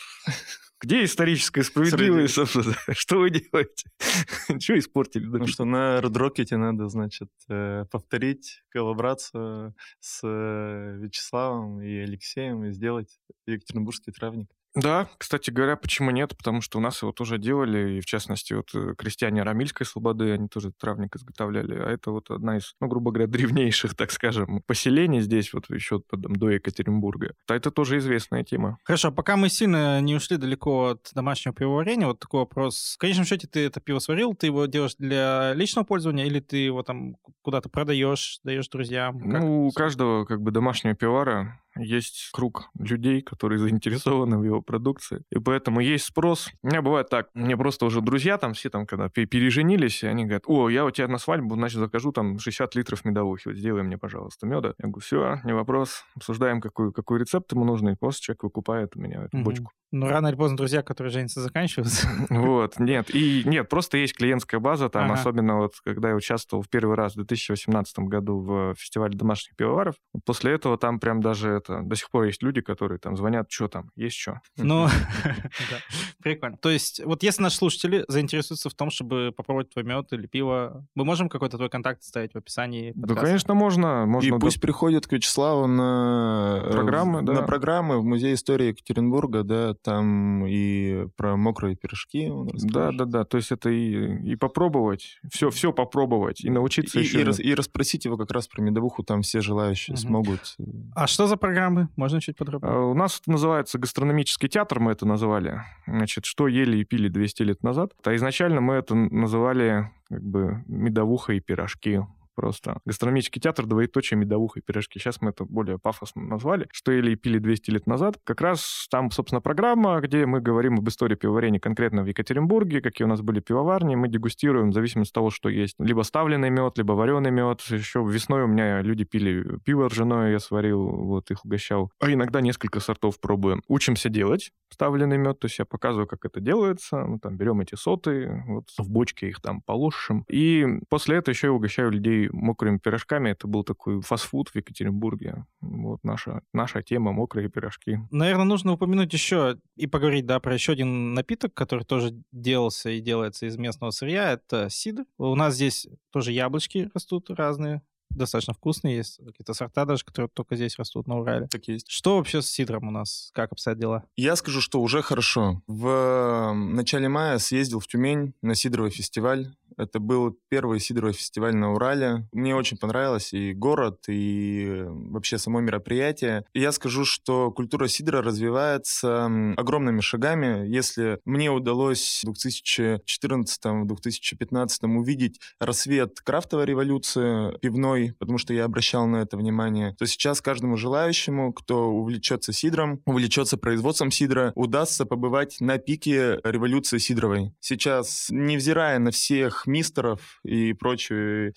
Где 0.82 1.04
историческая 1.04 1.64
справедливость? 1.64 2.34
собственно? 2.34 2.76
Что 2.94 3.20
вы 3.20 3.30
делаете? 3.30 3.90
Что 4.60 4.78
испортили? 4.78 5.26
Ну 5.26 5.46
что, 5.46 5.64
на 5.64 6.02
Редрокете 6.02 6.58
надо, 6.58 6.88
значит, 6.88 7.30
э, 7.50 7.86
повторить 7.92 8.64
коллаборацию 8.70 9.76
с 10.00 10.22
э, 10.24 10.98
Вячеславом 11.00 11.82
и 11.82 11.98
Алексеем 11.98 12.66
и 12.66 12.72
сделать 12.72 13.20
Екатеринбургский 13.46 14.12
травник. 14.12 14.50
Да, 14.76 15.10
кстати 15.18 15.52
говоря, 15.52 15.76
почему 15.76 16.12
нет? 16.12 16.36
Потому 16.38 16.62
что 16.62 16.78
у 16.78 16.82
нас 16.82 17.02
его 17.02 17.12
тоже 17.12 17.38
делали, 17.38 17.98
и 17.98 18.02
в 18.02 18.06
частности, 18.06 18.54
вот 18.54 18.70
э, 18.74 18.94
крестьяне 18.98 19.44
Рамильской 19.44 19.86
слободы, 19.86 20.32
они 20.32 20.48
тоже 20.48 20.72
травник 20.72 21.16
изготовляли, 21.16 21.76
а 21.76 21.90
это 21.90 22.12
вот 22.12 22.32
одна 22.32 22.58
из, 22.58 22.76
ну, 22.80 22.88
грубо 22.88 23.12
говоря, 23.12 23.28
древнейших, 23.32 23.96
так 23.96 24.12
скажем, 24.12 24.62
поселений 24.66 25.20
здесь, 25.22 25.54
вот 25.54 25.70
еще 25.70 26.02
там, 26.10 26.36
до 26.36 26.50
Екатеринбурга. 26.52 27.34
А 27.50 27.56
это 27.56 27.70
тоже 27.72 27.98
известная 27.98 28.44
тема. 28.44 28.78
Хорошо, 28.84 29.12
пока 29.12 29.36
мы 29.36 29.50
сильно 29.50 30.00
не 30.00 30.16
ушли 30.16 30.38
далеко 30.38 30.92
от 30.92 31.10
домашнего 31.14 31.54
пивоварения, 31.54 32.08
вот 32.08 32.20
такой 32.20 32.42
вопрос. 32.42 32.96
В 32.96 32.98
конечном 32.98 33.26
счете 33.26 33.48
ты 33.48 33.66
это 33.66 33.82
пиво 33.82 34.00
сварил, 34.00 34.34
ты 34.36 34.48
его 34.48 34.66
делаешь 34.68 34.96
для 34.98 35.54
личного 35.54 35.86
пользования 35.86 36.26
или 36.26 36.40
ты 36.40 36.58
его 36.58 36.82
там 36.84 37.18
куда-то 37.42 37.68
продаешь, 37.70 38.40
даешь 38.44 38.70
друзьям? 38.70 39.20
Как 39.20 39.42
ну, 39.42 39.68
у 39.68 39.72
каждого 39.72 40.26
как 40.26 40.42
бы 40.42 40.52
домашнего 40.52 40.96
пивара 40.96 41.60
есть 41.78 42.30
круг 42.34 42.70
людей, 42.78 43.22
которые 43.22 43.60
заинтересованы 43.60 44.38
в 44.38 44.44
его 44.44 44.62
продукции, 44.62 45.24
и 45.30 45.40
поэтому 45.40 45.80
есть 45.80 46.06
спрос. 46.06 46.50
У 46.64 46.68
меня 46.68 46.82
бывает 46.82 47.10
так, 47.10 47.30
мне 47.34 47.56
просто 47.58 47.86
уже 47.86 48.02
друзья 48.02 48.38
там 48.38 48.54
все 48.54 48.70
там, 48.70 48.86
когда 48.86 49.10
пе- 49.10 49.26
переженились, 49.26 50.04
и 50.04 50.08
они 50.08 50.24
говорят, 50.26 50.44
о, 50.48 50.70
я 50.70 50.86
у 50.86 50.92
тебя 50.92 51.08
на 51.08 51.18
свадьбу, 51.18 51.56
значит, 51.56 51.80
закажу 51.80 52.12
там 52.12 52.40
60 52.40 52.76
литров 52.76 53.06
медовухи, 53.06 53.48
вот 53.50 53.58
сделай 53.58 53.84
мне, 53.84 53.98
пожалуйста, 53.98 54.46
меда. 54.46 54.74
Я 54.80 54.88
говорю, 54.90 55.00
все, 55.02 55.40
не 55.44 55.54
вопрос, 55.54 56.04
обсуждаем, 56.16 56.62
какой, 56.62 56.92
какой 56.92 57.20
рецепт 57.20 57.52
ему 57.52 57.64
нужен, 57.66 57.90
и 57.90 57.96
после 57.96 58.22
человек 58.22 58.44
выкупает 58.44 58.96
у 58.96 59.00
меня 59.00 59.24
эту 59.26 59.38
Мгм. 59.38 59.44
бочку. 59.46 59.72
Ну, 59.94 60.08
рано 60.08 60.28
или 60.28 60.36
поздно 60.36 60.56
друзья, 60.56 60.84
которые 60.84 61.12
женятся, 61.12 61.42
заканчиваются. 61.42 62.08
Вот, 62.30 62.80
нет, 62.80 63.14
и 63.14 63.44
нет, 63.46 63.68
просто 63.70 63.98
есть 63.98 64.16
клиентская 64.16 64.60
база, 64.60 64.90
там, 64.90 65.06
Ага. 65.12 65.20
особенно 65.20 65.58
вот, 65.58 65.74
когда 65.84 66.10
я 66.10 66.16
участвовал 66.16 66.64
в 66.64 66.70
первый 66.70 66.96
раз 66.96 67.14
в 67.14 67.16
2018 67.18 68.00
году 68.00 68.40
в 68.40 68.76
фестивале 68.78 69.18
домашних 69.18 69.56
пивоваров, 69.56 69.96
после 70.26 70.54
этого 70.54 70.78
там 70.78 71.00
прям 71.00 71.22
даже 71.22 71.60
это, 71.62 71.82
до 71.82 71.96
сих 71.96 72.10
пор 72.10 72.26
есть 72.26 72.44
люди, 72.44 72.62
которые 72.62 73.00
там 73.00 73.16
звонят, 73.16 73.52
что 73.52 73.68
там, 73.68 73.92
есть 73.96 74.18
что. 74.18 74.42
Ну, 74.58 74.88
да, 75.26 75.78
прикольно. 76.24 76.58
То 76.58 76.70
есть, 76.70 77.02
вот 77.04 77.24
если 77.24 77.44
наши 77.44 77.58
слушатели 77.58 78.06
заинтересуются 78.08 78.70
в 78.70 78.74
том, 78.74 78.90
чтобы 78.90 79.34
попробовать 79.36 79.70
твой 79.70 79.86
мед 79.86 80.12
или 80.12 80.28
пиво, 80.28 80.86
мы 80.96 81.06
можем 81.06 81.30
какой-то 81.30 81.58
твой 81.58 81.70
контакт 81.70 82.04
ставить 82.04 82.34
в 82.34 82.38
описании 82.38 82.94
Да, 82.96 83.16
конечно, 83.16 83.54
можно. 83.54 84.08
И 84.22 84.32
пусть 84.32 84.60
приходят 84.62 85.08
к 85.08 85.12
Вячеславу 85.12 85.68
на 85.68 86.62
э, 86.66 86.72
Программы, 86.72 87.22
на 87.22 87.44
программы 87.44 88.00
в 88.00 88.04
Музей 88.04 88.34
истории 88.34 88.68
Екатеринбурга, 88.68 89.44
да, 89.44 89.74
там 89.76 90.46
и 90.46 91.08
про 91.16 91.38
мокрые 91.38 91.76
пирожки 91.76 92.32
Да, 92.54 92.92
да, 92.92 93.06
да. 93.06 93.26
То 93.26 93.38
есть 93.38 93.52
это 93.52 93.70
и, 93.70 94.32
и 94.32 94.36
попробовать, 94.36 95.20
все, 95.32 95.50
все 95.50 95.72
попробовать, 95.72 96.44
и 96.44 96.50
научиться 96.50 97.00
И, 97.00 97.04
еще. 97.04 97.22
и, 97.22 97.24
рас- 97.24 97.40
и 97.40 97.54
расспросить 97.54 98.06
его 98.06 98.18
как 98.18 98.32
раз 98.32 98.48
про 98.48 98.62
медовуху, 98.62 99.04
там 99.04 99.22
все 99.22 99.42
желающие 99.42 99.98
смогут. 99.98 100.56
А 100.96 101.08
что 101.08 101.28
за 101.28 101.38
программы? 101.52 101.90
Можно 101.96 102.22
чуть 102.22 102.38
подробнее? 102.38 102.74
У 102.74 102.94
нас 102.94 103.20
это 103.20 103.32
называется 103.32 103.78
гастрономический 103.78 104.48
театр, 104.48 104.80
мы 104.80 104.94
это 104.94 105.06
называли. 105.06 105.62
Значит, 105.86 106.26
что 106.26 106.48
ели 106.48 106.78
и 106.78 106.86
пили 106.86 107.10
200 107.10 107.44
лет 107.44 107.64
назад. 107.64 107.92
А 108.06 108.16
изначально 108.16 108.62
мы 108.62 108.76
это 108.76 108.96
называли 108.96 109.92
как 110.10 110.24
бы 110.24 110.64
медовуха 110.68 111.34
и 111.34 111.40
пирожки. 111.40 112.02
Просто 112.42 112.80
гастрономический 112.86 113.40
театр, 113.40 113.68
двоеточие, 113.68 114.18
медовуха 114.18 114.62
и 114.62 114.64
пирожки. 114.64 114.98
Сейчас 114.98 115.22
мы 115.22 115.30
это 115.30 115.46
более 115.46 115.78
пафосно 115.78 116.24
назвали. 116.24 116.68
Что 116.72 116.92
ели 116.92 117.12
и 117.12 117.16
пили 117.16 117.38
200 117.38 117.70
лет 117.70 117.86
назад. 117.86 118.16
Как 118.24 118.42
раз 118.42 118.88
там, 118.90 119.12
собственно, 119.12 119.42
программа, 119.42 120.00
где 120.02 120.26
мы 120.26 120.42
говорим 120.42 120.80
об 120.80 120.90
истории 120.90 121.14
пивоварения 121.14 121.60
конкретно 121.60 122.02
в 122.02 122.08
Екатеринбурге, 122.08 122.82
какие 122.82 123.06
у 123.06 123.08
нас 123.08 123.22
были 123.22 123.42
пивоварни. 123.42 123.96
Мы 123.96 124.08
дегустируем 124.08 124.72
в 124.72 124.74
зависимости 124.74 125.12
от 125.12 125.14
того, 125.14 125.30
что 125.30 125.50
есть. 125.50 125.76
Либо 125.78 126.02
ставленный 126.02 126.50
мед, 126.50 126.80
либо 126.80 126.94
вареный 126.94 127.30
мед. 127.30 127.62
Еще 127.70 128.04
весной 128.04 128.46
у 128.46 128.48
меня 128.48 128.82
люди 128.82 129.04
пили 129.04 129.60
пиво 129.64 129.88
ржаное, 129.88 130.32
я 130.32 130.40
сварил, 130.40 130.82
вот 130.82 131.30
их 131.30 131.46
угощал. 131.46 131.92
А 132.00 132.12
иногда 132.12 132.42
несколько 132.42 132.80
сортов 132.80 133.20
пробуем. 133.20 133.62
Учимся 133.68 134.10
делать 134.10 134.52
ставленный 134.72 135.18
мед, 135.18 135.40
то 135.40 135.46
есть 135.46 135.60
я 135.60 135.66
показываю, 135.66 136.08
как 136.08 136.26
это 136.26 136.40
делается. 136.40 137.06
Мы 137.06 137.20
там 137.20 137.38
берем 137.38 137.62
эти 137.62 137.76
соты, 137.76 138.44
вот 138.48 138.70
в 138.78 138.90
бочке 138.90 139.30
их 139.30 139.42
там 139.42 139.62
полошим. 139.62 140.26
И 140.30 140.66
после 140.90 141.18
этого 141.18 141.34
еще 141.34 141.48
я 141.48 141.54
угощаю 141.54 141.92
людей 141.92 142.30
мокрыми 142.32 142.78
пирожками. 142.78 143.30
Это 143.30 143.48
был 143.48 143.64
такой 143.64 144.02
фастфуд 144.02 144.50
в 144.50 144.56
Екатеринбурге. 144.56 145.46
Вот 145.62 146.04
наша, 146.04 146.42
наша 146.54 146.82
тема 146.82 147.12
мокрые 147.12 147.50
пирожки. 147.50 148.00
Наверное, 148.12 148.46
нужно 148.46 148.74
упомянуть 148.74 149.14
еще 149.14 149.58
и 149.76 149.88
поговорить, 149.88 150.26
да, 150.26 150.40
про 150.40 150.54
еще 150.54 150.74
один 150.74 151.14
напиток, 151.14 151.54
который 151.54 151.84
тоже 151.86 152.12
делался 152.32 152.90
и 152.90 153.02
делается 153.02 153.46
из 153.46 153.58
местного 153.58 153.92
сырья. 153.92 154.32
Это 154.32 154.70
сидр. 154.70 155.06
У 155.18 155.36
нас 155.36 155.56
здесь 155.56 155.88
тоже 156.12 156.32
яблочки 156.32 156.90
растут 156.94 157.30
разные, 157.30 157.82
достаточно 158.16 158.54
вкусные. 158.54 158.98
Есть 158.98 159.18
какие-то 159.18 159.54
сорта 159.54 159.86
даже, 159.86 160.04
которые 160.04 160.30
только 160.34 160.56
здесь 160.56 160.78
растут 160.78 161.08
на 161.08 161.20
Урале. 161.20 161.48
Так 161.48 161.68
есть. 161.68 161.90
Что 161.90 162.18
вообще 162.18 162.42
с 162.42 162.50
сидром 162.50 162.88
у 162.88 162.92
нас? 162.92 163.32
Как 163.34 163.52
обстоят 163.52 163.80
дела? 163.80 164.04
Я 164.16 164.36
скажу, 164.36 164.62
что 164.62 164.82
уже 164.82 165.02
хорошо. 165.02 165.62
В 165.68 166.54
начале 166.54 167.10
мая 167.10 167.40
съездил 167.40 167.80
в 167.80 167.88
Тюмень 167.88 168.34
на 168.42 168.56
сидровый 168.56 168.92
фестиваль. 168.92 169.54
Это 169.78 170.00
был 170.00 170.38
первый 170.50 170.80
сидровый 170.80 171.14
фестиваль 171.14 171.56
на 171.56 171.74
Урале. 171.74 172.28
Мне 172.34 172.56
очень 172.56 172.78
понравилось 172.78 173.34
и 173.34 173.54
город, 173.54 174.04
и 174.08 174.84
вообще 174.88 175.38
само 175.38 175.62
мероприятие. 175.62 176.46
И 176.54 176.60
я 176.60 176.72
скажу, 176.72 177.06
что 177.06 177.52
культура 177.52 177.88
сидра 177.88 178.22
развивается 178.22 179.26
огромными 179.58 180.02
шагами. 180.02 180.68
Если 180.68 181.20
мне 181.26 181.50
удалось 181.50 182.24
в 182.26 182.32
2014-2015 182.32 184.98
увидеть 184.98 185.40
рассвет 185.60 186.20
крафтовой 186.20 186.66
революции 186.66 187.58
пивной, 187.60 188.01
потому 188.20 188.38
что 188.38 188.54
я 188.54 188.66
обращал 188.66 189.08
на 189.08 189.18
это 189.18 189.38
внимание, 189.38 189.96
то 189.98 190.06
сейчас 190.06 190.42
каждому 190.42 190.78
желающему, 190.78 191.54
кто 191.54 191.90
увлечется 191.90 192.54
сидром, 192.54 193.02
увлечется 193.06 193.58
производством 193.58 194.12
сидра, 194.12 194.52
удастся 194.56 195.06
побывать 195.06 195.58
на 195.60 195.78
пике 195.78 196.40
революции 196.44 196.98
сидровой. 196.98 197.54
Сейчас, 197.60 198.28
невзирая 198.30 199.00
на 199.00 199.12
всех 199.12 199.68
мистеров 199.68 200.40
и 200.44 200.74
прочей 200.74 201.52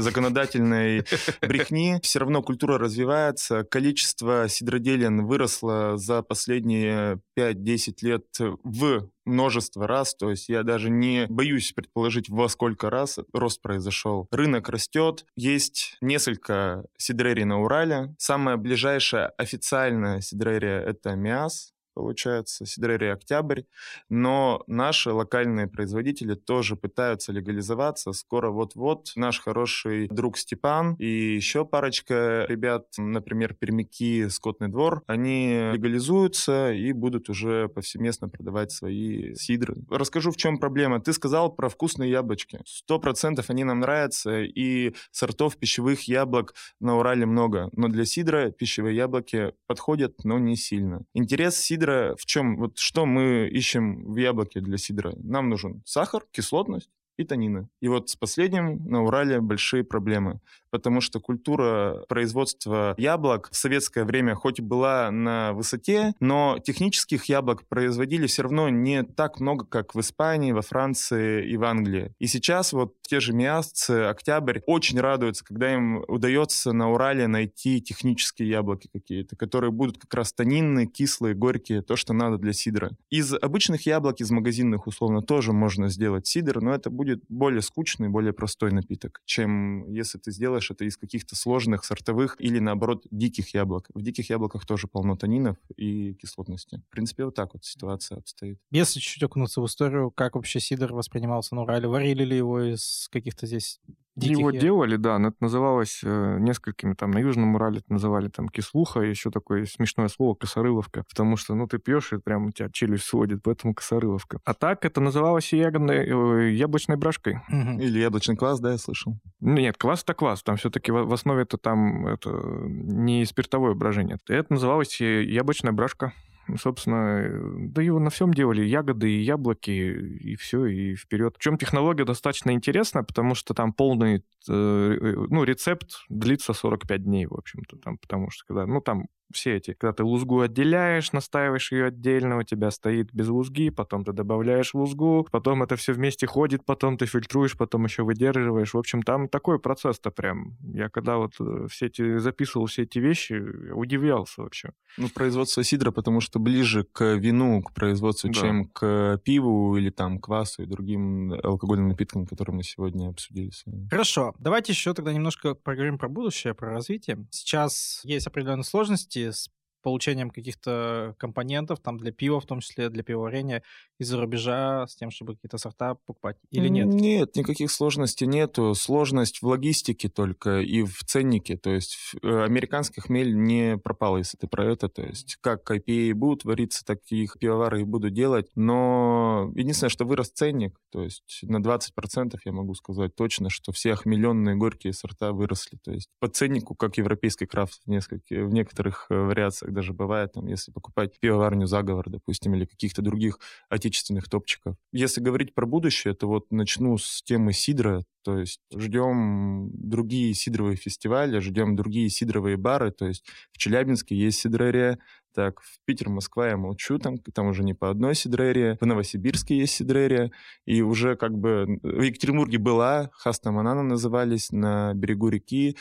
законодательной 0.00 1.04
брехни. 1.40 1.98
Все 2.02 2.18
равно 2.18 2.42
культура 2.42 2.78
развивается, 2.78 3.64
количество 3.64 4.48
сидроделин 4.48 5.26
выросло 5.26 5.96
за 5.96 6.22
последние 6.22 7.20
5-10 7.38 7.94
лет 8.02 8.24
в 8.62 9.08
множество 9.24 9.86
раз, 9.86 10.14
то 10.14 10.30
есть 10.30 10.48
я 10.48 10.62
даже 10.62 10.90
не 10.90 11.26
боюсь 11.28 11.72
предположить, 11.72 12.28
во 12.28 12.48
сколько 12.48 12.90
раз 12.90 13.18
рост 13.32 13.60
произошел. 13.62 14.28
Рынок 14.30 14.68
растет, 14.68 15.26
есть 15.36 15.96
несколько 16.00 16.84
сидрерий 16.96 17.44
на 17.44 17.60
Урале. 17.62 18.14
Самая 18.18 18.56
ближайшая 18.56 19.28
официальная 19.28 20.20
сидрерия— 20.20 20.80
это 20.86 21.14
МИАС, 21.14 21.73
получается, 21.94 22.66
Сидерия 22.66 23.12
Октябрь, 23.12 23.62
но 24.08 24.62
наши 24.66 25.10
локальные 25.10 25.68
производители 25.68 26.34
тоже 26.34 26.76
пытаются 26.76 27.32
легализоваться. 27.32 28.12
Скоро 28.12 28.50
вот-вот 28.50 29.12
наш 29.16 29.40
хороший 29.40 30.08
друг 30.08 30.36
Степан 30.36 30.94
и 30.94 31.34
еще 31.34 31.64
парочка 31.64 32.46
ребят, 32.48 32.86
например, 32.98 33.54
Пермяки, 33.54 34.28
Скотный 34.28 34.68
двор, 34.68 35.02
они 35.06 35.70
легализуются 35.72 36.72
и 36.72 36.92
будут 36.92 37.28
уже 37.28 37.68
повсеместно 37.68 38.28
продавать 38.28 38.72
свои 38.72 39.34
сидры. 39.34 39.76
Расскажу, 39.90 40.30
в 40.30 40.36
чем 40.36 40.58
проблема. 40.58 41.00
Ты 41.00 41.12
сказал 41.12 41.52
про 41.52 41.68
вкусные 41.68 42.10
яблочки. 42.10 42.60
Сто 42.66 42.98
процентов 42.98 43.50
они 43.50 43.64
нам 43.64 43.80
нравятся, 43.80 44.42
и 44.42 44.94
сортов 45.10 45.56
пищевых 45.56 46.02
яблок 46.08 46.54
на 46.80 46.96
Урале 46.98 47.26
много, 47.26 47.70
но 47.72 47.88
для 47.88 48.04
сидра 48.04 48.50
пищевые 48.50 48.96
яблоки 48.96 49.52
подходят, 49.66 50.24
но 50.24 50.38
не 50.38 50.56
сильно. 50.56 51.04
Интерес 51.14 51.56
сидра 51.56 51.83
сидра 51.84 52.16
в 52.16 52.24
чем? 52.24 52.56
Вот 52.56 52.78
что 52.78 53.06
мы 53.06 53.48
ищем 53.48 54.12
в 54.12 54.16
яблоке 54.16 54.60
для 54.60 54.78
сидра? 54.78 55.12
Нам 55.16 55.48
нужен 55.48 55.82
сахар, 55.84 56.24
кислотность 56.32 56.90
и 57.16 57.24
танины. 57.24 57.68
И 57.80 57.88
вот 57.88 58.10
с 58.10 58.16
последним 58.16 58.84
на 58.86 59.04
Урале 59.04 59.40
большие 59.40 59.84
проблемы 59.84 60.40
потому 60.74 61.00
что 61.00 61.20
культура 61.20 62.04
производства 62.08 62.96
яблок 62.98 63.48
в 63.52 63.56
советское 63.56 64.02
время 64.02 64.34
хоть 64.34 64.58
и 64.58 64.62
была 64.62 65.08
на 65.12 65.52
высоте, 65.52 66.14
но 66.18 66.58
технических 66.58 67.26
яблок 67.26 67.68
производили 67.68 68.26
все 68.26 68.42
равно 68.42 68.68
не 68.70 69.04
так 69.04 69.38
много, 69.38 69.66
как 69.66 69.94
в 69.94 70.00
Испании, 70.00 70.50
во 70.50 70.62
Франции 70.62 71.48
и 71.48 71.56
в 71.56 71.62
Англии. 71.62 72.12
И 72.18 72.26
сейчас 72.26 72.72
вот 72.72 72.94
те 73.02 73.20
же 73.20 73.32
миасцы, 73.32 74.06
Октябрь 74.06 74.62
очень 74.66 74.98
радуются, 74.98 75.44
когда 75.44 75.72
им 75.72 76.02
удается 76.08 76.72
на 76.72 76.90
Урале 76.90 77.28
найти 77.28 77.80
технические 77.80 78.48
яблоки 78.48 78.88
какие-то, 78.92 79.36
которые 79.36 79.70
будут 79.70 79.98
как 79.98 80.12
раз 80.12 80.32
тонинные, 80.32 80.86
кислые, 80.86 81.36
горькие, 81.36 81.82
то, 81.82 81.94
что 81.94 82.14
надо 82.14 82.36
для 82.36 82.52
сидра. 82.52 82.90
Из 83.10 83.32
обычных 83.32 83.86
яблок, 83.86 84.20
из 84.20 84.32
магазинных, 84.32 84.88
условно, 84.88 85.22
тоже 85.22 85.52
можно 85.52 85.88
сделать 85.88 86.26
сидр, 86.26 86.60
но 86.60 86.74
это 86.74 86.90
будет 86.90 87.03
более 87.28 87.62
скучный, 87.62 88.08
более 88.08 88.32
простой 88.32 88.72
напиток, 88.72 89.20
чем 89.24 89.88
если 89.90 90.18
ты 90.18 90.30
сделаешь 90.30 90.54
делаешь 90.54 90.70
это 90.70 90.84
из 90.84 90.96
каких-то 90.96 91.36
сложных 91.36 91.84
сортовых 91.84 92.36
или, 92.38 92.58
наоборот, 92.58 93.06
диких 93.10 93.54
яблок. 93.54 93.88
В 93.94 94.02
диких 94.02 94.30
яблоках 94.30 94.66
тоже 94.66 94.88
полно 94.88 95.16
танинов 95.16 95.56
и 95.76 96.14
кислотности. 96.14 96.82
В 96.88 96.90
принципе, 96.90 97.24
вот 97.24 97.34
так 97.34 97.54
вот 97.54 97.64
ситуация 97.64 98.18
обстоит. 98.18 98.58
Если 98.70 99.00
чуть-чуть 99.00 99.22
окунуться 99.22 99.60
в 99.60 99.66
историю, 99.66 100.10
как 100.10 100.34
вообще 100.34 100.60
сидр 100.60 100.92
воспринимался 100.92 101.54
на 101.54 101.62
Урале? 101.62 101.88
Варили 101.88 102.24
ли 102.24 102.36
его 102.36 102.60
из 102.60 103.08
каких-то 103.10 103.46
здесь 103.46 103.80
Диких 104.16 104.38
Его 104.38 104.50
я... 104.50 104.60
делали, 104.60 104.96
да, 104.96 105.18
но 105.18 105.28
это 105.28 105.36
называлось 105.40 106.00
э, 106.04 106.36
несколькими, 106.38 106.94
там, 106.94 107.10
на 107.10 107.18
Южном 107.18 107.54
Урале 107.56 107.78
это 107.78 107.92
называли 107.92 108.28
там 108.28 108.48
кислуха, 108.48 109.00
еще 109.00 109.30
такое 109.30 109.66
смешное 109.66 110.08
слово 110.08 110.34
косорыловка, 110.34 111.02
потому 111.08 111.36
что, 111.36 111.54
ну, 111.54 111.66
ты 111.66 111.78
пьешь, 111.78 112.12
и 112.12 112.18
прям 112.18 112.46
у 112.46 112.50
тебя 112.52 112.68
челюсть 112.70 113.04
сводит, 113.04 113.42
поэтому 113.42 113.74
косорыловка. 113.74 114.38
А 114.44 114.54
так 114.54 114.84
это 114.84 115.00
называлось 115.00 115.52
ягодной, 115.52 116.06
э, 116.06 116.52
яблочной 116.52 116.96
брашкой. 116.96 117.40
Угу. 117.48 117.80
Или 117.80 117.98
яблочный 117.98 118.36
квас, 118.36 118.60
да, 118.60 118.72
я 118.72 118.78
слышал? 118.78 119.18
Нет, 119.40 119.76
квас 119.76 120.02
это 120.04 120.14
квас, 120.14 120.42
там 120.42 120.56
все-таки 120.56 120.92
в, 120.92 121.04
в 121.04 121.12
основе 121.12 121.42
это 121.42 121.58
там 121.58 122.06
это 122.06 122.30
не 122.30 123.24
спиртовое 123.24 123.74
брожение. 123.74 124.18
Это 124.28 124.52
называлось 124.52 125.00
э, 125.00 125.24
яблочная 125.24 125.72
брашка 125.72 126.12
собственно, 126.58 127.28
да 127.68 127.82
его 127.82 127.98
на 127.98 128.10
всем 128.10 128.32
делали, 128.32 128.64
ягоды 128.64 129.10
и 129.10 129.22
яблоки, 129.22 129.70
и 129.70 130.36
все, 130.36 130.66
и 130.66 130.94
вперед. 130.94 131.36
В 131.36 131.40
чем 131.40 131.58
технология 131.58 132.04
достаточно 132.04 132.50
интересная, 132.52 133.02
потому 133.02 133.34
что 133.34 133.54
там 133.54 133.72
полный, 133.72 134.16
э, 134.16 134.20
ну, 134.48 135.44
рецепт 135.44 136.04
длится 136.08 136.52
45 136.52 137.04
дней, 137.04 137.26
в 137.26 137.34
общем-то, 137.34 137.76
там, 137.78 137.98
потому 137.98 138.30
что 138.30 138.44
когда, 138.46 138.66
ну, 138.66 138.80
там 138.80 139.06
все 139.32 139.56
эти, 139.56 139.72
когда 139.72 139.92
ты 139.92 140.04
лузгу 140.04 140.40
отделяешь, 140.40 141.12
настаиваешь 141.12 141.72
ее 141.72 141.86
отдельно, 141.86 142.38
у 142.38 142.42
тебя 142.42 142.70
стоит 142.70 143.12
без 143.12 143.28
лузги, 143.28 143.70
потом 143.70 144.04
ты 144.04 144.12
добавляешь 144.12 144.74
лузгу, 144.74 145.26
потом 145.30 145.62
это 145.62 145.76
все 145.76 145.92
вместе 145.92 146.26
ходит, 146.26 146.64
потом 146.64 146.96
ты 146.96 147.06
фильтруешь, 147.06 147.56
потом 147.56 147.84
еще 147.84 148.02
выдерживаешь. 148.02 148.74
В 148.74 148.78
общем, 148.78 149.02
там 149.02 149.28
такой 149.28 149.58
процесс-то 149.58 150.10
прям. 150.10 150.56
Я 150.72 150.88
когда 150.88 151.16
вот 151.16 151.34
э, 151.40 151.66
все 151.70 151.86
эти 151.86 152.18
записывал 152.18 152.66
все 152.66 152.82
эти 152.82 152.98
вещи, 152.98 153.34
удивлялся 153.72 154.42
вообще. 154.42 154.70
Ну, 154.98 155.08
производство 155.08 155.64
сидра, 155.64 155.90
потому 155.90 156.20
что 156.20 156.38
ближе 156.38 156.84
к 156.84 157.14
вину, 157.14 157.62
к 157.62 157.72
производству, 157.72 158.30
да. 158.30 158.40
чем 158.40 158.66
к 158.66 159.20
пиву 159.24 159.76
или 159.76 159.90
там 159.90 160.18
квасу 160.18 160.62
и 160.62 160.66
другим 160.66 161.32
алкогольным 161.42 161.88
напиткам, 161.88 162.26
которые 162.26 162.56
мы 162.56 162.62
сегодня 162.62 163.08
обсудили. 163.08 163.50
Хорошо. 163.90 164.34
Давайте 164.38 164.72
еще 164.72 164.94
тогда 164.94 165.12
немножко 165.12 165.54
поговорим 165.54 165.98
про 165.98 166.08
будущее, 166.08 166.54
про 166.54 166.70
развитие. 166.70 167.26
Сейчас 167.30 168.00
есть 168.04 168.26
определенные 168.26 168.64
сложности 168.64 169.23
с 169.32 169.48
получением 169.84 170.30
каких-то 170.30 171.14
компонентов, 171.18 171.78
там 171.78 171.98
для 171.98 172.10
пива, 172.10 172.40
в 172.40 172.46
том 172.46 172.60
числе 172.60 172.88
для 172.88 173.02
пивоварения, 173.02 173.62
из-за 173.98 174.18
рубежа 174.20 174.86
с 174.86 174.96
тем, 174.96 175.10
чтобы 175.10 175.34
какие-то 175.34 175.58
сорта 175.58 175.94
покупать? 175.94 176.36
Или 176.50 176.68
нет? 176.68 176.86
Нет, 176.86 177.36
никаких 177.36 177.70
сложностей 177.70 178.26
нету. 178.26 178.74
Сложность 178.74 179.42
в 179.42 179.46
логистике 179.46 180.08
только 180.08 180.60
и 180.60 180.82
в 180.82 181.04
ценнике. 181.04 181.56
То 181.56 181.70
есть 181.70 181.96
э, 182.22 182.44
американский 182.44 183.02
хмель 183.02 183.36
не 183.36 183.76
пропал, 183.76 184.16
если 184.16 184.38
ты 184.38 184.48
про 184.48 184.64
это. 184.64 184.88
То 184.88 185.02
есть 185.02 185.36
как 185.40 185.70
IPA 185.70 186.14
будут 186.14 186.44
вариться, 186.44 186.84
так 186.84 187.00
и 187.10 187.22
их 187.22 187.38
пивовары 187.38 187.82
и 187.82 187.84
будут 187.84 188.14
делать. 188.14 188.48
Но 188.54 189.52
единственное, 189.54 189.90
что 189.90 190.06
вырос 190.06 190.30
ценник. 190.30 190.80
То 190.90 191.02
есть 191.02 191.40
на 191.42 191.58
20% 191.58 192.38
я 192.44 192.52
могу 192.52 192.74
сказать 192.74 193.14
точно, 193.14 193.50
что 193.50 193.72
все 193.72 193.92
охмеленные 193.92 194.56
горькие 194.56 194.94
сорта 194.94 195.32
выросли. 195.32 195.78
То 195.84 195.92
есть 195.92 196.08
по 196.20 196.28
ценнику, 196.28 196.74
как 196.74 196.96
европейский 196.96 197.46
крафт 197.46 197.82
в, 197.84 197.90
нескольких, 197.90 198.46
в 198.46 198.52
некоторых 198.52 199.06
э, 199.10 199.14
вариациях 199.14 199.73
даже 199.74 199.92
бывает, 199.92 200.32
там, 200.32 200.46
если 200.46 200.72
покупать 200.72 201.18
пивоварню 201.20 201.66
«Заговор», 201.66 202.08
допустим, 202.08 202.54
или 202.54 202.64
каких-то 202.64 203.02
других 203.02 203.38
отечественных 203.68 204.28
топчиков. 204.30 204.76
Если 204.92 205.20
говорить 205.20 205.54
про 205.54 205.66
будущее, 205.66 206.14
то 206.14 206.26
вот 206.26 206.50
начну 206.50 206.96
с 206.96 207.22
темы 207.22 207.52
сидра, 207.52 208.04
то 208.22 208.38
есть 208.38 208.60
ждем 208.74 209.70
другие 209.74 210.32
сидровые 210.34 210.76
фестивали, 210.76 211.38
ждем 211.40 211.76
другие 211.76 212.08
сидровые 212.08 212.56
бары. 212.56 212.90
То 212.90 213.06
есть 213.06 213.26
в 213.52 213.58
Челябинске 213.58 214.16
есть 214.16 214.40
сидрерия, 214.40 214.98
так, 215.34 215.60
в 215.60 215.78
Питер, 215.84 216.08
Москва 216.08 216.48
я 216.48 216.56
молчу, 216.56 216.98
там, 216.98 217.18
там 217.18 217.48
уже 217.48 217.64
не 217.64 217.74
по 217.74 217.90
одной 217.90 218.14
сидрерии. 218.14 218.78
В 218.80 218.86
Новосибирске 218.86 219.58
есть 219.58 219.74
сидрерия. 219.74 220.30
И 220.64 220.82
уже 220.82 221.16
как 221.16 221.36
бы 221.36 221.78
в 221.82 222.00
Екатеринбурге 222.00 222.58
была, 222.58 223.10
Хаста 223.12 223.50
Манана 223.50 223.82
назывались, 223.82 224.50
на 224.52 224.94
берегу 224.94 225.28
реки. 225.28 225.76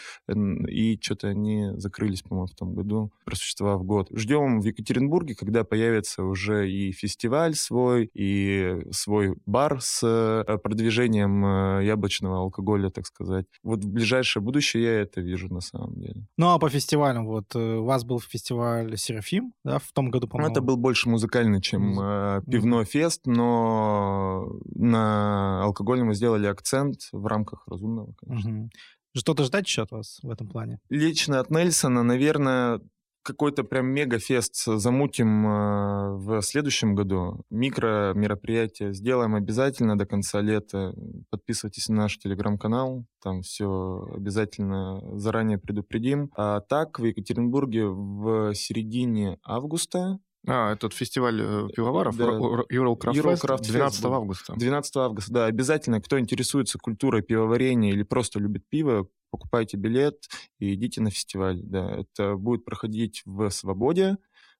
И 0.67 0.99
что-то 1.01 1.29
они 1.29 1.71
закрылись, 1.75 2.23
по-моему, 2.23 2.47
в 2.47 2.55
том 2.55 2.73
году, 2.73 3.11
просуществовав 3.25 3.83
год. 3.85 4.07
Ждем 4.11 4.61
в 4.61 4.65
Екатеринбурге, 4.65 5.35
когда 5.35 5.63
появится 5.63 6.23
уже 6.23 6.69
и 6.69 6.91
фестиваль 6.91 7.55
свой, 7.55 8.09
и 8.13 8.81
свой 8.91 9.35
бар 9.45 9.79
с 9.81 10.01
э, 10.03 10.57
продвижением 10.57 11.45
э, 11.45 11.85
яблочного 11.85 12.39
алкоголя, 12.39 12.89
так 12.89 13.05
сказать. 13.05 13.45
Вот 13.63 13.83
в 13.83 13.89
ближайшее 13.89 14.41
будущее 14.41 14.83
я 14.83 15.01
это 15.01 15.21
вижу 15.21 15.53
на 15.53 15.61
самом 15.61 15.99
деле. 15.99 16.25
Ну 16.37 16.49
а 16.49 16.59
по 16.59 16.69
фестивалям, 16.69 17.25
вот 17.25 17.55
э, 17.55 17.59
у 17.59 17.85
вас 17.85 18.03
был 18.03 18.19
фестиваль 18.19 18.97
Серафим, 18.97 19.42
Steam, 19.43 19.51
да, 19.63 19.79
в 19.79 19.91
том 19.91 20.09
году, 20.09 20.27
по-моему. 20.27 20.49
Ну, 20.49 20.51
это 20.53 20.61
был 20.61 20.77
больше 20.77 21.09
музыкальный, 21.09 21.61
чем 21.61 21.99
э, 21.99 22.41
пивной 22.49 22.85
фест, 22.85 23.25
но 23.25 24.47
на 24.75 25.63
алкогольном 25.63 26.07
мы 26.07 26.15
сделали 26.15 26.47
акцент 26.47 27.01
в 27.11 27.25
рамках 27.25 27.67
разумного, 27.67 28.13
конечно. 28.17 28.49
Mm-hmm. 28.49 28.69
Что-то 29.15 29.43
ждать 29.43 29.67
еще 29.67 29.83
от 29.83 29.91
вас 29.91 30.19
в 30.23 30.29
этом 30.29 30.47
плане? 30.47 30.79
Лично 30.89 31.39
от 31.39 31.51
Нельсона, 31.51 32.03
наверное, 32.03 32.81
какой-то 33.23 33.63
прям 33.63 33.87
мега-фест 33.87 34.65
замутим 34.65 35.47
э, 35.47 36.15
в 36.17 36.41
следующем 36.41 36.95
году. 36.95 37.43
Микро 37.49 38.13
мероприятие 38.13 38.93
сделаем 38.93 39.35
обязательно 39.35 39.97
до 39.97 40.05
конца 40.05 40.41
лета. 40.41 40.93
Подписывайтесь 41.29 41.89
на 41.89 41.95
наш 41.95 42.17
телеграм-канал, 42.19 43.05
там 43.21 43.41
все 43.41 44.07
обязательно 44.13 45.01
заранее 45.17 45.57
предупредим. 45.57 46.29
А 46.35 46.59
так 46.59 46.99
в 46.99 47.05
Екатеринбурге 47.05 47.87
в 47.87 48.53
середине 48.53 49.39
августа 49.43 50.19
а, 50.45 50.73
этот 50.73 50.93
фестиваль 50.93 51.41
э, 51.41 51.67
пивоваров, 51.73 52.17
да. 52.17 52.25
Eurocraft, 52.25 53.13
Eurocraft 53.13 53.63
12 53.63 54.05
августа. 54.05 54.53
12 54.57 54.95
августа, 54.97 55.33
да. 55.33 55.45
Обязательно, 55.45 56.01
кто 56.01 56.19
интересуется 56.19 56.77
культурой 56.77 57.21
пивоварения 57.21 57.91
или 57.91 58.03
просто 58.03 58.39
любит 58.39 58.67
пиво, 58.67 59.07
покупайте 59.33 59.77
билет 59.77 60.29
и 60.59 60.75
идите 60.75 61.01
на 61.01 61.09
фестиваль. 61.09 61.59
Да, 61.63 61.91
это 62.01 62.35
будет 62.35 62.63
проходить 62.65 63.23
в 63.25 63.49
Свободе 63.49 64.17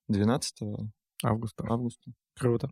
12 0.08 0.64
августа. 1.24 1.64
августа. 1.70 2.12
Круто. 2.36 2.72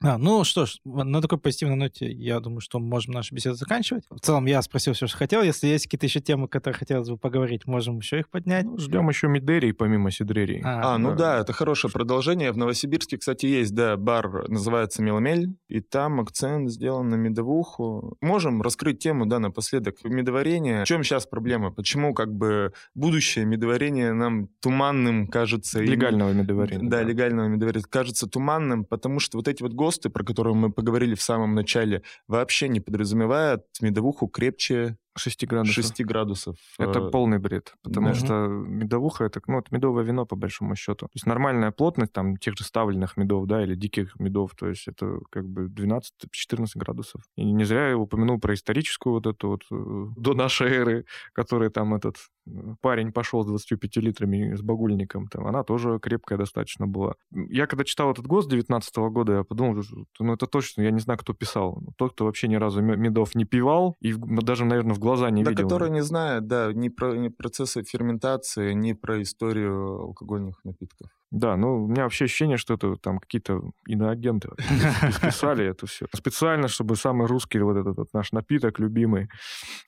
А, 0.00 0.16
ну 0.16 0.44
что 0.44 0.66
ж, 0.66 0.78
на 0.84 1.20
такой 1.20 1.38
позитивной 1.38 1.76
ноте 1.76 2.10
я 2.10 2.38
думаю, 2.38 2.60
что 2.60 2.78
можем 2.78 3.14
нашу 3.14 3.34
беседу 3.34 3.56
заканчивать. 3.56 4.04
В 4.10 4.20
целом 4.20 4.46
я 4.46 4.62
спросил 4.62 4.92
все, 4.92 5.08
что 5.08 5.16
хотел. 5.16 5.42
Если 5.42 5.66
есть 5.66 5.86
какие-то 5.86 6.06
еще 6.06 6.20
темы, 6.20 6.46
которые 6.46 6.78
хотелось 6.78 7.08
бы 7.08 7.16
поговорить, 7.16 7.66
можем 7.66 7.98
еще 7.98 8.20
их 8.20 8.28
поднять. 8.28 8.64
Ну, 8.64 8.78
ждем 8.78 9.08
еще 9.08 9.26
Мидерий 9.26 9.72
помимо 9.72 10.10
Сидрерий. 10.12 10.62
А, 10.64 10.94
а 10.94 10.98
ну 10.98 11.10
да. 11.10 11.16
да, 11.16 11.38
это 11.40 11.52
хорошее 11.52 11.92
продолжение. 11.92 12.52
В 12.52 12.56
Новосибирске, 12.56 13.18
кстати, 13.18 13.46
есть, 13.46 13.74
да, 13.74 13.96
бар, 13.96 14.48
называется 14.48 15.02
Меломель, 15.02 15.56
и 15.68 15.80
там 15.80 16.20
акцент 16.20 16.70
сделан 16.70 17.08
на 17.08 17.16
медовуху. 17.16 18.16
Можем 18.20 18.62
раскрыть 18.62 19.00
тему, 19.00 19.26
да, 19.26 19.40
напоследок. 19.40 19.96
Медоварение. 20.04 20.84
В 20.84 20.88
чем 20.88 21.02
сейчас 21.02 21.26
проблема? 21.26 21.72
Почему 21.72 22.14
как 22.14 22.32
бы 22.32 22.72
будущее 22.94 23.44
медоварение 23.46 24.12
нам 24.12 24.48
туманным 24.60 25.26
кажется? 25.26 25.80
Легального 25.80 26.32
медоварения. 26.32 26.88
Да, 26.88 26.98
да, 26.98 27.02
легального 27.02 27.48
медоварения 27.48 27.86
кажется 27.88 28.28
туманным, 28.28 28.84
потому 28.84 29.18
что 29.18 29.38
вот 29.38 29.48
эти 29.48 29.62
вот 29.62 29.74
ГОСТы, 29.88 30.10
про 30.10 30.24
которые 30.24 30.54
мы 30.54 30.70
поговорили 30.70 31.14
в 31.14 31.22
самом 31.22 31.54
начале, 31.54 32.02
вообще 32.26 32.68
не 32.68 32.80
подразумевают 32.80 33.62
медовуху 33.80 34.28
крепче 34.28 34.96
6 35.16 35.46
градусов. 35.46 35.74
6 35.74 36.04
градусов. 36.04 36.56
Это 36.78 37.00
э, 37.00 37.10
полный 37.10 37.38
бред, 37.38 37.74
потому 37.82 38.08
да. 38.08 38.14
что 38.14 38.46
медовуха 38.46 39.24
это, 39.24 39.40
ну, 39.46 39.58
это 39.58 39.68
медовое 39.74 40.04
вино 40.04 40.26
по 40.26 40.36
большому 40.36 40.76
счету. 40.76 41.06
То 41.06 41.12
есть 41.14 41.26
нормальная 41.26 41.70
плотность 41.70 42.12
там 42.12 42.36
тех 42.36 42.56
же 42.56 42.64
ставленных 42.64 43.16
медов, 43.16 43.46
да, 43.46 43.62
или 43.62 43.74
диких 43.74 44.18
медов, 44.20 44.54
то 44.54 44.68
есть 44.68 44.86
это 44.86 45.18
как 45.30 45.48
бы 45.48 45.66
12-14 45.66 46.66
градусов. 46.76 47.22
И 47.36 47.50
не 47.50 47.64
зря 47.64 47.88
я 47.88 47.96
упомянул 47.96 48.38
про 48.38 48.54
историческую 48.54 49.14
вот 49.14 49.26
эту 49.26 49.48
вот 49.48 49.62
э, 49.70 50.06
до 50.16 50.34
нашей 50.34 50.68
эры, 50.70 51.04
который 51.32 51.70
там 51.70 51.94
этот 51.94 52.16
парень 52.80 53.12
пошел 53.12 53.42
с 53.42 53.46
25 53.46 53.96
литрами 53.96 54.54
с 54.54 54.62
багульником, 54.62 55.28
там, 55.28 55.46
она 55.46 55.62
тоже 55.62 55.98
крепкая 56.00 56.38
достаточно 56.38 56.86
была. 56.86 57.14
Я 57.30 57.66
когда 57.66 57.84
читал 57.84 58.10
этот 58.10 58.26
ГОСТ 58.26 58.50
19 58.50 58.96
-го 58.96 59.10
года, 59.10 59.32
я 59.32 59.44
подумал, 59.44 59.82
ну 60.20 60.32
это 60.32 60.46
точно, 60.46 60.82
я 60.82 60.90
не 60.90 61.00
знаю, 61.00 61.18
кто 61.18 61.34
писал. 61.34 61.82
Тот, 61.96 62.12
кто 62.12 62.24
вообще 62.24 62.48
ни 62.48 62.56
разу 62.56 62.82
медов 62.82 63.34
не 63.34 63.44
пивал, 63.44 63.96
и 64.00 64.14
даже, 64.14 64.64
наверное, 64.64 64.94
в 64.94 64.98
глаза 64.98 65.30
не 65.30 65.44
да, 65.44 65.50
видел. 65.50 65.64
который 65.64 65.90
не 65.90 66.02
знает, 66.02 66.46
да, 66.46 66.72
ни 66.72 66.88
про 66.88 67.16
ни 67.16 67.28
процессы 67.28 67.82
ферментации, 67.82 68.72
ни 68.72 68.92
про 68.92 69.22
историю 69.22 70.00
алкогольных 70.00 70.64
напитков. 70.64 71.08
Да, 71.30 71.56
ну, 71.56 71.84
у 71.84 71.88
меня 71.88 72.04
вообще 72.04 72.24
ощущение, 72.24 72.56
что 72.56 72.74
это 72.74 72.96
там 72.96 73.18
какие-то 73.18 73.60
иноагенты 73.86 74.48
писали 75.22 75.66
это 75.66 75.86
все. 75.86 76.06
Специально, 76.14 76.68
чтобы 76.68 76.96
самый 76.96 77.26
русский 77.26 77.58
вот 77.58 77.76
этот 77.76 77.98
вот 77.98 78.08
наш 78.14 78.32
напиток 78.32 78.78
любимый, 78.78 79.28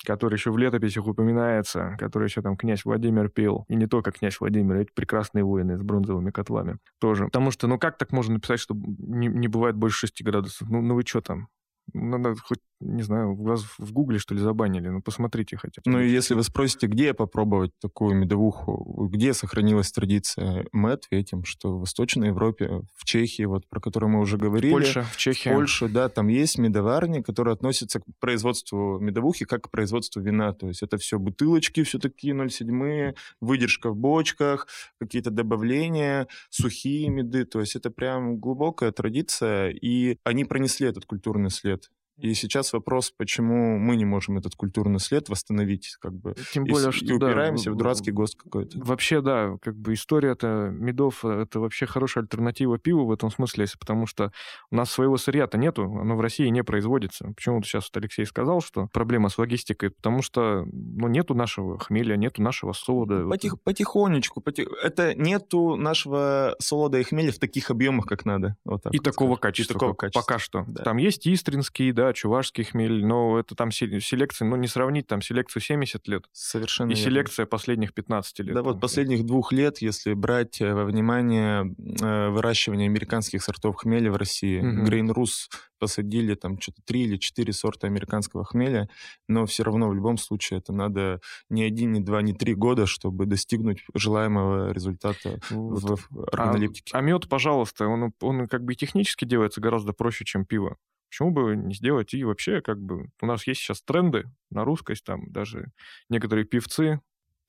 который 0.04 0.34
еще 0.34 0.50
в 0.50 0.58
летописях 0.58 1.06
упоминается, 1.06 1.96
который 1.98 2.26
еще 2.26 2.42
там 2.42 2.49
князь 2.56 2.84
Владимир 2.84 3.28
пил, 3.28 3.64
и 3.68 3.74
не 3.74 3.86
только 3.86 4.12
князь 4.12 4.38
Владимир, 4.40 4.76
эти 4.76 4.90
прекрасные 4.92 5.44
воины 5.44 5.76
с 5.76 5.82
бронзовыми 5.82 6.30
котлами 6.30 6.78
тоже. 6.98 7.26
Потому 7.26 7.50
что, 7.50 7.66
ну, 7.66 7.78
как 7.78 7.98
так 7.98 8.12
можно 8.12 8.34
написать, 8.34 8.60
что 8.60 8.74
не, 8.74 9.28
не 9.28 9.48
бывает 9.48 9.76
больше 9.76 10.00
6 10.00 10.22
градусов? 10.22 10.68
Ну, 10.68 10.80
ну 10.80 10.94
вы 10.94 11.02
что 11.02 11.20
там? 11.20 11.48
Надо 11.92 12.34
хоть 12.36 12.60
не 12.80 13.02
знаю, 13.02 13.34
вас 13.34 13.62
в 13.78 13.92
Гугле, 13.92 14.18
что 14.18 14.34
ли, 14.34 14.40
забанили. 14.40 14.88
Ну, 14.88 15.02
посмотрите 15.02 15.56
хотя 15.56 15.82
бы. 15.84 15.90
Ну, 15.90 16.00
и 16.00 16.08
если 16.08 16.34
вы 16.34 16.42
спросите, 16.42 16.86
где 16.86 17.12
попробовать 17.12 17.72
такую 17.78 18.14
медовуху, 18.14 19.08
где 19.12 19.34
сохранилась 19.34 19.92
традиция, 19.92 20.66
мы 20.72 20.92
ответим, 20.92 21.44
что 21.44 21.76
в 21.76 21.80
Восточной 21.80 22.28
Европе, 22.28 22.82
в 22.96 23.04
Чехии, 23.04 23.42
вот 23.42 23.68
про 23.68 23.80
которую 23.80 24.10
мы 24.10 24.20
уже 24.20 24.38
говорили. 24.38 24.72
Польша, 24.72 25.02
в 25.02 25.16
Чехии. 25.18 25.50
В 25.50 25.52
Польше, 25.52 25.88
да, 25.88 26.08
там 26.08 26.28
есть 26.28 26.58
медоварни, 26.58 27.20
которые 27.20 27.52
относятся 27.52 28.00
к 28.00 28.04
производству 28.18 28.98
медовухи 28.98 29.44
как 29.44 29.64
к 29.64 29.70
производству 29.70 30.22
вина. 30.22 30.54
То 30.54 30.68
есть 30.68 30.82
это 30.82 30.96
все 30.96 31.18
бутылочки 31.18 31.82
все 31.82 31.98
такие 31.98 32.34
0,7, 32.34 33.14
выдержка 33.40 33.90
в 33.90 33.96
бочках, 33.96 34.66
какие-то 34.98 35.30
добавления, 35.30 36.28
сухие 36.48 37.10
меды. 37.10 37.44
То 37.44 37.60
есть 37.60 37.76
это 37.76 37.90
прям 37.90 38.38
глубокая 38.38 38.90
традиция, 38.90 39.68
и 39.68 40.16
они 40.24 40.46
пронесли 40.46 40.88
этот 40.88 41.04
культурный 41.04 41.50
след. 41.50 41.79
И 42.20 42.34
сейчас 42.34 42.72
вопрос, 42.72 43.12
почему 43.16 43.78
мы 43.78 43.96
не 43.96 44.04
можем 44.04 44.38
этот 44.38 44.54
культурный 44.54 45.00
след 45.00 45.28
восстановить, 45.28 45.96
как 46.00 46.14
бы. 46.14 46.34
Тем 46.52 46.64
более, 46.64 46.90
и, 46.90 46.92
что 46.92 47.06
и 47.06 47.12
упираемся 47.12 47.66
да, 47.66 47.70
в 47.72 47.76
дурацкий 47.76 48.12
ГОСТ 48.12 48.36
какой-то. 48.42 48.78
Вообще, 48.78 49.20
да, 49.20 49.56
как 49.62 49.76
бы 49.76 49.94
история-то 49.94 50.70
медов 50.72 51.24
э, 51.24 51.42
это 51.42 51.60
вообще 51.60 51.86
хорошая 51.86 52.24
альтернатива 52.24 52.78
пиву 52.78 53.06
в 53.06 53.12
этом 53.12 53.30
смысле, 53.30 53.66
потому 53.78 54.06
что 54.06 54.32
у 54.70 54.76
нас 54.76 54.90
своего 54.90 55.16
сырья-то 55.16 55.58
нету, 55.58 55.84
оно 55.84 56.16
в 56.16 56.20
России 56.20 56.46
не 56.48 56.62
производится. 56.62 57.32
Почему 57.34 57.56
вот 57.56 57.66
сейчас 57.66 57.90
вот 57.92 57.96
Алексей 57.96 58.26
сказал, 58.26 58.60
что 58.60 58.88
проблема 58.92 59.28
с 59.28 59.38
логистикой, 59.38 59.90
потому 59.90 60.22
что 60.22 60.66
ну, 60.72 61.08
нету 61.08 61.34
нашего 61.34 61.78
хмеля, 61.78 62.16
нету 62.16 62.42
нашего 62.42 62.72
солода. 62.72 63.26
Потих, 63.28 63.52
вот. 63.52 63.62
Потихонечку, 63.62 64.40
потих... 64.40 64.68
это 64.82 65.14
нету 65.14 65.76
нашего 65.76 66.56
солода 66.58 66.98
и 66.98 67.02
хмеля 67.02 67.32
в 67.32 67.38
таких 67.38 67.70
объемах, 67.70 68.06
как 68.06 68.24
надо. 68.24 68.56
Вот 68.64 68.82
так 68.82 68.94
и, 68.94 68.98
такого 68.98 69.36
качества, 69.36 69.72
и 69.72 69.74
такого 69.74 69.94
качества. 69.94 70.20
Пока 70.20 70.38
что. 70.38 70.64
Да. 70.66 70.84
Там 70.84 70.96
есть 70.98 71.26
истринский, 71.26 71.92
да, 71.92 72.09
чувашский 72.12 72.64
хмель, 72.64 73.04
но 73.04 73.38
это 73.38 73.54
там 73.54 73.70
селекция, 73.70 74.46
ну, 74.46 74.56
не 74.56 74.68
сравнить 74.68 75.06
там 75.06 75.22
селекцию 75.22 75.62
70 75.62 76.06
лет 76.08 76.24
Совершенно 76.32 76.90
и 76.90 76.94
верно. 76.94 77.10
селекция 77.10 77.46
последних 77.46 77.94
15 77.94 78.40
лет. 78.40 78.54
Да, 78.54 78.62
вот 78.62 78.80
последних 78.80 79.24
двух 79.24 79.52
лет, 79.52 79.78
если 79.78 80.14
брать 80.14 80.60
э, 80.60 80.72
во 80.72 80.84
внимание 80.84 81.74
э, 82.00 82.28
выращивание 82.30 82.86
американских 82.86 83.42
сортов 83.42 83.76
хмеля 83.76 84.10
в 84.10 84.16
России, 84.16 84.60
угу. 84.60 84.86
Grain 84.86 85.12
Rus 85.12 85.48
посадили 85.80 86.34
там 86.34 86.60
что-то 86.60 86.82
три 86.84 87.02
или 87.02 87.16
четыре 87.16 87.52
сорта 87.52 87.86
американского 87.88 88.44
хмеля, 88.44 88.88
но 89.26 89.46
все 89.46 89.64
равно 89.64 89.88
в 89.88 89.94
любом 89.94 90.18
случае 90.18 90.58
это 90.58 90.72
надо 90.72 91.20
не 91.48 91.64
один, 91.64 91.92
не 91.92 92.00
два, 92.00 92.22
не 92.22 92.34
три 92.34 92.54
года, 92.54 92.86
чтобы 92.86 93.26
достигнуть 93.26 93.82
желаемого 93.94 94.72
результата 94.72 95.40
вот. 95.50 96.00
в 96.10 96.28
органолептике. 96.32 96.92
А, 96.94 96.98
а 96.98 97.00
мед, 97.00 97.28
пожалуйста, 97.28 97.86
он, 97.88 98.12
он 98.20 98.46
как 98.46 98.62
бы 98.64 98.74
технически 98.74 99.24
делается 99.24 99.60
гораздо 99.60 99.92
проще, 99.92 100.24
чем 100.24 100.44
пиво. 100.44 100.76
Почему 101.10 101.32
бы 101.32 101.56
не 101.56 101.74
сделать? 101.74 102.14
И 102.14 102.22
вообще 102.22 102.62
как 102.62 102.80
бы... 102.80 103.10
У 103.20 103.26
нас 103.26 103.46
есть 103.46 103.60
сейчас 103.60 103.82
тренды 103.82 104.30
на 104.48 104.64
русскость, 104.64 105.04
там 105.04 105.30
даже 105.32 105.72
некоторые 106.08 106.44
певцы 106.44 107.00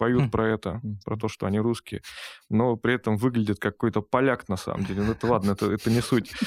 поют 0.01 0.23
хм. 0.23 0.29
про 0.31 0.49
это, 0.49 0.81
про 1.05 1.15
то, 1.15 1.27
что 1.27 1.45
они 1.45 1.59
русские, 1.59 2.01
но 2.49 2.75
при 2.75 2.95
этом 2.95 3.17
выглядит 3.17 3.59
как 3.59 3.73
какой-то 3.73 4.01
поляк 4.01 4.49
на 4.49 4.57
самом 4.57 4.83
деле. 4.83 5.03
Ну 5.03 5.11
это 5.11 5.27
ладно, 5.27 5.51
это, 5.51 5.71
это 5.71 5.91
не 5.91 6.01
суть. 6.01 6.33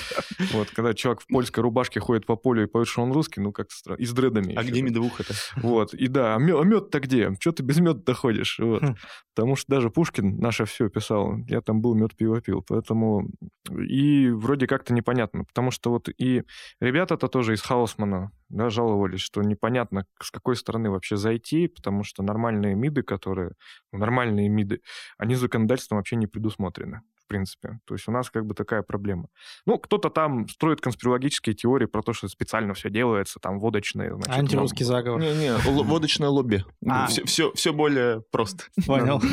Вот, 0.52 0.70
когда 0.70 0.92
чувак 0.94 1.20
в 1.20 1.26
польской 1.26 1.62
рубашке 1.62 2.00
ходит 2.00 2.26
по 2.26 2.36
полю 2.36 2.64
и 2.64 2.66
поет, 2.66 2.88
что 2.88 3.02
он 3.02 3.12
русский, 3.12 3.40
ну 3.40 3.52
как 3.52 3.70
странно. 3.70 4.00
И 4.00 4.06
с 4.06 4.12
дредами. 4.12 4.54
А 4.56 4.64
где 4.64 4.82
медовуха-то? 4.82 5.34
Вот, 5.56 5.94
и 5.94 6.08
да, 6.08 6.34
а 6.34 6.38
мед-то 6.38 6.98
где? 6.98 7.32
Что 7.40 7.52
ты 7.52 7.62
без 7.62 7.78
меда 7.78 8.14
ходишь? 8.14 8.58
Вот. 8.58 8.82
Хм. 8.82 8.96
Потому 9.34 9.56
что 9.56 9.70
даже 9.70 9.90
Пушкин 9.90 10.38
наше 10.38 10.64
все 10.64 10.88
писал. 10.88 11.36
Я 11.48 11.60
там 11.60 11.80
был, 11.80 11.94
мед 11.94 12.16
пиво 12.16 12.40
пил. 12.40 12.64
Поэтому 12.66 13.28
и 13.70 14.28
вроде 14.30 14.66
как-то 14.66 14.92
непонятно. 14.92 15.44
Потому 15.44 15.70
что 15.70 15.90
вот 15.90 16.08
и 16.08 16.42
ребята-то 16.80 17.28
тоже 17.28 17.54
из 17.54 17.62
Хаусмана 17.62 18.32
да, 18.54 18.70
жаловались, 18.70 19.20
что 19.20 19.42
непонятно, 19.42 20.06
с 20.22 20.30
какой 20.30 20.56
стороны 20.56 20.90
вообще 20.90 21.16
зайти, 21.16 21.68
потому 21.68 22.04
что 22.04 22.22
нормальные 22.22 22.74
миды, 22.74 23.02
которые, 23.02 23.52
ну, 23.92 23.98
нормальные 23.98 24.48
миды, 24.48 24.80
они 25.18 25.34
законодательством 25.34 25.98
вообще 25.98 26.16
не 26.16 26.26
предусмотрены 26.26 27.02
в 27.24 27.28
принципе. 27.28 27.78
То 27.84 27.94
есть 27.94 28.06
у 28.08 28.12
нас 28.12 28.30
как 28.30 28.46
бы 28.46 28.54
такая 28.54 28.82
проблема. 28.82 29.28
Ну, 29.66 29.78
кто-то 29.78 30.10
там 30.10 30.48
строит 30.48 30.80
конспирологические 30.80 31.54
теории 31.54 31.86
про 31.86 32.02
то, 32.02 32.12
что 32.12 32.28
специально 32.28 32.74
все 32.74 32.90
делается, 32.90 33.38
там 33.40 33.58
водочные. 33.58 34.14
Значит, 34.14 34.38
Антирусский 34.38 34.84
заговор. 34.84 35.20
Не-не, 35.20 35.56
водочное 35.84 36.28
лобби. 36.28 36.64
А. 36.86 37.06
Все, 37.06 37.24
все, 37.24 37.52
все 37.52 37.72
более 37.72 38.22
просто. 38.30 38.64
Понял. 38.86 39.20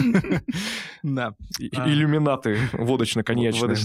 Да. 1.03 1.33
А. 1.75 1.89
Иллюминаты 1.89 2.59
водочно-конечные. 2.73 3.75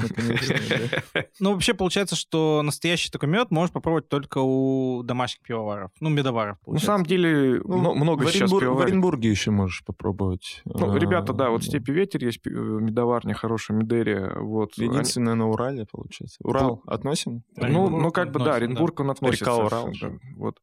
Ну, 1.40 1.54
вообще 1.54 1.72
получается, 1.72 2.14
что 2.14 2.60
настоящий 2.62 3.10
такой 3.10 3.30
мед 3.30 3.50
можно 3.50 3.72
попробовать 3.72 4.10
только 4.10 4.38
у 4.42 5.02
домашних 5.02 5.40
пивоваров. 5.40 5.90
Ну, 6.00 6.10
медоваров, 6.10 6.58
На 6.66 6.78
самом 6.78 7.06
деле, 7.06 7.62
ну, 7.64 7.94
много 7.94 8.26
сейчас 8.26 8.50
пивоваров. 8.50 8.76
В 8.76 8.80
Оренбурге 8.82 9.30
еще 9.30 9.50
можешь 9.50 9.82
попробовать. 9.84 10.60
Ну, 10.66 10.94
ребята, 10.96 11.32
да, 11.32 11.48
вот 11.48 11.62
в 11.62 11.66
Степи 11.66 11.90
Ветер 11.92 12.22
есть 12.22 12.40
э, 12.46 12.50
медоварня 12.50 13.34
хорошая, 13.34 13.78
Сибири. 13.96 14.18
Вот. 14.36 14.74
Единственное 14.74 15.32
они... 15.32 15.40
на 15.40 15.48
Урале, 15.48 15.86
получается. 15.90 16.38
Урал 16.42 16.82
ну, 16.84 16.92
относим? 16.92 17.42
Ну, 17.56 17.88
ну, 17.88 18.10
как 18.10 18.32
бы, 18.32 18.40
да, 18.40 18.54
Оренбург, 18.54 18.96
да. 18.96 19.04
он 19.04 19.10
относится. 19.10 19.44
Река 19.44 19.56
Урал. 19.56 19.90
Да, 20.00 20.12
вот. 20.36 20.60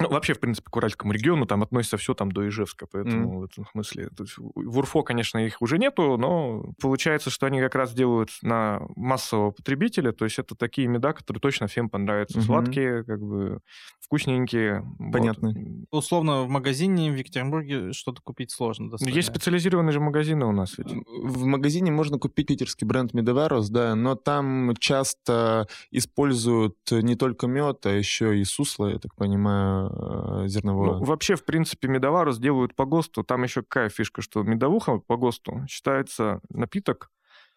Ну, 0.00 0.08
вообще, 0.08 0.34
в 0.34 0.40
принципе, 0.40 0.70
к 0.70 0.76
Уральскому 0.76 1.12
региону 1.12 1.46
там 1.46 1.62
относится 1.62 1.96
все 1.96 2.14
там 2.14 2.32
до 2.32 2.46
Ижевска, 2.48 2.86
поэтому 2.90 3.34
mm. 3.34 3.40
в 3.40 3.44
этом 3.44 3.66
смысле... 3.72 4.08
В 4.54 4.78
Урфо, 4.78 5.02
конечно, 5.02 5.38
их 5.38 5.60
уже 5.60 5.78
нету, 5.78 6.16
но 6.16 6.72
получается, 6.80 7.30
что 7.30 7.46
они 7.46 7.60
как 7.60 7.74
раз 7.74 7.92
делают 7.92 8.30
на 8.42 8.82
массового 8.96 9.50
потребителя, 9.50 10.12
то 10.12 10.24
есть 10.24 10.38
это 10.38 10.54
такие 10.54 10.88
меда, 10.88 11.12
которые 11.12 11.40
точно 11.40 11.66
всем 11.66 11.88
понравятся. 11.88 12.38
Mm-hmm. 12.38 12.42
Сладкие, 12.42 13.04
как 13.04 13.20
бы 13.20 13.60
вкусненькие. 14.00 14.84
Понятно. 15.12 15.52
Вот. 15.90 15.98
Условно, 16.04 16.42
в 16.42 16.48
магазине 16.48 17.10
в 17.10 17.16
Екатеринбурге 17.16 17.92
что-то 17.92 18.20
купить 18.22 18.50
сложно. 18.50 18.90
Достаточно. 18.90 19.16
Есть 19.16 19.28
специализированные 19.28 19.92
же 19.92 20.00
магазины 20.00 20.46
у 20.46 20.52
нас 20.52 20.76
ведь. 20.78 20.92
В 21.06 21.44
магазине 21.44 21.90
можно 21.90 22.18
купить 22.18 22.50
питерский 22.74 22.86
бренд 22.86 23.14
Медоварус, 23.14 23.68
да, 23.68 23.94
но 23.94 24.14
там 24.14 24.74
часто 24.78 25.66
используют 25.90 26.76
не 26.90 27.14
только 27.14 27.46
мед, 27.46 27.86
а 27.86 27.90
еще 27.90 28.38
и 28.38 28.44
сусло, 28.44 28.88
я 28.88 28.98
так 28.98 29.14
понимаю, 29.14 30.44
э, 30.44 30.48
зерновое. 30.48 30.98
Ну, 30.98 31.04
вообще, 31.04 31.36
в 31.36 31.44
принципе, 31.44 31.88
Медоварус 31.88 32.38
делают 32.38 32.74
по 32.74 32.84
ГОСТу. 32.84 33.22
Там 33.22 33.42
еще 33.44 33.62
какая 33.62 33.88
фишка, 33.88 34.22
что 34.22 34.42
медовуха 34.42 34.98
по 34.98 35.16
ГОСТу 35.16 35.64
считается 35.68 36.40
напиток, 36.50 37.10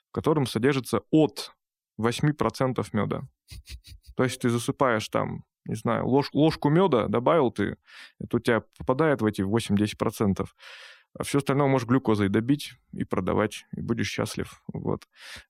в 0.10 0.12
котором 0.14 0.46
содержится 0.46 1.02
от 1.12 1.54
8% 2.00 2.86
меда. 2.94 3.22
То 4.16 4.24
есть 4.24 4.42
ты 4.42 4.50
засыпаешь 4.50 5.10
там, 5.10 5.44
не 5.66 5.76
знаю, 5.76 6.08
ложь, 6.08 6.30
ложку 6.34 6.70
меда 6.70 7.08
добавил 7.08 7.52
ты, 7.52 7.78
это 8.20 8.38
у 8.38 8.40
тебя 8.40 8.64
попадает 8.78 9.22
в 9.22 9.26
эти 9.26 9.42
8-10%. 9.42 10.46
А 11.18 11.24
все 11.24 11.40
остальное 11.40 11.68
можешь 11.68 11.88
глюкозой 11.88 12.30
добить 12.30 12.74
и 12.94 13.04
продавать, 13.04 13.66
и 13.76 13.82
будешь 13.82 14.08
счастлив. 14.08 14.62
Вот. 14.72 15.08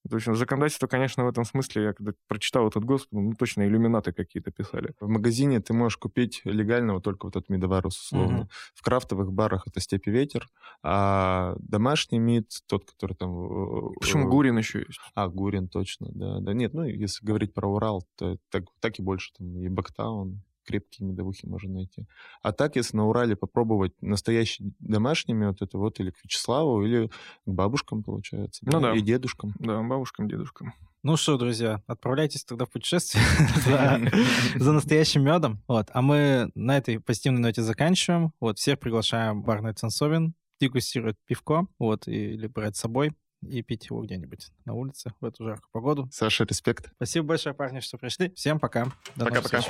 То 0.10 0.16
есть 0.16 0.28
законодательство, 0.34 0.88
конечно, 0.88 1.26
в 1.26 1.28
этом 1.28 1.44
смысле, 1.44 1.84
я 1.84 1.94
когда 1.94 2.14
прочитал 2.28 2.68
этот 2.68 2.86
ГОСТ, 2.86 3.08
ну, 3.12 3.34
точно 3.38 3.68
иллюминаты 3.68 4.14
какие-то 4.14 4.52
писали. 4.52 4.94
В 5.00 5.08
магазине 5.08 5.60
ты 5.60 5.74
можешь 5.74 5.98
купить 5.98 6.42
легального 6.46 7.02
только 7.02 7.26
вот 7.26 7.36
этот 7.36 7.50
медоварус, 7.50 8.00
условно. 8.00 8.40
Угу. 8.42 8.50
В 8.76 8.82
крафтовых 8.82 9.34
барах 9.34 9.68
это 9.68 9.80
степи 9.82 10.10
ветер, 10.10 10.48
а 10.84 11.56
домашний 11.60 12.20
мид, 12.20 12.50
тот, 12.68 12.86
который 12.86 13.16
там... 13.16 13.32
Э, 13.32 13.94
Почему 14.00 14.30
Гурин 14.30 14.58
еще 14.58 14.80
есть? 14.80 15.00
А, 15.16 15.28
Гурин, 15.28 15.68
точно, 15.68 16.08
да. 16.12 16.40
Да 16.40 16.54
нет, 16.54 16.74
ну, 16.74 16.84
если 16.84 17.26
говорить 17.26 17.54
про 17.54 17.68
Урал, 17.68 18.04
то 18.16 18.38
так, 18.50 18.64
так 18.80 19.00
и 19.00 19.02
больше, 19.02 19.34
там, 19.38 19.58
и 19.58 19.68
Бактаун, 19.68 20.42
крепкие 20.68 21.08
медовухи 21.08 21.46
можно 21.46 21.74
найти. 21.74 22.06
А 22.42 22.52
так, 22.52 22.76
если 22.76 22.98
на 22.98 23.08
Урале 23.08 23.36
попробовать 23.36 23.94
настоящий 24.02 24.74
домашний 24.80 25.34
мед, 25.34 25.62
это 25.62 25.78
вот 25.78 26.00
или 26.00 26.12
к 26.12 26.24
Вячеславу, 26.24 26.86
или 26.86 27.08
к 27.08 27.12
бабушкам, 27.46 28.04
получается. 28.04 28.62
Ну 28.66 28.80
да. 28.80 28.94
И 28.94 29.02
дедушкам. 29.02 29.54
Да, 29.60 29.82
бабушкам, 29.82 30.28
дедушкам. 30.28 30.74
Ну 31.04 31.16
что, 31.16 31.38
друзья, 31.38 31.82
отправляйтесь 31.88 32.44
тогда 32.44 32.66
в 32.66 32.70
путешествие 32.70 33.24
за 34.56 34.72
настоящим 34.74 35.24
медом. 35.24 35.64
Вот. 35.68 35.88
А 35.94 36.02
мы 36.02 36.52
на 36.54 36.78
этой 36.78 37.00
позитивной 37.00 37.42
ноте 37.42 37.62
заканчиваем. 37.62 38.34
Вот, 38.40 38.60
всех 38.60 38.80
приглашаем 38.80 39.42
в 39.42 39.46
бар 39.46 39.74
Ценсовин 39.74 40.34
дегустировать 40.60 41.16
пивко, 41.26 41.68
вот, 41.80 42.08
или 42.08 42.48
брать 42.48 42.76
с 42.76 42.80
собой 42.80 43.12
и 43.42 43.62
пить 43.62 43.86
его 43.90 44.02
где-нибудь 44.02 44.52
на 44.66 44.74
улице 44.74 45.14
в 45.20 45.26
эту 45.26 45.44
жаркую 45.44 45.70
погоду. 45.72 46.10
Саша, 46.12 46.44
респект. 46.46 46.90
Спасибо 46.96 47.28
большое, 47.28 47.54
парни, 47.54 47.80
что 47.80 47.98
пришли. 47.98 48.32
Всем 48.36 48.60
пока. 48.60 48.88
Пока-пока. 49.16 49.62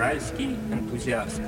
Уральский 0.00 0.56
энтузиаст. 0.72 1.42